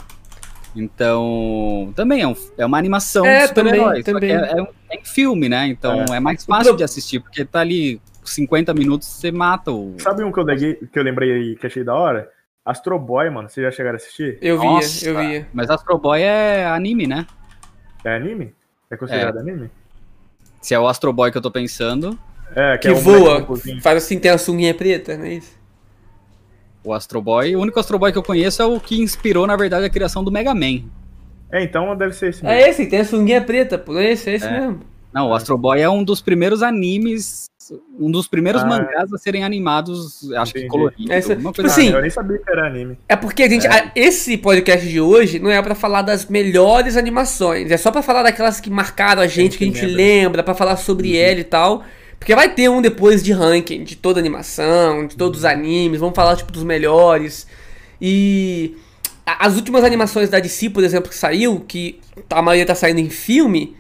Então, 0.75 1.91
também 1.95 2.21
é, 2.21 2.27
um- 2.27 2.35
é 2.57 2.65
uma 2.65 2.77
animação 2.77 3.25
É, 3.25 3.41
de 3.41 3.47
super-heróis. 3.49 4.05
É, 4.07 4.57
é 4.57 4.61
um- 4.61 4.67
é 4.89 4.95
em 4.97 5.03
filme, 5.05 5.49
né? 5.49 5.67
Então 5.67 6.03
é, 6.13 6.19
mais 6.19 6.43
O 6.43 6.47
fácil 6.47 6.75
de 6.77 6.83
assistir, 6.83 7.19
porque 7.19 7.43
tá 7.43 7.59
ali 7.61 7.99
50 8.29 8.73
minutos, 8.73 9.07
você 9.07 9.31
mata 9.31 9.71
o. 9.71 9.95
Sabe 9.99 10.23
um 10.23 10.31
que 10.31 10.39
eu, 10.39 10.45
neguei- 10.45 10.75
que 10.75 10.97
eu 10.97 11.03
lembrei 11.03 11.31
aí 11.31 11.55
que 11.55 11.65
achei 11.67 11.83
da 11.83 11.93
hora? 11.93 12.29
Astro 12.65 12.97
Boy, 12.97 13.29
mano. 13.29 13.47
Vocês 13.49 13.63
já 13.65 13.71
chegaram 13.71 13.95
a 13.95 13.97
assistir? 13.97 14.37
Eu 14.41 14.59
via, 14.59 14.69
Nossa, 14.69 15.07
eu 15.07 15.17
via. 15.19 15.47
Mas 15.53 15.69
Astro 15.69 15.97
Boy 15.97 16.21
é 16.21 16.65
anime, 16.65 17.05
né? 17.07 17.27
É 18.03 18.15
anime? 18.15 18.53
É 18.89 18.97
considerado 18.97 19.37
anime? 19.37 19.69
Se 20.61 20.73
é 20.73 20.79
o 20.79 20.87
Astro 20.87 21.13
Boy 21.13 21.31
que 21.31 21.37
eu 21.37 21.41
tô 21.41 21.51
pensando, 21.51 22.17
É, 22.55 22.77
Que 22.77 22.87
é 22.87 22.91
um 22.91 22.95
voa, 22.95 23.45
faz 23.81 24.03
assim, 24.03 24.17
tem 24.19 24.31
a 24.31 24.37
sunguinha 24.37 24.73
preta, 24.73 25.15
não 25.17 25.25
é 25.25 25.33
isso? 25.33 25.53
o 26.83 26.93
Astro 26.93 27.19
Boy, 27.21 27.55
o 27.55 27.59
único 27.61 27.79
Astro 27.79 27.97
Boy 27.97 28.11
que 28.11 28.17
eu 28.17 28.23
conheço 28.23 28.61
é 28.61 28.65
o 28.65 28.79
que 28.79 29.01
inspirou, 29.01 29.47
na 29.47 29.55
verdade, 29.55 29.85
a 29.85 29.89
criação 29.89 30.23
do 30.23 30.31
Mega 30.31 30.53
Man. 30.53 30.83
É, 31.51 31.63
então 31.63 31.95
deve 31.95 32.13
ser 32.13 32.29
esse 32.29 32.43
mesmo. 32.43 32.55
É 32.57 32.69
esse, 32.69 32.85
tem 32.87 32.99
a 32.99 33.05
sunguinha 33.05 33.41
preta, 33.41 33.77
pô. 33.77 33.97
É 33.97 34.11
esse, 34.11 34.29
é 34.29 34.33
esse 34.35 34.45
É. 34.45 34.51
mesmo. 34.59 34.81
Não, 35.11 35.29
o 35.29 35.33
Astro 35.33 35.57
Boy 35.57 35.81
é 35.81 35.89
um 35.89 36.03
dos 36.03 36.21
primeiros 36.21 36.61
animes, 36.61 37.45
um 37.99 38.09
dos 38.11 38.27
primeiros 38.27 38.61
Ah. 38.63 38.65
mangás 38.65 39.11
a 39.13 39.17
serem 39.17 39.43
animados, 39.43 40.31
acho 40.33 40.53
que 40.53 40.59
Entendi. 40.59 40.71
colorido, 40.71 41.11
Essa- 41.13 41.33
alguma 41.33 41.51
tipo 41.51 41.63
coisa 41.63 41.75
assim, 41.81 41.91
Eu 41.93 42.01
nem 42.01 42.09
sabia 42.09 42.37
que 42.37 42.49
era 42.51 42.67
anime. 42.67 42.97
É 43.07 43.15
porque 43.15 43.43
a 43.43 43.49
gente. 43.49 43.67
a- 43.67 43.91
esse 43.95 44.37
podcast 44.37 44.87
de 44.87 44.99
hoje 45.01 45.39
não 45.39 45.49
é 45.51 45.61
pra 45.61 45.75
falar 45.75 46.01
das 46.01 46.25
melhores 46.27 46.97
animações. 46.97 47.71
É 47.71 47.77
só 47.77 47.91
pra 47.91 48.01
falar 48.01 48.23
daquelas 48.23 48.59
que 48.59 48.69
marcaram 48.69 49.21
a 49.21 49.27
gente, 49.27 49.57
que 49.57 49.63
a 49.63 49.67
Gente, 49.67 49.81
lembra. 49.85 49.95
lembra, 49.97 50.43
pra 50.43 50.53
falar 50.53 50.77
sobre 50.77 51.17
ela 51.17 51.39
e 51.39 51.43
tal. 51.43 51.83
Porque 52.19 52.33
vai 52.33 52.49
ter 52.53 52.69
um 52.69 52.81
depois 52.81 53.21
de 53.21 53.31
ranking 53.33 53.83
de 53.83 53.95
toda 53.95 54.19
a 54.19 54.21
animação, 54.21 55.05
de 55.05 55.15
todos 55.17 55.39
os 55.39 55.45
animes, 55.45 55.99
vamos 55.99 56.15
falar 56.15 56.35
tipo 56.35 56.51
dos 56.51 56.63
melhores. 56.63 57.45
E 58.01 58.75
as 59.25 59.55
últimas 59.55 59.83
animações 59.83 60.29
da 60.29 60.39
DC, 60.39 60.69
por 60.69 60.83
exemplo, 60.83 61.09
que 61.09 61.15
saiu, 61.15 61.59
que 61.67 61.99
a 62.29 62.41
maioria 62.41 62.65
tá 62.65 62.75
saindo 62.75 62.99
em 62.99 63.09
filme, 63.09 63.75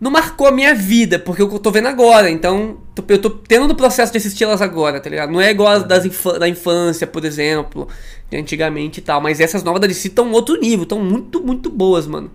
não 0.00 0.10
marcou 0.10 0.46
a 0.46 0.50
minha 0.52 0.74
vida, 0.74 1.18
porque 1.18 1.42
eu 1.42 1.58
tô 1.58 1.70
vendo 1.70 1.88
agora. 1.88 2.30
Então, 2.30 2.78
eu 3.08 3.20
tô 3.20 3.30
tendo 3.30 3.66
no 3.66 3.74
processo 3.74 4.12
de 4.12 4.18
assistir 4.18 4.44
elas 4.44 4.60
agora, 4.60 5.00
tá 5.00 5.08
ligado? 5.08 5.30
Não 5.32 5.40
é 5.40 5.50
igual 5.50 5.68
as 5.72 5.84
das 5.84 6.04
infa- 6.04 6.38
da 6.38 6.48
infância, 6.48 7.06
por 7.06 7.24
exemplo, 7.24 7.88
de 8.30 8.36
antigamente 8.36 9.00
e 9.00 9.02
tal. 9.02 9.20
Mas 9.20 9.40
essas 9.40 9.62
novas 9.62 9.80
da 9.80 9.86
DC 9.86 10.08
estão 10.08 10.30
outro 10.32 10.58
nível, 10.60 10.82
estão 10.82 11.02
muito, 11.02 11.42
muito 11.42 11.70
boas, 11.70 12.06
mano. 12.06 12.30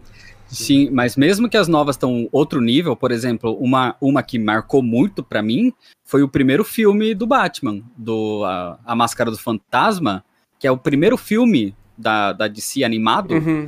Sim, 0.48 0.90
mas 0.92 1.16
mesmo 1.16 1.50
que 1.50 1.56
as 1.56 1.70
novas 1.70 1.96
estão 1.96 2.28
outro 2.32 2.60
nível, 2.60 2.94
por 2.96 3.12
exemplo, 3.12 3.56
uma, 3.58 3.96
uma 4.02 4.22
que 4.22 4.38
marcou 4.38 4.84
muito 4.84 5.24
pra 5.24 5.42
mim 5.42 5.72
foi 6.04 6.24
o 6.24 6.28
primeiro 6.28 6.66
filme 6.66 7.14
do 7.16 7.26
Batman, 7.26 7.82
do 7.96 8.44
a, 8.44 8.78
a 8.86 8.94
Máscara 8.94 9.32
do 9.32 9.38
Fantasma, 9.38 10.26
que 10.60 10.68
é 10.68 10.72
o 10.72 10.78
primeiro 10.78 11.16
filme 11.16 11.74
da, 11.98 12.34
da 12.34 12.48
DC 12.50 12.84
animado. 12.84 13.34
Uhum. 13.34 13.66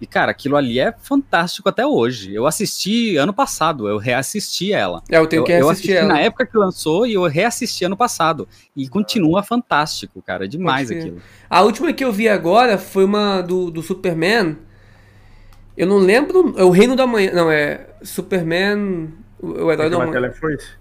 E, 0.00 0.06
cara, 0.06 0.30
aquilo 0.30 0.56
ali 0.56 0.78
é 0.78 0.92
fantástico 0.92 1.68
até 1.68 1.86
hoje. 1.86 2.34
Eu 2.34 2.46
assisti 2.46 3.16
ano 3.16 3.32
passado, 3.32 3.88
eu 3.88 3.96
reassisti 3.96 4.72
ela. 4.72 5.02
É, 5.10 5.16
eu 5.16 5.26
tenho 5.26 5.42
que 5.42 5.52
eu 5.52 5.70
assistir 5.70 5.92
assisti 5.92 5.96
ela. 5.96 6.08
na 6.08 6.20
época 6.20 6.44
que 6.44 6.56
lançou 6.56 7.06
e 7.06 7.14
eu 7.14 7.24
reassisti 7.24 7.84
ano 7.84 7.96
passado. 7.96 8.46
E 8.76 8.88
continua 8.88 9.42
fantástico, 9.42 10.20
cara. 10.20 10.44
É 10.44 10.48
demais 10.48 10.90
aquilo. 10.90 11.18
A 11.48 11.62
última 11.62 11.92
que 11.94 12.04
eu 12.04 12.12
vi 12.12 12.28
agora 12.28 12.76
foi 12.76 13.04
uma 13.04 13.40
do, 13.40 13.70
do 13.70 13.82
Superman. 13.82 14.58
Eu 15.74 15.86
não 15.86 15.98
lembro. 15.98 16.54
É 16.58 16.64
o 16.64 16.70
Reino 16.70 16.94
da 16.94 17.06
Manhã. 17.06 17.32
Não, 17.32 17.50
é 17.50 17.86
Superman. 18.02 19.08
O, 19.40 19.64
o 19.64 19.72
herói 19.72 19.88
da 19.88 19.98
manhã. 19.98 20.32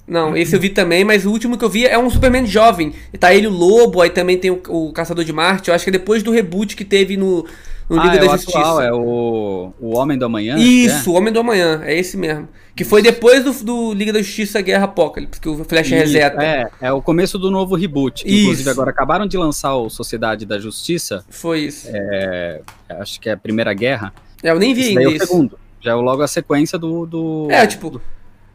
Não, 0.05 0.35
esse 0.35 0.55
eu 0.55 0.59
vi 0.59 0.69
também, 0.69 1.03
mas 1.03 1.25
o 1.25 1.31
último 1.31 1.57
que 1.57 1.63
eu 1.63 1.69
vi 1.69 1.85
é 1.85 1.97
um 1.97 2.09
Superman 2.09 2.45
jovem. 2.45 2.93
Tá 3.17 3.33
ele 3.33 3.47
o 3.47 3.51
Lobo, 3.51 4.01
aí 4.01 4.09
também 4.09 4.37
tem 4.37 4.51
o, 4.51 4.61
o 4.67 4.91
Caçador 4.91 5.23
de 5.23 5.31
Marte. 5.31 5.69
Eu 5.69 5.75
acho 5.75 5.85
que 5.85 5.89
é 5.89 5.91
depois 5.91 6.21
do 6.21 6.31
reboot 6.31 6.75
que 6.75 6.85
teve 6.85 7.17
no, 7.17 7.45
no 7.89 7.97
Liga 7.97 8.11
ah, 8.11 8.15
é 8.15 8.19
da 8.19 8.25
o 8.25 8.29
Justiça. 8.31 8.59
atual, 8.59 8.81
é 8.81 8.91
o, 8.91 9.73
o 9.79 9.95
Homem 9.95 10.17
do 10.17 10.25
Amanhã? 10.25 10.55
Isso, 10.57 11.11
o 11.11 11.15
Homem 11.15 11.31
do 11.31 11.39
Amanhã, 11.39 11.81
é 11.83 11.97
esse 11.97 12.17
mesmo. 12.17 12.47
Que 12.75 12.83
foi 12.83 13.01
depois 13.01 13.43
do, 13.43 13.53
do 13.63 13.93
Liga 13.93 14.11
da 14.11 14.21
Justiça 14.21 14.59
Guerra 14.61 14.85
Apocalipse, 14.85 15.39
que 15.39 15.47
o 15.47 15.63
Flash 15.63 15.87
Isso, 15.87 15.95
reseta. 15.95 16.43
É, 16.43 16.69
é 16.81 16.91
o 16.91 17.01
começo 17.01 17.37
do 17.37 17.49
novo 17.49 17.75
reboot. 17.75 18.23
Isso. 18.27 18.41
Inclusive, 18.43 18.69
agora 18.69 18.89
acabaram 18.89 19.27
de 19.27 19.37
lançar 19.37 19.75
o 19.75 19.89
Sociedade 19.89 20.45
da 20.45 20.59
Justiça. 20.59 21.23
Foi 21.29 21.61
isso. 21.61 21.87
É, 21.89 22.61
Acho 22.89 23.19
que 23.19 23.29
é 23.29 23.33
a 23.33 23.37
Primeira 23.37 23.73
Guerra. 23.73 24.13
eu 24.43 24.59
nem 24.59 24.73
vi 24.73 24.89
ainda 24.89 25.03
é 25.03 25.07
o 25.07 25.19
segundo. 25.19 25.59
Já 25.79 25.91
é 25.91 25.95
logo 25.95 26.21
a 26.21 26.27
sequência 26.27 26.77
do. 26.77 27.05
do 27.05 27.47
É, 27.49 27.65
tipo, 27.67 27.89
do, 27.89 28.01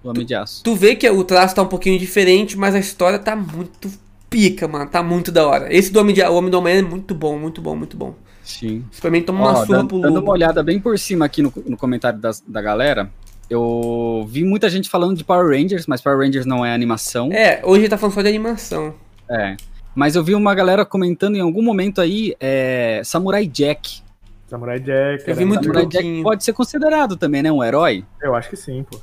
do 0.03 0.11
Homem 0.11 0.26
de 0.26 0.35
Aço. 0.35 0.62
Tu 0.64 0.74
vê 0.74 0.97
que 0.97 1.09
o 1.09 1.24
traço 1.24 1.55
tá 1.55 1.62
um 1.62 1.66
pouquinho 1.66 1.99
diferente, 1.99 2.59
mas 2.59 2.74
a 2.74 2.78
história 2.78 3.18
tá 3.18 3.37
muito 3.37 3.91
pica, 4.31 4.66
mano. 4.68 4.89
Tá 4.89 5.03
muito 5.03 5.31
da 5.33 5.47
hora. 5.47 5.72
Esse 5.74 5.93
do 5.93 6.01
Homem, 6.01 6.14
de, 6.14 6.22
o 6.22 6.35
Homem 6.35 6.51
do 6.51 6.57
Amanhã 6.57 6.78
é 6.78 6.83
muito 6.83 7.14
bom, 7.14 7.37
muito 7.39 7.61
bom, 7.61 7.74
muito 7.76 7.97
bom. 7.97 8.14
Sim. 8.45 8.85
Superman 8.91 9.22
toma 9.22 9.41
uma 9.41 9.51
Ó, 9.51 9.66
surra 9.66 9.78
dando, 9.78 9.89
pro 9.89 10.01
dando 10.01 10.20
uma 10.20 10.33
olhada 10.33 10.62
bem 10.62 10.81
por 10.81 10.99
cima 10.99 11.24
aqui 11.26 11.43
no, 11.43 11.53
no 11.66 11.76
comentário 11.76 12.18
das- 12.18 12.41
da 12.41 12.62
galera, 12.62 13.11
eu 13.49 14.24
vi 14.28 14.45
muita 14.45 14.70
gente 14.70 14.89
falando 14.89 15.16
de 15.16 15.24
Power 15.24 15.49
Rangers, 15.49 15.87
mas 15.87 16.01
Power 16.01 16.18
Rangers 16.18 16.47
não 16.47 16.64
é 16.64 16.72
animação. 16.72 17.31
É, 17.33 17.61
hoje 17.64 17.83
ele 17.83 17.89
tá 17.89 17.99
falando 17.99 18.14
só 18.14 18.22
de 18.22 18.28
animação. 18.28 18.95
É. 19.28 19.57
Mas 19.95 20.14
eu 20.14 20.22
vi 20.24 20.35
uma 20.35 20.55
galera 20.55 20.85
comentando 20.85 21.37
em 21.37 21.41
algum 21.41 21.62
momento 21.62 22.01
aí 22.01 22.35
é, 22.41 23.03
Samurai 23.05 23.47
Jack. 23.47 24.01
Samurai 24.47 24.78
Jack. 24.81 25.24
Eu 25.28 25.35
vi 25.35 25.43
era- 25.43 25.47
muito 25.47 25.62
Samurai 25.64 25.83
pouquinho. 25.83 26.03
Jack 26.14 26.22
pode 26.22 26.45
ser 26.45 26.53
considerado 26.53 27.16
também, 27.16 27.43
né? 27.43 27.51
Um 27.53 27.62
herói. 27.62 28.05
Eu 28.22 28.35
acho 28.35 28.49
que 28.51 28.57
sim, 28.57 28.85
pô. 28.89 28.99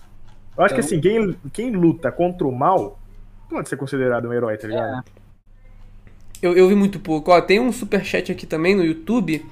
Eu 0.57 0.63
acho 0.63 0.73
que 0.73 0.80
Então- 0.82 0.97
assim, 0.97 0.99
quem, 1.01 1.36
quem 1.53 1.71
luta 1.71 2.11
contra 2.11 2.47
o 2.47 2.51
mal 2.51 2.97
pode 3.50 3.70
ser 3.70 3.78
considerado 3.78 4.28
um 4.28 4.34
herói, 4.34 4.58
tá 4.58 4.68
ligado? 4.68 5.04
Eu, 6.41 6.56
eu 6.56 6.68
vi 6.68 6.76
muito 6.76 7.00
pouco. 7.00 7.32
Ó, 7.32 7.41
tem 7.41 7.60
um 7.60 7.72
superchat 7.72 8.32
aqui 8.32 8.45
também 8.45 8.76
no 8.76 8.84
YouTube, 8.84 9.45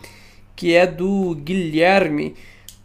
que 0.56 0.74
é 0.74 0.86
do 0.86 1.36
Guilherme. 1.36 2.36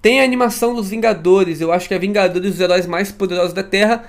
Tem 0.00 0.20
a 0.20 0.24
animação 0.24 0.74
dos 0.74 0.88
Vingadores. 0.88 1.60
Eu 1.60 1.72
acho 1.72 1.86
que 1.86 1.94
é 1.94 1.98
Vingadores 1.98 2.54
os 2.54 2.60
heróis 2.60 2.86
mais 2.86 3.12
poderosos 3.12 3.52
da 3.52 3.62
Terra. 3.62 4.04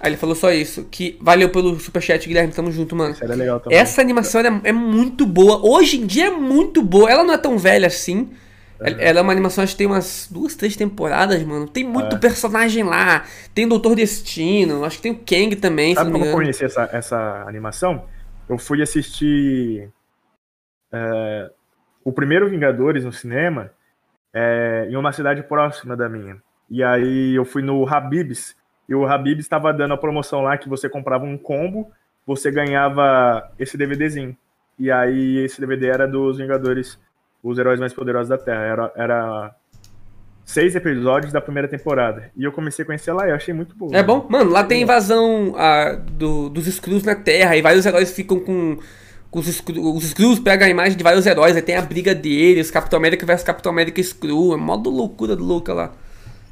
Aí 0.00 0.10
ele 0.10 0.16
falou 0.16 0.34
só 0.34 0.50
isso. 0.52 0.86
Que 0.90 1.18
valeu 1.20 1.50
pelo 1.50 1.78
superchat, 1.78 2.26
Guilherme. 2.26 2.52
Tamo 2.52 2.72
junto, 2.72 2.96
mano. 2.96 3.12
Isso 3.12 3.24
era 3.24 3.34
legal 3.34 3.60
também. 3.60 3.78
Essa 3.78 4.00
animação 4.00 4.40
é, 4.40 4.60
é 4.64 4.72
muito 4.72 5.26
boa. 5.26 5.64
Hoje 5.66 5.98
em 5.98 6.06
dia 6.06 6.26
é 6.26 6.30
muito 6.30 6.82
boa. 6.82 7.10
Ela 7.10 7.24
não 7.24 7.34
é 7.34 7.38
tão 7.38 7.58
velha 7.58 7.86
assim. 7.86 8.30
Ela, 8.78 9.02
ela 9.02 9.18
é 9.20 9.22
uma 9.22 9.32
animação, 9.32 9.64
acho 9.64 9.72
que 9.72 9.78
tem 9.78 9.86
umas 9.86 10.28
duas, 10.30 10.54
três 10.54 10.76
temporadas, 10.76 11.42
mano. 11.42 11.66
Tem 11.68 11.84
muito 11.84 12.16
É. 12.16 12.18
personagem 12.18 12.84
lá. 12.84 13.24
Tem 13.54 13.64
o 13.64 13.68
Doutor 13.68 13.94
Destino. 13.94 14.84
Acho 14.84 14.96
que 14.96 15.02
tem 15.02 15.12
o 15.12 15.18
Kang 15.18 15.56
também, 15.56 15.94
Sabe 15.94 16.10
como 16.12 16.24
eu 16.24 16.32
conheci 16.32 16.64
essa, 16.64 16.88
essa 16.92 17.44
animação? 17.46 18.04
Eu 18.48 18.58
fui 18.58 18.82
assistir 18.82 19.90
é, 20.92 21.50
o 22.04 22.12
primeiro 22.12 22.48
Vingadores 22.48 23.04
no 23.04 23.12
cinema 23.12 23.70
é, 24.32 24.86
em 24.90 24.96
uma 24.96 25.12
cidade 25.12 25.42
próxima 25.42 25.96
da 25.96 26.08
minha. 26.08 26.36
E 26.70 26.82
aí 26.82 27.34
eu 27.34 27.44
fui 27.44 27.62
no 27.62 27.88
Habib's 27.88 28.54
e 28.88 28.94
o 28.94 29.06
Habib's 29.06 29.44
estava 29.44 29.72
dando 29.72 29.94
a 29.94 29.98
promoção 29.98 30.42
lá 30.42 30.56
que 30.58 30.68
você 30.68 30.88
comprava 30.88 31.24
um 31.24 31.38
combo, 31.38 31.90
você 32.26 32.50
ganhava 32.50 33.50
esse 33.58 33.76
DVDzinho. 33.76 34.36
E 34.78 34.90
aí 34.90 35.38
esse 35.38 35.60
DVD 35.60 35.86
era 35.88 36.06
dos 36.06 36.38
Vingadores, 36.38 36.98
os 37.42 37.58
heróis 37.58 37.78
mais 37.80 37.92
poderosos 37.92 38.28
da 38.28 38.38
Terra. 38.38 38.62
Era, 38.62 38.92
era 38.96 39.54
seis 40.44 40.74
episódios 40.74 41.32
da 41.32 41.40
primeira 41.40 41.68
temporada. 41.68 42.30
E 42.36 42.44
eu 42.44 42.52
comecei 42.52 42.82
a 42.82 42.86
conhecer 42.86 43.12
lá 43.12 43.26
e 43.26 43.30
eu 43.30 43.34
achei 43.36 43.52
muito 43.52 43.74
bom. 43.76 43.88
É 43.92 44.02
bom? 44.02 44.26
Mano, 44.28 44.50
lá 44.50 44.62
tem 44.64 44.82
invasão 44.82 45.54
ah, 45.56 45.92
do- 46.12 46.48
dos 46.48 46.66
Skrulls 46.66 47.04
na 47.04 47.14
Terra 47.14 47.56
e 47.56 47.62
vários 47.62 47.84
heróis 47.86 48.12
ficam 48.12 48.38
com. 48.40 48.78
com 49.30 49.38
os, 49.40 49.46
os 49.48 50.04
Skrulls 50.04 50.40
pegam 50.40 50.66
a 50.66 50.70
imagem 50.70 50.96
de 50.96 51.02
vários 51.04 51.26
heróis, 51.26 51.56
aí 51.56 51.62
tem 51.62 51.76
a 51.76 51.82
briga 51.82 52.14
deles, 52.14 52.70
Capitão 52.70 52.96
América 52.98 53.26
versus 53.26 53.44
Capitão 53.44 53.72
América 53.72 54.00
Skrull. 54.00 54.54
É 54.54 54.56
mó 54.56 54.76
do 54.76 54.90
loucura 54.90 55.34
do 55.34 55.44
louca 55.44 55.72
lá. 55.74 55.92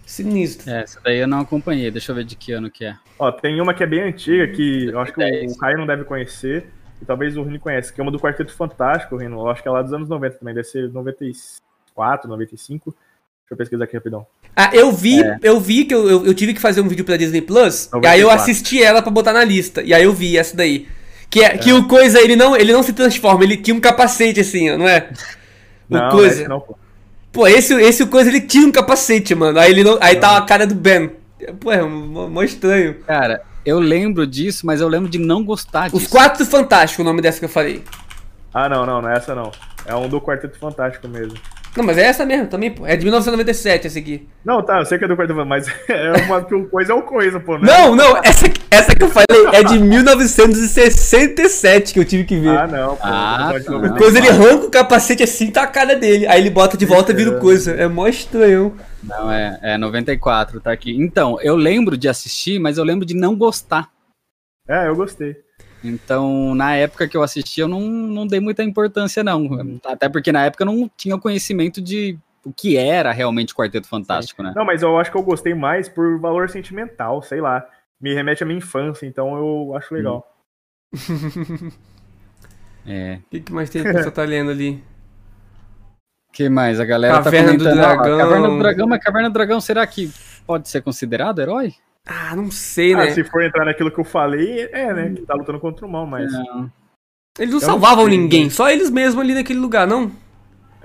Sinistro. 0.06 0.70
É, 0.70 0.82
essa 0.82 1.00
daí 1.02 1.18
eu 1.18 1.26
não 1.26 1.40
acompanhei. 1.40 1.90
Deixa 1.90 2.12
eu 2.12 2.16
ver 2.16 2.24
de 2.24 2.36
que 2.36 2.52
ano 2.52 2.70
que 2.70 2.84
é. 2.84 2.94
Ó, 3.18 3.32
tem 3.32 3.58
uma 3.60 3.72
que 3.72 3.82
é 3.82 3.86
bem 3.86 4.02
antiga, 4.02 4.46
que 4.48 4.86
eu 4.88 4.98
acho 5.00 5.12
que 5.14 5.18
o, 5.20 5.22
2010. 5.22 5.52
o 5.52 5.58
Caio 5.58 5.78
não 5.78 5.86
deve 5.86 6.04
conhecer, 6.04 6.66
e 7.04 7.06
talvez 7.06 7.36
o 7.36 7.42
Rino 7.42 7.60
conhece, 7.60 7.92
que 7.92 8.00
é 8.00 8.02
uma 8.02 8.10
do 8.10 8.18
Quarteto 8.18 8.52
Fantástico, 8.54 9.16
Rino. 9.16 9.38
Eu 9.40 9.48
acho 9.50 9.62
que 9.62 9.68
é 9.68 9.70
lá 9.70 9.82
dos 9.82 9.92
anos 9.92 10.08
90 10.08 10.38
também, 10.38 10.54
deve 10.54 10.66
ser 10.66 10.90
94, 10.90 12.28
95. 12.28 12.90
Deixa 12.90 13.52
eu 13.52 13.56
pesquisar 13.56 13.84
aqui 13.84 13.94
rapidão. 13.96 14.26
Ah, 14.56 14.70
eu 14.72 14.90
vi, 14.90 15.22
É. 15.22 15.38
eu 15.42 15.60
vi 15.60 15.84
que 15.84 15.94
eu, 15.94 16.08
eu, 16.08 16.26
eu 16.26 16.34
tive 16.34 16.54
que 16.54 16.60
fazer 16.60 16.80
um 16.80 16.88
vídeo 16.88 17.04
pra 17.04 17.16
Disney 17.16 17.42
Plus, 17.42 17.86
e 17.86 17.92
94. 17.94 18.08
aí 18.08 18.20
eu 18.20 18.30
assisti 18.30 18.82
ela 18.82 19.02
pra 19.02 19.10
botar 19.10 19.32
na 19.34 19.44
lista. 19.44 19.82
E 19.82 19.92
aí 19.92 20.02
eu 20.04 20.12
vi 20.12 20.36
essa 20.38 20.56
daí. 20.56 20.88
Que, 21.28 21.42
é, 21.44 21.58
que 21.58 21.72
o 21.72 21.86
coisa, 21.88 22.20
ele 22.20 22.36
não, 22.36 22.56
ele 22.56 22.72
não 22.72 22.82
se 22.82 22.92
transforma, 22.92 23.44
ele 23.44 23.56
tinha 23.56 23.74
um 23.74 23.80
capacete 23.80 24.40
assim, 24.40 24.70
ó, 24.70 24.78
não 24.78 24.88
é? 24.88 25.10
O 25.90 25.94
Não, 25.94 26.10
coisa. 26.10 26.40
esse 26.40 26.48
não, 26.48 26.60
pô. 26.60 26.78
Pô, 27.32 27.46
esse, 27.48 27.74
esse 27.74 28.06
coisa 28.06 28.30
ele 28.30 28.40
tinha 28.40 28.64
um 28.66 28.70
capacete, 28.72 29.34
mano. 29.34 29.58
Aí 29.58 29.70
ele 29.72 29.82
não. 29.82 29.98
Aí 30.00 30.14
tá 30.16 30.36
a 30.36 30.42
cara 30.42 30.64
do 30.66 30.74
Ben. 30.74 31.10
Pô, 31.58 31.72
é 31.72 31.82
mó, 31.82 32.28
mó 32.28 32.42
estranho. 32.44 32.94
Cara, 33.00 33.42
eu 33.64 33.78
lembro 33.78 34.26
disso, 34.26 34.66
mas 34.66 34.80
eu 34.80 34.88
lembro 34.88 35.08
de 35.08 35.18
não 35.18 35.44
gostar 35.44 35.84
disso. 35.84 35.96
Os 35.96 36.06
Quatro 36.06 36.44
Fantásticos, 36.44 37.04
o 37.04 37.08
nome 37.08 37.22
dessa 37.22 37.38
que 37.38 37.44
eu 37.44 37.48
falei. 37.48 37.82
Ah, 38.52 38.68
não, 38.68 38.86
não, 38.86 39.02
não 39.02 39.08
é 39.08 39.16
essa 39.16 39.34
não. 39.34 39.50
É 39.86 39.94
um 39.94 40.08
do 40.08 40.20
Quarteto 40.20 40.58
Fantástico 40.58 41.08
mesmo. 41.08 41.34
Não, 41.76 41.84
mas 41.84 41.98
é 41.98 42.02
essa 42.02 42.24
mesmo 42.24 42.46
também, 42.46 42.70
pô. 42.70 42.86
É 42.86 42.96
de 42.96 43.04
1997 43.04 43.88
essa 43.88 43.98
aqui. 43.98 44.28
Não, 44.44 44.62
tá, 44.62 44.78
eu 44.78 44.84
sei 44.84 44.96
que 44.96 45.04
é 45.04 45.08
do 45.08 45.16
Fantástico, 45.16 45.44
mas 45.44 45.66
é 45.88 46.12
uma 46.26 46.44
que 46.44 46.54
o 46.54 46.68
coisa 46.68 46.92
é 46.92 46.94
o 46.94 47.02
coisa, 47.02 47.40
pô. 47.40 47.58
né? 47.58 47.66
Não, 47.66 47.96
não, 47.96 48.16
essa, 48.18 48.46
essa 48.70 48.94
que 48.94 49.02
eu 49.02 49.08
falei 49.08 49.46
é 49.52 49.64
de 49.64 49.78
1967 49.80 51.92
que 51.92 51.98
eu 51.98 52.04
tive 52.04 52.22
que 52.24 52.38
ver. 52.38 52.56
Ah, 52.56 52.66
não, 52.66 52.96
pô. 52.96 53.02
Ah, 53.02 53.54
tá. 53.64 53.70
90. 53.70 53.94
Coisa 53.96 54.18
ele 54.18 54.28
arranca 54.28 54.66
o 54.66 54.70
capacete 54.70 55.22
assim, 55.24 55.50
tá 55.50 55.64
a 55.64 55.66
cara 55.66 55.96
dele. 55.96 56.26
Aí 56.28 56.40
ele 56.40 56.50
bota 56.50 56.76
de 56.76 56.86
volta 56.86 57.10
e 57.12 57.16
vira 57.16 57.36
o 57.36 57.40
coisa. 57.40 57.72
É 57.72 57.88
mó 57.88 58.06
estranho. 58.06 58.76
Não, 59.02 59.28
é, 59.30 59.58
é 59.60 59.76
94, 59.76 60.60
tá 60.60 60.70
aqui. 60.72 60.96
Então, 60.96 61.38
eu 61.42 61.56
lembro 61.56 61.96
de 61.96 62.08
assistir, 62.08 62.58
mas 62.60 62.78
eu 62.78 62.84
lembro 62.84 63.04
de 63.04 63.14
não 63.14 63.36
gostar. 63.36 63.88
É, 64.68 64.88
eu 64.88 64.96
gostei. 64.96 65.43
Então, 65.84 66.54
na 66.54 66.74
época 66.74 67.06
que 67.06 67.16
eu 67.16 67.22
assisti, 67.22 67.60
eu 67.60 67.68
não, 67.68 67.80
não 67.80 68.26
dei 68.26 68.40
muita 68.40 68.64
importância, 68.64 69.22
não. 69.22 69.46
Até 69.84 70.08
porque 70.08 70.32
na 70.32 70.46
época 70.46 70.62
eu 70.62 70.66
não 70.66 70.90
tinha 70.96 71.18
conhecimento 71.18 71.80
de 71.80 72.18
o 72.44 72.52
que 72.52 72.76
era 72.76 73.12
realmente 73.12 73.52
o 73.52 73.56
Quarteto 73.56 73.86
Fantástico, 73.86 74.42
né? 74.42 74.52
Não, 74.56 74.64
mas 74.64 74.82
eu 74.82 74.98
acho 74.98 75.10
que 75.10 75.16
eu 75.16 75.22
gostei 75.22 75.54
mais 75.54 75.88
por 75.88 76.18
valor 76.18 76.48
sentimental, 76.48 77.22
sei 77.22 77.40
lá. 77.40 77.66
Me 78.00 78.14
remete 78.14 78.42
à 78.42 78.46
minha 78.46 78.58
infância, 78.58 79.06
então 79.06 79.36
eu 79.36 79.76
acho 79.76 79.94
legal. 79.94 80.26
É. 82.86 83.14
O 83.14 83.30
que, 83.30 83.40
que 83.40 83.50
mais 83.50 83.70
tem 83.70 83.82
que 83.82 83.90
você 83.90 84.10
tá 84.10 84.24
lendo 84.24 84.50
ali? 84.50 84.84
que 86.34 86.48
mais? 86.48 86.80
A 86.80 86.84
galera 86.84 87.22
Caverna 87.22 87.52
tá 87.52 87.56
do 87.56 87.64
comentando. 87.64 87.78
ó, 87.78 87.96
Dragão. 87.96 88.18
Caverna 88.18 88.48
do 88.48 88.58
Dragão, 88.58 88.86
mas 88.88 89.02
Caverna 89.02 89.30
do 89.30 89.32
Dragão, 89.32 89.60
será 89.60 89.86
que 89.86 90.12
pode 90.44 90.68
ser 90.68 90.82
considerado 90.82 91.40
herói? 91.40 91.72
Ah, 92.06 92.36
não 92.36 92.50
sei, 92.50 92.92
Ah, 92.94 92.98
né? 92.98 93.10
se 93.12 93.24
for 93.24 93.42
entrar 93.42 93.64
naquilo 93.64 93.90
que 93.90 93.98
eu 93.98 94.04
falei, 94.04 94.68
é, 94.72 94.92
né? 94.92 95.12
Que 95.16 95.22
tá 95.22 95.34
lutando 95.34 95.58
contra 95.58 95.86
o 95.86 95.88
mal, 95.88 96.06
mas 96.06 96.30
Não. 96.32 96.70
Eles 97.38 97.52
não 97.52 97.60
Eu 97.60 97.66
salvavam 97.66 98.04
não 98.04 98.10
ninguém, 98.10 98.48
só 98.50 98.70
eles 98.70 98.90
mesmos 98.90 99.22
ali 99.24 99.34
naquele 99.34 99.58
lugar, 99.58 99.86
não? 99.86 100.10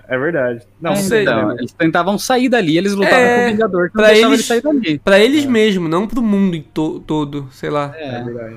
é 0.07 0.17
verdade. 0.17 0.65
Não, 0.81 0.93
É, 0.93 0.95
não 0.95 1.01
sei. 1.03 1.21
então, 1.21 1.51
eles 1.51 1.71
tentavam 1.73 2.17
sair 2.17 2.49
dali, 2.49 2.75
eles 2.77 2.93
lutavam 2.93 3.19
É, 3.19 3.37
com 3.37 3.45
o 3.45 3.51
Vingador 3.51 3.89
que 3.91 3.95
não 3.97 4.03
pra 4.03 4.13
eles- 4.17 4.33
ele 4.33 4.43
sair 4.43 4.61
dali. 4.61 4.97
Pra 4.99 5.19
eles 5.19 5.45
mesmos, 5.45 5.87
não 5.89 6.07
pro 6.07 6.21
mundo 6.23 6.59
to- 6.73 6.99
todo, 7.01 7.47
sei 7.51 7.69
lá. 7.69 7.93
É 7.95 8.15
É. 8.15 8.23
verdade. 8.23 8.55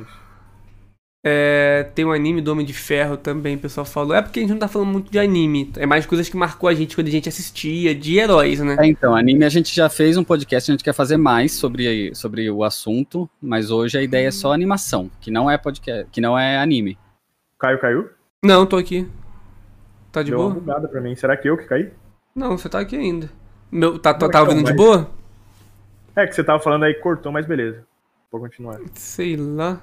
É, 1.25 1.89
tem 1.95 2.05
um 2.05 2.11
anime 2.11 2.41
do 2.41 2.51
Homem 2.51 2.67
de 2.67 2.73
Ferro 2.73 3.17
também, 3.17 3.55
o 3.55 3.59
pessoal 3.59 3.85
falou. 3.87 4.15
É 4.15 4.21
porque 4.21 4.41
a 4.41 4.43
gente 4.43 4.51
não 4.51 4.59
tá 4.59 4.67
falando 4.67 4.89
muito 4.91 5.11
de 5.11 5.19
anime. 5.21 5.71
É 5.77 5.87
mais 5.87 6.05
coisas 6.05 6.29
que 6.29 6.37
marcou 6.37 6.69
a 6.69 6.75
gente 6.75 6.97
quando 6.97 7.07
a 7.07 7.11
gente 7.11 7.29
assistia, 7.29 7.95
de 7.95 8.19
heróis, 8.19 8.59
né? 8.61 8.77
É, 8.81 8.87
então, 8.87 9.15
anime 9.15 9.45
a 9.45 9.49
gente 9.49 9.73
já 9.75 9.89
fez 9.89 10.17
um 10.17 10.25
podcast, 10.25 10.71
a 10.71 10.75
gente 10.75 10.83
quer 10.83 10.93
fazer 10.93 11.17
mais 11.17 11.53
sobre, 11.53 12.13
sobre 12.15 12.51
o 12.51 12.65
assunto, 12.65 13.31
mas 13.41 13.71
hoje 13.71 13.97
a 13.97 14.03
ideia 14.03 14.29
é 14.29 14.33
só 14.33 14.53
animação, 14.53 15.09
que 15.21 15.31
não 15.31 15.49
é 15.49 15.57
podcast, 15.57 16.09
que 16.11 16.21
não 16.21 16.37
é 16.37 16.59
anime. 16.59 16.99
Caio 17.59 17.79
caiu? 17.79 18.11
Não, 18.43 18.67
tô 18.67 18.77
aqui. 18.77 19.07
Tá 20.11 20.23
de 20.25 20.31
Deu 20.31 20.41
uma 20.41 20.49
boa? 20.51 20.61
bugada 20.61 20.89
pra 20.89 21.01
mim. 21.01 21.15
Será 21.15 21.37
que 21.37 21.49
eu 21.49 21.57
que 21.57 21.65
caí? 21.65 21.91
Não, 22.35 22.59
você 22.59 22.69
tá 22.69 22.81
aqui 22.81 22.97
ainda. 22.97 23.31
Meu, 23.71 23.97
tá, 23.99 24.13
tá, 24.13 24.21
tá 24.21 24.27
então, 24.27 24.43
ouvindo 24.43 24.65
de 24.67 24.73
mas- 24.73 24.77
boa? 24.77 25.11
É 26.17 26.27
que 26.27 26.35
você 26.35 26.43
tava 26.43 26.61
falando 26.61 26.83
aí, 26.83 26.95
cortou, 26.95 27.31
mas 27.31 27.47
beleza. 27.47 27.85
Vou 28.31 28.41
continuar. 28.41 28.79
Sei 28.95 29.37
lá. 29.37 29.81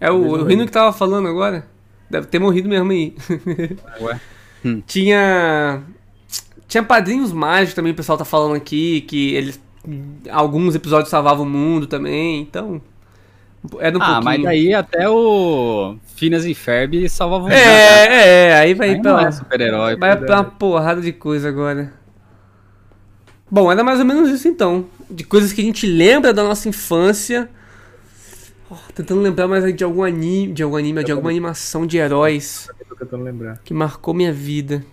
É 0.00 0.10
o, 0.10 0.16
o 0.16 0.44
Rino 0.44 0.66
que 0.66 0.72
tava 0.72 0.92
falando 0.92 1.28
agora. 1.28 1.66
Deve 2.10 2.26
ter 2.26 2.38
morrido 2.38 2.68
mesmo 2.68 2.90
aí. 2.90 3.14
Ué. 4.00 4.20
Tinha. 4.86 5.82
Tinha 6.66 6.82
padrinhos 6.82 7.32
mágicos 7.32 7.74
também, 7.74 7.92
o 7.92 7.96
pessoal 7.96 8.18
tá 8.18 8.24
falando 8.24 8.54
aqui, 8.54 9.02
que 9.02 9.34
eles. 9.34 9.60
Alguns 10.30 10.74
episódios 10.74 11.08
salvavam 11.08 11.46
o 11.46 11.48
mundo 11.48 11.86
também, 11.86 12.40
então. 12.40 12.80
Era 13.80 13.98
um 13.98 14.02
ah, 14.02 14.06
pouquinho. 14.06 14.24
mas 14.24 14.42
daí 14.42 14.74
até 14.74 15.08
o 15.08 15.96
Phineas 16.14 16.44
e 16.44 16.54
Ferb 16.54 17.08
salvavam 17.08 17.50
É, 17.50 18.50
é, 18.50 18.54
aí 18.54 18.72
vai 18.72 18.90
Aí 18.90 19.02
pra. 19.02 19.12
não 19.12 19.20
é 19.20 19.32
super-herói. 19.32 19.96
Vai 19.96 20.16
pra 20.16 20.36
uma 20.36 20.44
porrada 20.44 21.00
de 21.00 21.12
coisa 21.12 21.48
agora. 21.48 21.92
Bom, 23.50 23.70
era 23.72 23.82
mais 23.82 23.98
ou 23.98 24.04
menos 24.04 24.28
isso 24.30 24.46
então. 24.46 24.86
De 25.10 25.24
coisas 25.24 25.52
que 25.52 25.60
a 25.60 25.64
gente 25.64 25.86
lembra 25.86 26.32
da 26.32 26.44
nossa 26.44 26.68
infância. 26.68 27.48
Oh, 28.70 28.76
tentando 28.94 29.20
lembrar 29.22 29.48
mais 29.48 29.74
de 29.74 29.82
algum 29.82 30.02
anime, 30.02 30.52
de 30.52 30.62
algum 30.62 30.76
anime, 30.76 31.02
de 31.02 31.10
alguma 31.10 31.30
animação 31.30 31.86
de 31.86 31.96
heróis 31.96 32.68
Tô 32.88 32.94
tentando 32.96 33.24
lembrar. 33.24 33.58
que 33.64 33.72
marcou 33.72 34.12
minha 34.12 34.32
vida. 34.32 34.84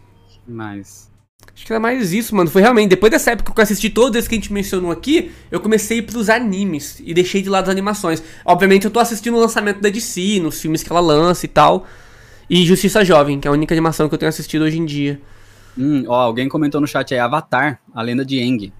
Mas. 0.47 1.11
Acho 1.53 1.65
que 1.65 1.71
era 1.73 1.79
mais 1.79 2.13
isso, 2.13 2.35
mano. 2.35 2.49
Foi 2.49 2.61
realmente, 2.61 2.89
depois 2.89 3.11
dessa 3.11 3.31
época 3.31 3.53
que 3.53 3.59
eu 3.59 3.63
assisti 3.63 3.89
todos 3.89 4.15
esses 4.17 4.27
que 4.27 4.35
a 4.35 4.37
gente 4.37 4.51
mencionou 4.51 4.91
aqui, 4.91 5.31
eu 5.49 5.59
comecei 5.59 5.97
a 5.97 5.99
ir 5.99 6.03
pros 6.03 6.29
animes 6.29 7.01
e 7.03 7.13
deixei 7.13 7.41
de 7.41 7.49
lado 7.49 7.65
as 7.65 7.69
animações. 7.69 8.21
Obviamente 8.45 8.85
eu 8.85 8.91
tô 8.91 8.99
assistindo 8.99 9.35
o 9.35 9.39
lançamento 9.39 9.79
da 9.79 9.89
DC, 9.89 10.39
nos 10.41 10.59
filmes 10.61 10.83
que 10.83 10.91
ela 10.91 10.99
lança 11.01 11.45
e 11.45 11.49
tal. 11.49 11.85
E 12.49 12.65
Justiça 12.65 13.03
Jovem, 13.03 13.39
que 13.39 13.47
é 13.47 13.49
a 13.49 13.53
única 13.53 13.73
animação 13.73 14.07
que 14.07 14.13
eu 14.15 14.19
tenho 14.19 14.29
assistido 14.29 14.63
hoje 14.63 14.77
em 14.77 14.85
dia. 14.85 15.19
Hum, 15.77 16.03
ó, 16.07 16.21
alguém 16.21 16.47
comentou 16.47 16.79
no 16.79 16.87
chat 16.87 17.13
aí, 17.13 17.19
Avatar, 17.19 17.79
a 17.93 18.01
lenda 18.01 18.23
de 18.23 18.39
Aang. 18.39 18.71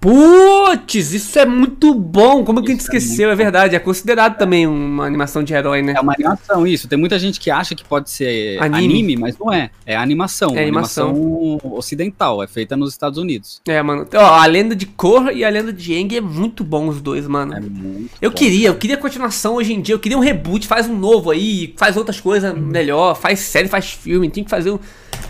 Putz, 0.78 1.14
isso 1.14 1.40
é 1.40 1.46
muito 1.46 1.94
bom. 1.94 2.44
Como 2.44 2.62
que 2.62 2.72
a 2.72 2.72
gente 2.72 2.82
Isso 2.82 2.92
é 2.94 2.98
esqueceu? 2.98 3.30
É, 3.32 3.36
verdade. 3.36 3.76
É 3.76 3.80
considerado 3.80 4.38
também 4.38 4.68
uma 4.68 5.06
animação 5.06 5.44
de 5.44 5.54
herói, 5.54 5.82
né? 5.82 5.94
É 5.96 6.02
uma 6.02 6.14
animação, 6.14 6.68
isso. 6.68 6.88
Tem 6.88 6.98
muita 6.98 7.18
gente 7.18 7.40
que 7.40 7.50
acha 7.50 7.76
que 7.76 7.84
pode 7.84 8.10
ser 8.10 8.62
Anime. 8.62 8.86
anime, 8.86 9.18
mas 9.18 9.38
não 9.38 9.52
é. 9.52 9.70
É 9.86 9.96
animação. 9.96 10.56
É 10.56 10.64
animação. 10.64 11.10
animação 11.10 11.72
ocidental, 11.74 12.44
é 12.44 12.48
feita 12.48 12.76
nos 12.76 12.92
Estados 12.92 13.18
Unidos. 13.18 13.62
É, 13.68 13.82
mano. 13.82 14.08
Ó, 14.14 14.20
a 14.20 14.46
lenda 14.46 14.76
de 14.76 14.86
Korra 14.86 15.32
e 15.32 15.44
a 15.44 15.50
lenda 15.50 15.72
de 15.72 15.96
Aang 15.96 16.16
é 16.18 16.22
muito 16.22 16.64
bom 16.64 16.88
os 16.88 17.02
dois, 17.02 17.28
mano. 17.28 17.54
É 17.54 17.60
muito 17.60 18.12
Eu 18.22 18.32
bom. 18.32 18.36
queria, 18.38 18.70
eu 18.70 18.76
queria 18.76 18.98
continuação 18.98 19.56
hoje 19.56 19.74
em 19.74 19.82
dia, 19.82 19.96
eu 19.96 20.00
queria 20.00 20.18
um 20.18 20.22
reboot, 20.22 20.68
faz 20.68 20.88
um 20.88 20.98
novo 20.98 21.32
aí, 21.32 21.74
faz 21.78 21.98
outras 21.98 22.20
coisas 22.20 22.56
melhor, 22.58 23.16
faz 23.16 23.40
série, 23.40 23.68
faz 23.68 23.92
filme, 23.92 24.30
tem 24.30 24.44
que 24.44 24.50
fazer 24.50 24.72
um. 24.72 24.80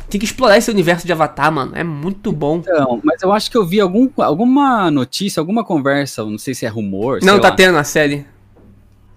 Tem 0.09 0.19
que 0.19 0.25
explorar 0.25 0.57
esse 0.57 0.69
universo 0.69 1.05
de 1.05 1.11
Avatar, 1.11 1.51
mano. 1.51 1.71
É 1.75 1.83
muito 1.83 2.31
bom. 2.31 2.57
Então, 2.57 2.99
mas 3.03 3.21
eu 3.21 3.31
acho 3.31 3.49
que 3.49 3.57
eu 3.57 3.65
vi 3.65 3.79
algum, 3.79 4.07
alguma 4.17 4.89
notícia, 4.91 5.34
alguma 5.39 5.63
conversa, 5.63 6.23
não 6.23 6.37
sei 6.37 6.53
se 6.53 6.65
é 6.65 6.69
rumor, 6.69 7.19
Não, 7.23 7.39
tá 7.39 7.49
lá, 7.49 7.55
tendo 7.55 7.77
a 7.77 7.83
série. 7.83 8.25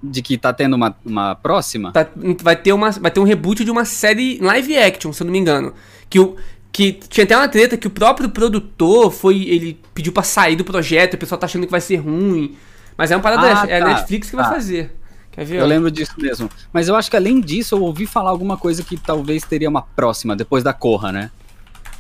de 0.03 0.23
que 0.23 0.39
tá 0.39 0.53
tendo 0.53 0.75
uma, 0.75 0.97
uma 1.05 1.35
próxima. 1.35 1.93
Tá- 1.93 2.09
vai, 2.43 2.57
ter 2.57 2.73
uma, 2.73 2.91
vai 2.93 3.11
ter 3.11 3.21
um 3.21 3.25
reboot 3.25 3.65
de 3.65 3.71
uma 3.71 3.85
série 3.85 4.39
live 4.41 4.77
action, 4.79 5.13
se 5.13 5.23
eu 5.23 5.25
não 5.25 5.33
me 5.33 5.39
engano. 5.39 5.75
Que 6.09 6.21
o. 6.21 6.37
Que 6.71 6.93
tinha 6.93 7.25
até 7.25 7.37
uma 7.37 7.49
treta 7.49 7.77
que 7.77 7.87
o 7.87 7.91
próprio 7.91 8.29
produtor 8.29 9.11
foi. 9.11 9.43
Ele 9.49 9.81
pediu 9.95 10.13
pra 10.13 10.23
sair 10.23 10.55
do 10.55 10.65
projeto, 10.65 11.15
o 11.15 11.19
pessoal 11.19 11.39
tá 11.39 11.47
achando 11.47 11.65
que 11.65 11.71
vai 11.71 11.81
ser 11.81 11.97
ruim. 11.97 12.57
Mas 12.97 13.11
é 13.11 13.17
uma 13.17 13.23
parada. 13.23 13.63
Ah, 13.63 13.67
é 13.67 13.81
a 13.81 13.85
tá, 13.85 13.89
Netflix 13.95 14.31
que 14.31 14.37
vai 14.37 14.45
tá. 14.45 14.51
fazer. 14.53 14.95
Quer 15.33 15.45
ver? 15.45 15.61
Eu 15.61 15.67
lembro 15.67 15.91
disso 15.91 16.13
mesmo. 16.19 16.49
Mas 16.73 16.87
eu 16.87 16.95
acho 16.95 17.11
que 17.11 17.17
além 17.17 17.41
disso, 17.41 17.75
eu 17.75 17.83
ouvi 17.83 18.07
falar 18.07 18.31
alguma 18.31 18.57
coisa 18.57 18.83
que 18.85 18.97
talvez 18.97 19.43
teria 19.45 19.69
uma 19.69 19.83
próxima, 19.83 20.37
depois 20.37 20.63
da 20.63 20.73
Corra, 20.73 21.11
né? 21.11 21.31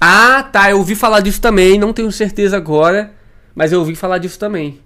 Ah, 0.01 0.43
tá. 0.45 0.71
Eu 0.71 0.79
ouvi 0.79 0.95
falar 0.95 1.21
disso 1.21 1.41
também. 1.41 1.79
Não 1.79 1.93
tenho 1.93 2.13
certeza 2.13 2.57
agora. 2.57 3.15
Mas 3.59 3.73
eu 3.73 3.81
ouvi 3.81 3.97
falar 3.97 4.19
disso 4.19 4.39
também. 4.39 4.79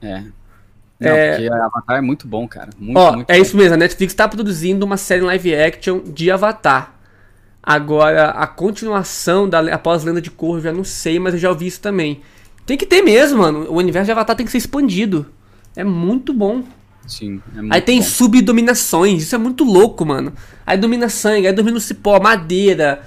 É. 0.00 0.20
Não, 1.00 1.10
É. 1.10 1.32
porque 1.32 1.48
Avatar 1.52 1.96
é 1.96 2.00
muito 2.00 2.28
bom, 2.28 2.46
cara. 2.46 2.70
Muito, 2.78 2.96
Ó, 2.96 3.12
muito 3.16 3.28
é 3.28 3.34
bom. 3.34 3.42
isso 3.42 3.56
mesmo, 3.56 3.74
a 3.74 3.76
Netflix 3.76 4.14
tá 4.14 4.28
produzindo 4.28 4.86
uma 4.86 4.96
série 4.96 5.22
live 5.22 5.52
action 5.56 5.98
de 6.06 6.30
Avatar. 6.30 6.94
Agora, 7.60 8.30
a 8.30 8.46
continuação 8.46 9.48
da 9.48 9.58
após 9.74 10.04
Lenda 10.04 10.20
de 10.22 10.30
Korra, 10.30 10.58
eu 10.58 10.62
já 10.62 10.72
não 10.72 10.84
sei, 10.84 11.18
mas 11.18 11.34
eu 11.34 11.40
já 11.40 11.48
ouvi 11.48 11.66
isso 11.66 11.80
também. 11.80 12.20
Tem 12.64 12.76
que 12.78 12.86
ter 12.86 13.02
mesmo, 13.02 13.38
mano. 13.40 13.66
O 13.68 13.74
universo 13.78 14.06
de 14.06 14.12
Avatar 14.12 14.36
tem 14.36 14.46
que 14.46 14.52
ser 14.52 14.58
expandido. 14.58 15.26
É 15.74 15.82
muito 15.82 16.32
bom. 16.32 16.62
Sim, 17.08 17.42
é 17.56 17.60
muito 17.60 17.74
Aí 17.74 17.80
tem 17.80 17.98
bom. 17.98 18.04
subdominações, 18.06 19.24
isso 19.24 19.34
é 19.34 19.38
muito 19.38 19.64
louco, 19.64 20.06
mano. 20.06 20.32
Aí 20.64 20.78
domina 20.78 21.08
sangue, 21.08 21.48
aí 21.48 21.52
domina 21.52 21.76
o 21.76 21.80
cipó, 21.80 22.20
madeira. 22.20 23.02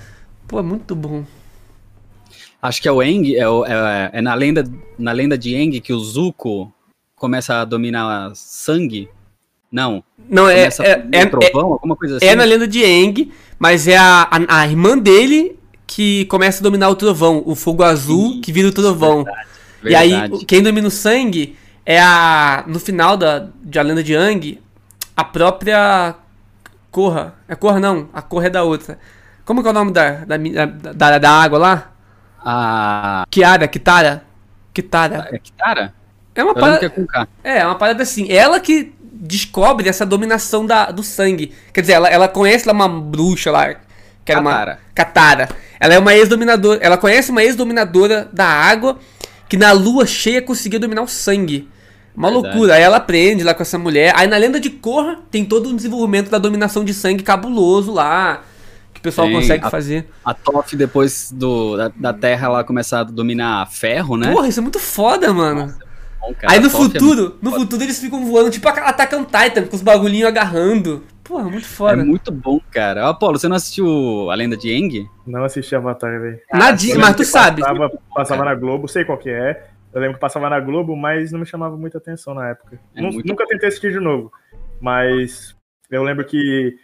Pô, 0.45 0.59
é 0.59 0.61
muito 0.61 0.93
bom. 0.93 1.23
Acho 2.65 2.81
que 2.81 2.87
é 2.87 2.91
o 2.91 2.99
Aang, 3.01 3.35
é, 3.35 3.47
o- 3.47 3.65
é- 3.65 4.09
é 4.13 4.21
na, 4.21 4.33
lenda, 4.33 4.63
na 4.97 5.11
lenda 5.11 5.37
de 5.37 5.55
Aang 5.55 5.79
que 5.79 5.93
o 5.93 5.99
Zuko 5.99 6.71
começa 7.15 7.61
a 7.61 7.65
dominar 7.65 8.31
sangue. 8.35 9.09
Não, 9.71 10.03
Não, 10.29 10.47
é, 10.47 10.63
é, 10.63 10.67
é, 10.79 11.05
é, 11.11 11.25
trovão, 11.25 11.73
alguma 11.73 11.95
coisa 11.95 12.17
assim. 12.17 12.25
é 12.25 12.35
na 12.35 12.43
lenda 12.45 12.67
de 12.67 12.83
Aang, 12.83 13.31
mas 13.59 13.87
é 13.87 13.97
a, 13.97 14.27
a, 14.31 14.59
a 14.61 14.67
irmã 14.67 14.97
dele 14.97 15.57
que 15.87 16.25
começa 16.25 16.61
a 16.61 16.63
dominar 16.63 16.89
o 16.89 16.95
trovão, 16.95 17.43
o 17.45 17.55
fogo 17.55 17.83
azul 17.83 18.31
Isso, 18.33 18.41
que 18.41 18.51
vira 18.51 18.67
o 18.67 18.71
trovão. 18.71 19.25
E 19.83 19.89
Verdade. 19.89 20.13
aí, 20.13 20.29
o- 20.31 20.45
quem 20.45 20.63
domina 20.63 20.87
o 20.87 20.91
sangue 20.91 21.55
é 21.85 21.99
a. 22.01 22.63
No 22.67 22.79
final 22.79 23.15
da, 23.17 23.47
de 23.63 23.77
A 23.77 23.81
Lenda 23.83 24.01
de 24.03 24.13
Yang, 24.13 24.59
a 25.15 25.23
própria 25.23 26.15
Corra. 26.89 27.35
É 27.47 27.55
Corra 27.55 27.79
não, 27.79 28.07
a 28.13 28.21
Corra 28.21 28.47
é 28.47 28.49
da 28.49 28.63
outra. 28.63 28.97
Como 29.43 29.61
que 29.61 29.67
é 29.67 29.71
o 29.71 29.73
nome 29.73 29.91
da, 29.91 30.23
da, 30.25 30.37
da, 30.93 31.17
da 31.19 31.31
água 31.31 31.59
lá? 31.59 31.91
A. 32.45 33.25
Kiara, 33.31 33.67
Kitara. 33.67 34.23
Kitara. 34.73 35.29
É 35.31 35.39
Kitara? 35.39 35.93
É 36.35 36.43
uma 36.43 36.53
parada. 36.53 36.85
é. 37.43 37.53
É, 37.55 37.57
é 37.59 37.65
uma 37.65 37.75
parada 37.75 38.03
assim. 38.03 38.31
Ela 38.31 38.59
que 38.59 38.93
descobre 39.01 39.89
essa 39.89 40.05
dominação 40.05 40.65
da, 40.65 40.91
do 40.91 41.01
sangue. 41.01 41.53
Quer 41.73 41.81
dizer, 41.81 41.93
ela, 41.93 42.07
ela 42.07 42.27
conhece 42.27 42.67
lá 42.67 42.73
uma 42.73 42.87
bruxa 42.87 43.49
lá. 43.51 43.73
Que 44.23 44.31
era 44.31 44.41
Katara. 44.43 44.71
uma. 44.71 44.79
Katara. 44.93 45.49
Ela 45.79 45.93
é 45.95 45.99
uma 45.99 46.13
ex-dominadora. 46.13 46.79
Ela 46.83 46.97
conhece 46.97 47.31
uma 47.31 47.43
ex-dominadora 47.43 48.29
da 48.31 48.45
água 48.45 48.99
que 49.49 49.57
na 49.57 49.71
lua 49.71 50.05
cheia 50.05 50.41
conseguia 50.41 50.79
dominar 50.79 51.01
o 51.01 51.07
sangue. 51.07 51.69
Uma 52.15 52.29
Verdade. 52.29 52.53
loucura. 52.53 52.75
Aí 52.75 52.81
ela 52.81 52.97
aprende 52.97 53.43
lá 53.43 53.53
com 53.53 53.61
essa 53.61 53.77
mulher. 53.77 54.13
Aí 54.15 54.27
na 54.27 54.37
lenda 54.37 54.59
de 54.59 54.69
Korra 54.69 55.19
tem 55.29 55.45
todo 55.45 55.69
um 55.69 55.75
desenvolvimento 55.75 56.29
da 56.29 56.37
dominação 56.37 56.83
de 56.83 56.93
sangue 56.93 57.23
cabuloso 57.23 57.91
lá. 57.91 58.43
Pessoal 59.05 59.27
Tem 59.27 59.35
consegue 59.35 59.65
a- 59.65 59.69
fazer. 59.69 60.07
A 60.23 60.33
Toph, 60.33 60.73
depois 60.73 61.31
do, 61.31 61.77
da, 61.77 61.87
da 61.95 62.13
Terra, 62.13 62.47
ela 62.47 62.63
começa 62.63 62.99
a 62.99 63.03
dominar 63.03 63.65
ferro, 63.71 64.17
né? 64.17 64.31
Porra, 64.33 64.47
isso 64.47 64.59
é 64.59 64.63
muito 64.63 64.79
foda, 64.79 65.31
mano. 65.33 65.73
Bom, 66.19 66.33
cara, 66.33 66.53
Aí 66.53 66.59
no 66.59 66.67
é 66.67 66.69
futuro, 66.69 67.37
no 67.41 67.51
futuro 67.51 67.83
eles 67.83 67.99
ficam 67.99 68.25
voando 68.25 68.49
tipo 68.49 68.67
a 68.67 68.71
Attack 68.71 69.15
on 69.15 69.23
Titan, 69.25 69.67
com 69.67 69.75
os 69.75 69.81
bagulhinhos 69.83 70.27
agarrando. 70.27 71.03
Porra, 71.23 71.43
muito 71.43 71.65
É 71.65 71.67
foda. 71.67 72.03
muito 72.03 72.31
bom, 72.31 72.59
cara. 72.71 73.05
Ó, 73.05 73.09
Apolo, 73.11 73.37
você 73.39 73.47
não 73.47 73.55
assistiu 73.55 74.29
A 74.29 74.35
Lenda 74.35 74.55
de 74.57 74.71
Aang? 74.73 75.07
Não 75.25 75.43
assisti 75.43 75.75
Avatar, 75.75 76.19
velho. 76.21 76.39
Mas 76.53 76.83
lembro 76.83 77.07
tu 77.13 77.17
que 77.17 77.25
sabe. 77.25 77.61
Passava, 77.61 77.91
passava 78.15 78.45
na 78.45 78.55
Globo, 78.55 78.87
sei 78.87 79.03
qual 79.05 79.17
que 79.17 79.29
é. 79.29 79.67
Eu 79.93 80.01
lembro 80.01 80.15
que 80.15 80.19
passava 80.21 80.49
na 80.49 80.59
Globo, 80.59 80.95
mas 80.95 81.31
não 81.31 81.39
me 81.39 81.45
chamava 81.45 81.77
muita 81.77 81.97
atenção 81.99 82.33
na 82.33 82.49
época. 82.49 82.79
É 82.95 83.01
Nu- 83.01 83.11
muito 83.11 83.27
nunca 83.27 83.45
tentei 83.47 83.69
assistir 83.69 83.91
de 83.91 83.99
novo. 83.99 84.31
Mas 84.81 85.55
eu 85.89 86.03
lembro 86.03 86.25
que 86.25 86.75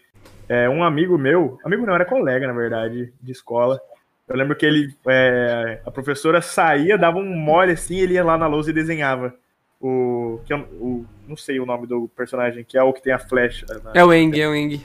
é, 0.50 0.70
um 0.70 0.84
amigo 0.84 1.18
meu, 1.18 1.60
amigo 1.64 1.86
não, 1.86 1.94
era 1.96 2.06
colega, 2.06 2.48
na 2.48 2.54
verdade, 2.54 3.12
de 3.22 3.32
escola. 3.32 3.80
Eu 4.28 4.36
lembro 4.38 4.56
que 4.56 4.66
ele, 4.66 4.94
é, 5.08 5.82
a 5.86 5.92
professora 5.92 6.42
saía, 6.42 6.98
dava 6.98 7.18
um 7.18 7.36
mole 7.36 7.74
assim, 7.74 7.98
ele 7.98 8.14
ia 8.14 8.24
lá 8.24 8.38
na 8.38 8.48
lousa 8.48 8.70
e 8.70 8.74
desenhava. 8.74 9.34
O, 9.80 10.40
que 10.46 10.54
eu, 10.54 10.60
o, 10.80 11.06
não 11.28 11.36
sei 11.36 11.60
o 11.60 11.66
nome 11.66 11.88
do 11.88 12.08
personagem, 12.16 12.64
que 12.64 12.78
é 12.78 12.84
o 12.84 12.94
que 12.94 13.02
tem 13.02 13.12
a 13.12 13.20
flecha. 13.20 13.66
na- 13.84 13.92
É 13.94 14.06
o 14.06 14.14
Eng, 14.14 14.40
é 14.40 14.48
o 14.48 14.54
Eng. 14.56 14.80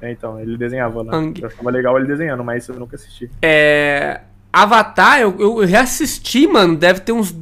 É, 0.00 0.10
então, 0.12 0.38
ele 0.40 0.56
desenhava 0.56 1.02
lá. 1.02 1.14
Ang. 1.16 1.40
Eu 1.40 1.48
achava 1.48 1.70
legal 1.70 1.96
ele 1.98 2.06
desenhando, 2.06 2.44
mas 2.44 2.68
eu 2.68 2.76
nunca 2.76 2.96
assisti. 2.96 3.30
É. 3.42 4.20
Avatar, 4.52 5.20
eu, 5.20 5.34
eu 5.40 5.56
reassisti, 5.58 6.46
mano, 6.46 6.76
deve 6.76 7.00
ter 7.00 7.12
uns. 7.12 7.34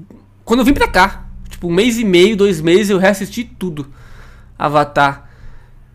Quando 0.44 0.60
eu 0.60 0.64
vim 0.64 0.72
pra 0.74 0.88
cá. 0.88 1.24
Tipo, 1.48 1.68
um 1.68 1.72
mês 1.74 1.98
e 1.98 2.04
meio, 2.04 2.36
dois 2.36 2.60
meses, 2.60 2.90
eu 2.90 2.98
reassisti 2.98 3.44
tudo. 3.44 3.86
Avatar. 4.58 5.30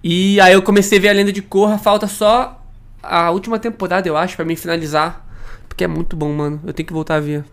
E 0.03 0.39
aí 0.39 0.53
eu 0.53 0.61
comecei 0.61 0.97
a 0.97 1.01
ver 1.01 1.09
a 1.09 1.13
lenda 1.13 1.31
de 1.31 1.41
Korra, 1.41 1.77
falta 1.77 2.07
só 2.07 2.63
a 3.01 3.31
última 3.31 3.59
temporada, 3.59 4.07
eu 4.07 4.15
acho, 4.15 4.35
pra 4.35 4.45
mim 4.45 4.55
finalizar. 4.55 5.25
Porque 5.67 5.83
é 5.83 5.87
muito 5.87 6.15
bom, 6.15 6.31
mano. 6.33 6.61
Eu 6.65 6.73
tenho 6.73 6.87
que 6.87 6.93
voltar 6.93 7.15
a 7.15 7.19
ver. 7.19 7.43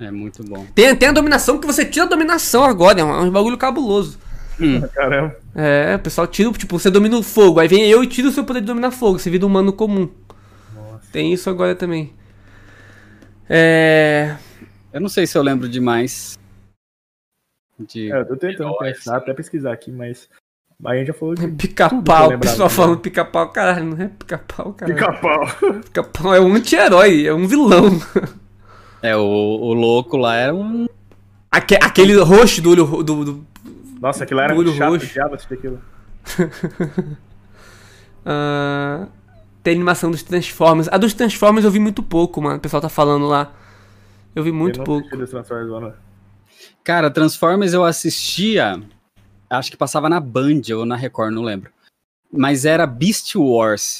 É 0.00 0.10
muito 0.10 0.42
bom. 0.44 0.66
Tem, 0.74 0.94
tem 0.96 1.08
a 1.08 1.12
dominação 1.12 1.58
que 1.58 1.66
você 1.66 1.84
tira 1.84 2.06
a 2.06 2.08
dominação 2.08 2.64
agora, 2.64 3.00
é 3.00 3.04
um, 3.04 3.10
é 3.10 3.20
um 3.20 3.30
bagulho 3.30 3.56
cabuloso. 3.56 4.18
Caramba. 4.94 5.36
É, 5.54 5.94
o 5.96 5.98
pessoal 5.98 6.26
tira, 6.26 6.50
tipo, 6.52 6.78
você 6.78 6.90
domina 6.90 7.16
o 7.16 7.22
fogo, 7.22 7.60
aí 7.60 7.68
vem 7.68 7.88
eu 7.88 8.02
e 8.02 8.06
tiro 8.06 8.28
o 8.28 8.32
seu 8.32 8.44
poder 8.44 8.60
de 8.60 8.66
dominar 8.66 8.90
fogo, 8.90 9.18
você 9.18 9.30
vira 9.30 9.44
um 9.44 9.48
humano 9.48 9.72
comum. 9.72 10.08
Nossa. 10.74 11.12
Tem 11.12 11.32
isso 11.32 11.48
agora 11.48 11.74
também. 11.74 12.12
É. 13.48 14.36
Eu 14.92 15.00
não 15.00 15.08
sei 15.08 15.26
se 15.26 15.36
eu 15.36 15.42
lembro 15.42 15.68
demais. 15.68 16.38
De... 17.78 18.10
É, 18.10 18.20
eu 18.20 18.26
tô 18.26 18.36
tentando 18.36 18.76
pensar, 18.78 19.16
até 19.16 19.32
pesquisar 19.32 19.72
aqui, 19.72 19.90
mas 19.90 20.28
a 20.84 20.94
gente 20.96 21.06
já 21.08 21.14
falou 21.14 21.34
de 21.34 21.46
Pica-pau, 21.48 22.30
o 22.34 22.38
pessoal 22.38 22.68
né? 22.68 22.74
falando 22.74 22.98
pica-pau, 22.98 23.48
caralho, 23.50 23.84
não 23.84 24.04
é 24.04 24.08
pica-pau, 24.08 24.72
caralho. 24.72 24.96
pica-pau. 24.98 25.46
Pica-pau 25.84 26.34
é 26.34 26.40
um 26.40 26.54
anti-herói, 26.54 27.26
é 27.26 27.32
um 27.34 27.46
vilão. 27.46 28.00
É, 29.00 29.16
o, 29.16 29.20
o 29.20 29.72
louco 29.74 30.16
lá 30.16 30.34
era 30.36 30.54
um. 30.54 30.86
Aque- 31.50 31.78
aquele 31.80 32.16
roxo 32.20 32.60
do 32.62 32.70
olho 32.70 32.84
do, 33.02 33.24
do- 33.24 33.46
Nossa, 34.00 34.24
aquilo 34.24 34.40
era 34.40 34.54
Olho 34.54 34.64
muito 34.64 34.76
chato, 34.78 34.90
roxo. 34.92 35.06
odiava 35.06 35.34
assistir 35.36 35.54
aquilo. 35.54 35.80
ah, 38.24 39.06
tem 39.62 39.74
animação 39.74 40.10
dos 40.10 40.22
Transformers. 40.22 40.88
A 40.90 40.96
dos 40.98 41.14
Transformers 41.14 41.64
eu 41.64 41.70
vi 41.70 41.78
muito 41.78 42.02
pouco, 42.02 42.40
mano. 42.42 42.56
O 42.56 42.60
pessoal 42.60 42.80
tá 42.80 42.88
falando 42.88 43.26
lá. 43.26 43.52
Eu 44.34 44.42
vi 44.42 44.50
muito 44.52 44.76
eu 44.76 44.78
não 44.78 44.84
pouco. 44.84 45.00
assisti 45.06 45.16
dos 45.18 45.30
Transformers, 45.30 45.70
mano. 45.70 45.92
Cara, 46.84 47.10
Transformers 47.10 47.72
eu 47.72 47.84
assistia. 47.84 48.80
Acho 49.52 49.70
que 49.70 49.76
passava 49.76 50.08
na 50.08 50.18
Band 50.20 50.62
ou 50.76 50.84
na 50.86 50.96
Record, 50.96 51.32
não 51.34 51.42
lembro. 51.42 51.70
Mas 52.32 52.64
era 52.64 52.86
Beast 52.86 53.34
Wars. 53.36 53.98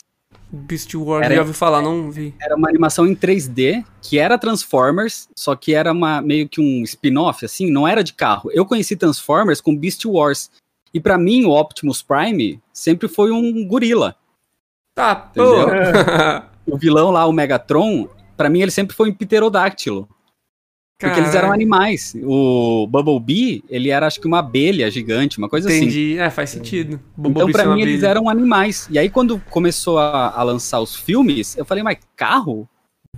Beast 0.50 0.94
Wars, 0.94 1.24
Era- 1.24 1.34
já 1.36 1.40
ouvi 1.42 1.53
falar, 1.55 1.80
não 1.82 2.11
vi. 2.11 2.34
Era 2.40 2.57
uma 2.57 2.68
animação 2.68 3.07
em 3.07 3.14
3D, 3.14 3.84
que 4.03 4.18
era 4.18 4.38
Transformers, 4.38 5.28
só 5.36 5.55
que 5.57 5.74
era 5.74 5.92
uma, 5.92 6.20
meio 6.20 6.48
que 6.48 6.61
um 6.61 6.82
spin-off, 6.82 7.44
assim, 7.44 7.70
não 7.70 7.86
era 7.88 8.03
de 8.05 8.12
carro. 8.12 8.50
Eu 8.53 8.64
conheci 8.66 8.96
Transformers 8.96 9.61
com 9.61 9.76
Beast 9.76 10.05
Wars. 10.05 10.50
E 10.92 11.00
pra 11.00 11.16
mim, 11.16 11.44
o 11.44 11.50
Optimus 11.50 12.03
Prime 12.03 12.61
sempre 12.72 13.09
foi 13.09 13.30
um 13.30 13.66
gorila. 13.66 14.14
Tá, 14.94 15.14
pô. 15.14 15.42
O 16.64 16.78
vilão 16.78 17.11
lá, 17.11 17.26
o 17.26 17.32
Megatron, 17.32 18.09
pra 18.36 18.48
mim 18.48 18.61
ele 18.62 18.70
sempre 18.70 18.94
foi 18.94 19.11
um 19.11 19.14
pterodáctilo. 19.14 20.09
Porque 21.07 21.20
eles 21.20 21.34
eram 21.34 21.53
animais. 21.53 22.14
O 22.22 22.86
Bumblebee, 22.88 23.64
ele 23.68 23.90
era 23.90 24.07
acho 24.07 24.20
que 24.20 24.26
uma 24.26 24.38
abelha 24.38 24.90
gigante, 24.90 25.38
uma 25.38 25.48
coisa 25.48 25.68
assim. 25.68 25.78
Entendi. 25.78 26.18
É, 26.18 26.30
faz 26.30 26.50
sentido. 26.50 26.94
Então, 26.94 27.22
Bumblebee 27.32 27.53
pra 27.53 27.62
ser 27.62 27.68
uma 27.68 27.76
mim, 27.76 27.82
eles 27.82 27.98
abelha. 27.98 28.11
eram 28.11 28.28
animais. 28.28 28.88
E 28.90 28.98
aí, 28.98 29.09
quando 29.11 29.38
começou 29.50 29.98
a, 29.98 30.30
a 30.30 30.42
lançar 30.42 30.80
os 30.80 30.94
filmes, 30.96 31.57
eu 31.57 31.64
falei, 31.64 31.82
mas 31.82 31.98
carro? 32.16 32.68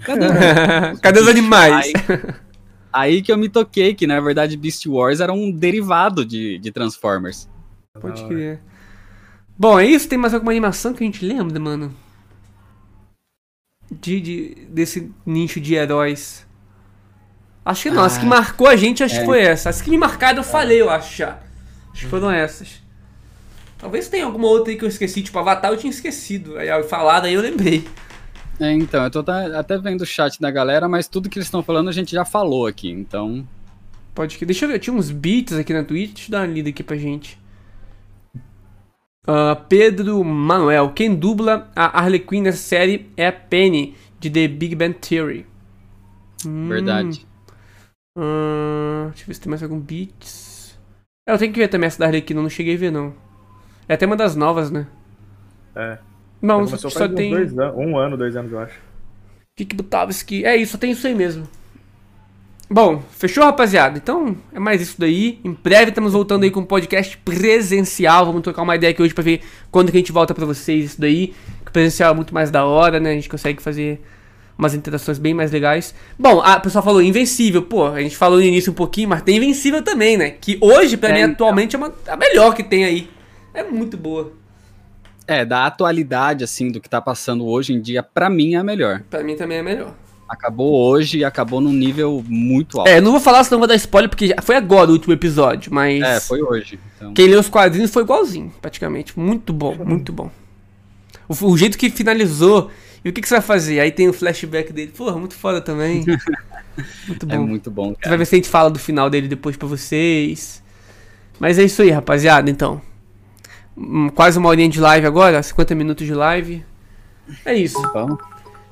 Cadê? 0.05 0.27
Cadê 1.01 1.21
os 1.21 1.29
animais? 1.29 1.93
Aí, 1.95 2.35
aí 2.93 3.23
que 3.23 3.31
eu 3.31 3.39
me 3.39 3.49
toquei 3.49 3.95
que, 3.95 4.07
na 4.07 4.21
verdade, 4.21 4.57
Beast 4.57 4.87
Wars 4.87 5.21
era 5.21 5.33
um 5.33 5.51
derivado 5.53 6.25
de, 6.25 6.59
de 6.59 6.71
Transformers. 6.73 7.49
Pode 8.01 8.25
crer. 8.27 8.61
Bom, 9.57 9.79
é 9.79 9.87
isso? 9.87 10.09
Tem 10.09 10.19
mais 10.19 10.35
alguma 10.35 10.51
animação 10.51 10.93
que 10.93 11.05
a 11.05 11.07
gente 11.07 11.25
lembra, 11.25 11.61
mano? 11.61 11.95
De, 13.91 14.21
de- 14.21 14.55
desse 14.71 15.13
nicho 15.25 15.61
de 15.61 15.75
heróis. 15.75 16.45
Acho 17.65 17.85
que 17.85 17.91
não. 17.91 18.03
As 18.03 18.19
que 18.19 18.27
Ah, 18.27 18.29
marcou 18.29 18.67
a 18.67 18.77
gente, 18.77 19.03
acho 19.03 19.15
que 19.15 19.23
é. 19.23 19.25
foi 19.25 19.41
essa. 19.41 19.71
As 19.71 19.81
que 19.81 19.91
me 19.91 19.97
marcaram, 19.97 20.39
eu 20.39 20.45
falei, 20.45 20.81
eu 20.81 20.91
acho 20.91 21.17
já. 21.17 21.39
Acho 21.93 22.05
que 22.05 22.09
foram 22.09 22.31
essas. 22.31 22.83
Talvez 23.79 24.09
tenha 24.09 24.25
alguma 24.25 24.49
outra 24.49 24.73
aí 24.73 24.79
que 24.79 24.85
eu 24.85 24.89
esqueci. 24.89 25.23
Tipo, 25.23 25.39
Avatar 25.39 25.71
eu 25.71 25.77
tinha 25.77 25.91
esquecido. 25.91 26.59
Aí, 26.59 26.69
eu 26.69 26.85
falado 26.85 27.27
aí 27.27 27.35
eu 27.35 27.41
lembrei. 27.41 27.87
É, 28.61 28.73
então, 28.73 29.03
eu 29.05 29.11
tô 29.11 29.25
até 29.29 29.79
vendo 29.79 30.03
o 30.03 30.07
chat 30.07 30.41
da 30.41 30.51
galera, 30.51 30.89
mas 30.89 31.09
tudo 31.09 31.29
que 31.29 31.39
eles 31.39 31.47
estão 31.47 31.63
falando 31.63 31.89
a 31.89 31.93
gente 31.93 32.13
já 32.13 32.25
falou 32.25 32.67
aqui, 32.67 32.89
então... 32.91 33.47
Pode 34.15 34.39
que. 34.39 34.47
Deixa 34.47 34.65
eu 34.65 34.69
ver, 34.69 34.79
tinha 34.79 34.95
uns 34.95 35.11
beats 35.11 35.59
aqui 35.59 35.73
na 35.73 35.83
Twitch. 35.83 36.15
Deixa 36.15 36.29
eu 36.29 36.33
dar 36.33 36.47
uma 36.47 36.55
lida 36.55 36.69
aqui 36.69 36.85
pra 36.85 36.97
gente. 36.97 37.37
Ah, 39.27 39.57
Pedro 39.57 40.23
Manuel. 40.23 40.93
Quem 40.95 41.15
dubla 41.15 41.69
a 41.75 41.99
Harley 41.99 42.21
Quinn 42.21 42.43
nessa 42.43 42.59
série 42.59 43.11
é 43.17 43.27
a 43.27 43.33
Penny, 43.33 43.97
de 44.21 44.31
The 44.31 44.47
Big 44.47 44.77
Bang 44.77 44.95
Theory. 44.95 45.47
Hum, 46.47 46.69
Deixa 48.17 49.25
eu 49.25 49.27
ver 49.27 49.35
se 49.35 49.41
tem 49.41 49.51
mais 49.51 49.63
algum 49.63 49.79
beats. 49.79 50.79
É, 51.27 51.33
eu 51.33 51.39
tenho 51.39 51.53
que 51.53 51.59
ver 51.59 51.69
também 51.69 51.87
essa 51.87 51.99
da 51.99 52.17
eu 52.17 52.37
não 52.37 52.49
cheguei 52.49 52.75
a 52.75 52.79
ver 52.79 52.91
não. 52.91 53.15
É 53.89 53.95
até 53.95 54.07
uma 54.07 54.17
das 54.17 54.37
novas, 54.37 54.71
né? 54.71 54.87
É. 55.75 55.99
Não, 56.41 56.67
só, 56.67 56.89
só 56.89 57.09
tem. 57.09 57.31
dois 57.31 57.59
anos, 57.59 57.77
um 57.77 57.97
ano, 57.97 58.17
dois 58.17 58.37
anos, 58.37 58.53
eu 58.53 58.59
acho. 58.59 58.79
Kik 59.57 59.75
Butowski. 59.75 60.45
É 60.45 60.57
isso, 60.57 60.73
só 60.73 60.79
tem 60.79 60.91
isso 60.91 61.07
aí 61.07 61.15
mesmo. 61.15 61.49
Bom, 62.71 63.03
fechou, 63.11 63.45
rapaziada? 63.45 63.99
Então 63.99 64.37
é 64.53 64.59
mais 64.59 64.81
isso 64.81 64.99
daí. 64.99 65.39
Em 65.45 65.53
breve 65.53 65.91
estamos 65.91 66.13
voltando 66.13 66.45
aí 66.45 66.51
com 66.51 66.61
um 66.61 66.65
podcast 66.65 67.17
presencial. 67.19 68.27
Vamos 68.27 68.43
trocar 68.43 68.63
uma 68.63 68.75
ideia 68.75 68.91
aqui 68.91 69.03
hoje 69.03 69.15
pra 69.15 69.23
ver 69.23 69.43
quando 69.71 69.91
que 69.91 69.97
a 69.97 70.01
gente 70.01 70.13
volta 70.13 70.35
pra 70.35 70.47
vocês 70.47 70.87
isso 70.87 71.01
daí. 71.01 71.29
Que 71.65 71.71
o 71.71 71.73
presencial 71.73 72.13
é 72.13 72.17
muito 72.17 72.35
mais 72.35 72.51
da 72.51 72.65
hora, 72.65 72.99
né? 72.99 73.11
A 73.11 73.15
gente 73.15 73.29
consegue 73.29 73.63
fazer 73.63 74.01
umas 74.57 74.75
interações 74.75 75.19
bem 75.19 75.35
mais 75.35 75.51
legais. 75.51 75.95
Bom, 76.19 76.41
a 76.41 76.59
pessoa 76.61 76.83
falou 76.83 77.03
Invencível. 77.03 77.63
Pô, 77.63 77.87
a 77.87 78.01
gente 78.01 78.17
falou 78.17 78.39
no 78.39 78.45
início 78.45 78.71
um 78.73 78.75
pouquinho, 78.75 79.09
mas 79.09 79.23
tem 79.23 79.37
Invencível 79.37 79.83
também, 79.83 80.17
né? 80.17 80.31
Que 80.31 80.59
hoje, 80.61 80.97
pra 80.97 81.11
É, 81.11 81.13
mim, 81.13 81.19
então. 81.21 81.33
atualmente 81.33 81.75
é 81.75 81.79
uma, 81.79 81.93
a 82.07 82.17
melhor 82.17 82.55
que 82.55 82.63
tem 82.63 82.85
aí. 82.85 83.11
É 83.53 83.63
muito 83.63 83.97
boa. 83.97 84.33
É, 85.27 85.45
da 85.45 85.65
atualidade, 85.67 86.45
assim, 86.45 86.71
do 86.71 86.81
que 86.81 86.89
tá 86.89 87.01
passando 87.01 87.47
hoje 87.47 87.73
em 87.73 87.81
dia, 87.81 88.03
pra 88.03 88.29
mim 88.29 88.55
é 88.55 88.59
a 88.59 88.65
melhor. 88.65 89.03
Pra 89.09 89.23
mim 89.25 89.37
também 89.37 89.59
é 89.59 89.63
melhor. 89.63 89.95
Acabou 90.29 90.73
hoje 90.75 91.19
e 91.19 91.25
acabou 91.25 91.61
num 91.61 91.73
nível 91.73 92.25
muito 92.27 92.79
alto. 92.79 92.89
É, 92.89 93.01
não 93.01 93.13
vou 93.13 93.21
falar, 93.21 93.45
senão 93.45 93.59
vou 93.59 93.69
dar 93.69 93.75
spoiler, 93.77 94.09
porque 94.09 94.35
foi 94.43 94.57
agora 94.57 94.91
o 94.91 94.93
último 94.93 95.13
episódio, 95.13 95.73
mas. 95.73 96.03
É, 96.03 96.21
foi 96.21 96.43
hoje. 96.43 96.79
Então, 96.97 97.13
Quem 97.15 97.27
leu 97.29 97.41
os 97.41 97.49
quadrinhos 97.49 97.91
foi 97.91 98.03
igualzinho, 98.03 98.53
praticamente. 98.61 99.19
Muito 99.19 99.53
bom, 99.53 99.75
muito 99.85 100.13
bom. 100.13 100.31
O, 101.29 101.35
o 101.47 101.57
jeito 101.59 101.77
que 101.79 101.91
finalizou. 101.91 102.71
E 103.05 103.09
o 103.11 103.13
que, 103.13 103.21
que 103.21 103.29
você 103.29 103.35
vai 103.35 103.43
fazer? 103.43 103.81
Aí 103.81 103.91
tem 103.93 104.09
o 104.09 104.13
flashback 104.13 104.73
dele. 104.73 104.93
Porra, 104.97 105.19
muito 105.19 105.35
foda 105.35 105.61
também. 105.61 106.05
Muito 107.07 107.25
é 107.31 107.37
bom. 107.37 107.47
muito 107.47 107.71
bom, 107.71 107.85
Você 107.85 107.93
vai 107.93 108.01
cara. 108.01 108.17
ver 108.17 108.25
se 108.27 108.35
a 108.35 108.39
gente 108.39 108.49
fala 108.49 108.69
do 108.69 108.81
final 108.81 109.09
dele 109.09 109.29
depois 109.29 109.57
pra 109.57 109.69
vocês. 109.69 110.61
Mas 111.39 111.57
é 111.57 111.63
isso 111.63 111.83
aí, 111.83 111.91
rapaziada, 111.91 112.51
então. 112.51 112.83
Hum, 113.79 114.09
Quase 114.09 114.37
uma 114.41 114.49
horinha 114.49 114.69
de 114.69 114.81
live 114.81 115.07
agora, 115.07 115.41
50 115.41 115.73
minutos 115.77 116.05
de 116.05 116.13
live. 116.13 116.65
É 117.45 117.55
isso. 117.55 117.79
Então, 117.79 118.19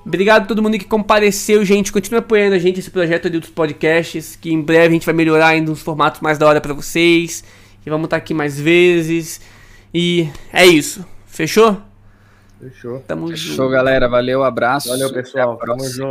Obrigado 0.04 0.42
a 0.42 0.46
todo 0.46 0.60
mundo 0.60 0.76
que 0.80 0.84
compareceu, 0.84 1.64
gente. 1.64 1.92
Continue 1.92 2.18
apoiando 2.18 2.56
a 2.56 2.58
gente, 2.58 2.80
esse 2.80 2.90
projeto 2.90 3.26
ali 3.28 3.38
dos 3.38 3.50
podcasts. 3.50 4.34
Que 4.34 4.52
em 4.52 4.60
breve 4.60 4.88
a 4.88 4.90
gente 4.90 5.06
vai 5.06 5.14
melhorar 5.14 5.48
ainda 5.48 5.70
uns 5.70 5.80
formatos 5.80 6.20
mais 6.20 6.38
da 6.38 6.46
hora 6.48 6.60
pra 6.60 6.74
vocês. 6.74 7.44
E 7.86 7.88
vamos 7.88 8.06
estar 8.06 8.16
aqui 8.16 8.34
mais 8.34 8.58
vezes. 8.60 9.40
E 9.94 10.28
é 10.52 10.66
isso. 10.66 11.06
Fechou? 11.24 11.80
Fechou. 12.62 13.00
Tamo 13.00 13.36
Show, 13.36 13.68
galera. 13.68 14.08
Valeu, 14.08 14.44
abraço. 14.44 14.88
Valeu, 14.88 15.12
pessoal. 15.12 15.58
Tamo 15.58 15.84
junto. 15.88 16.10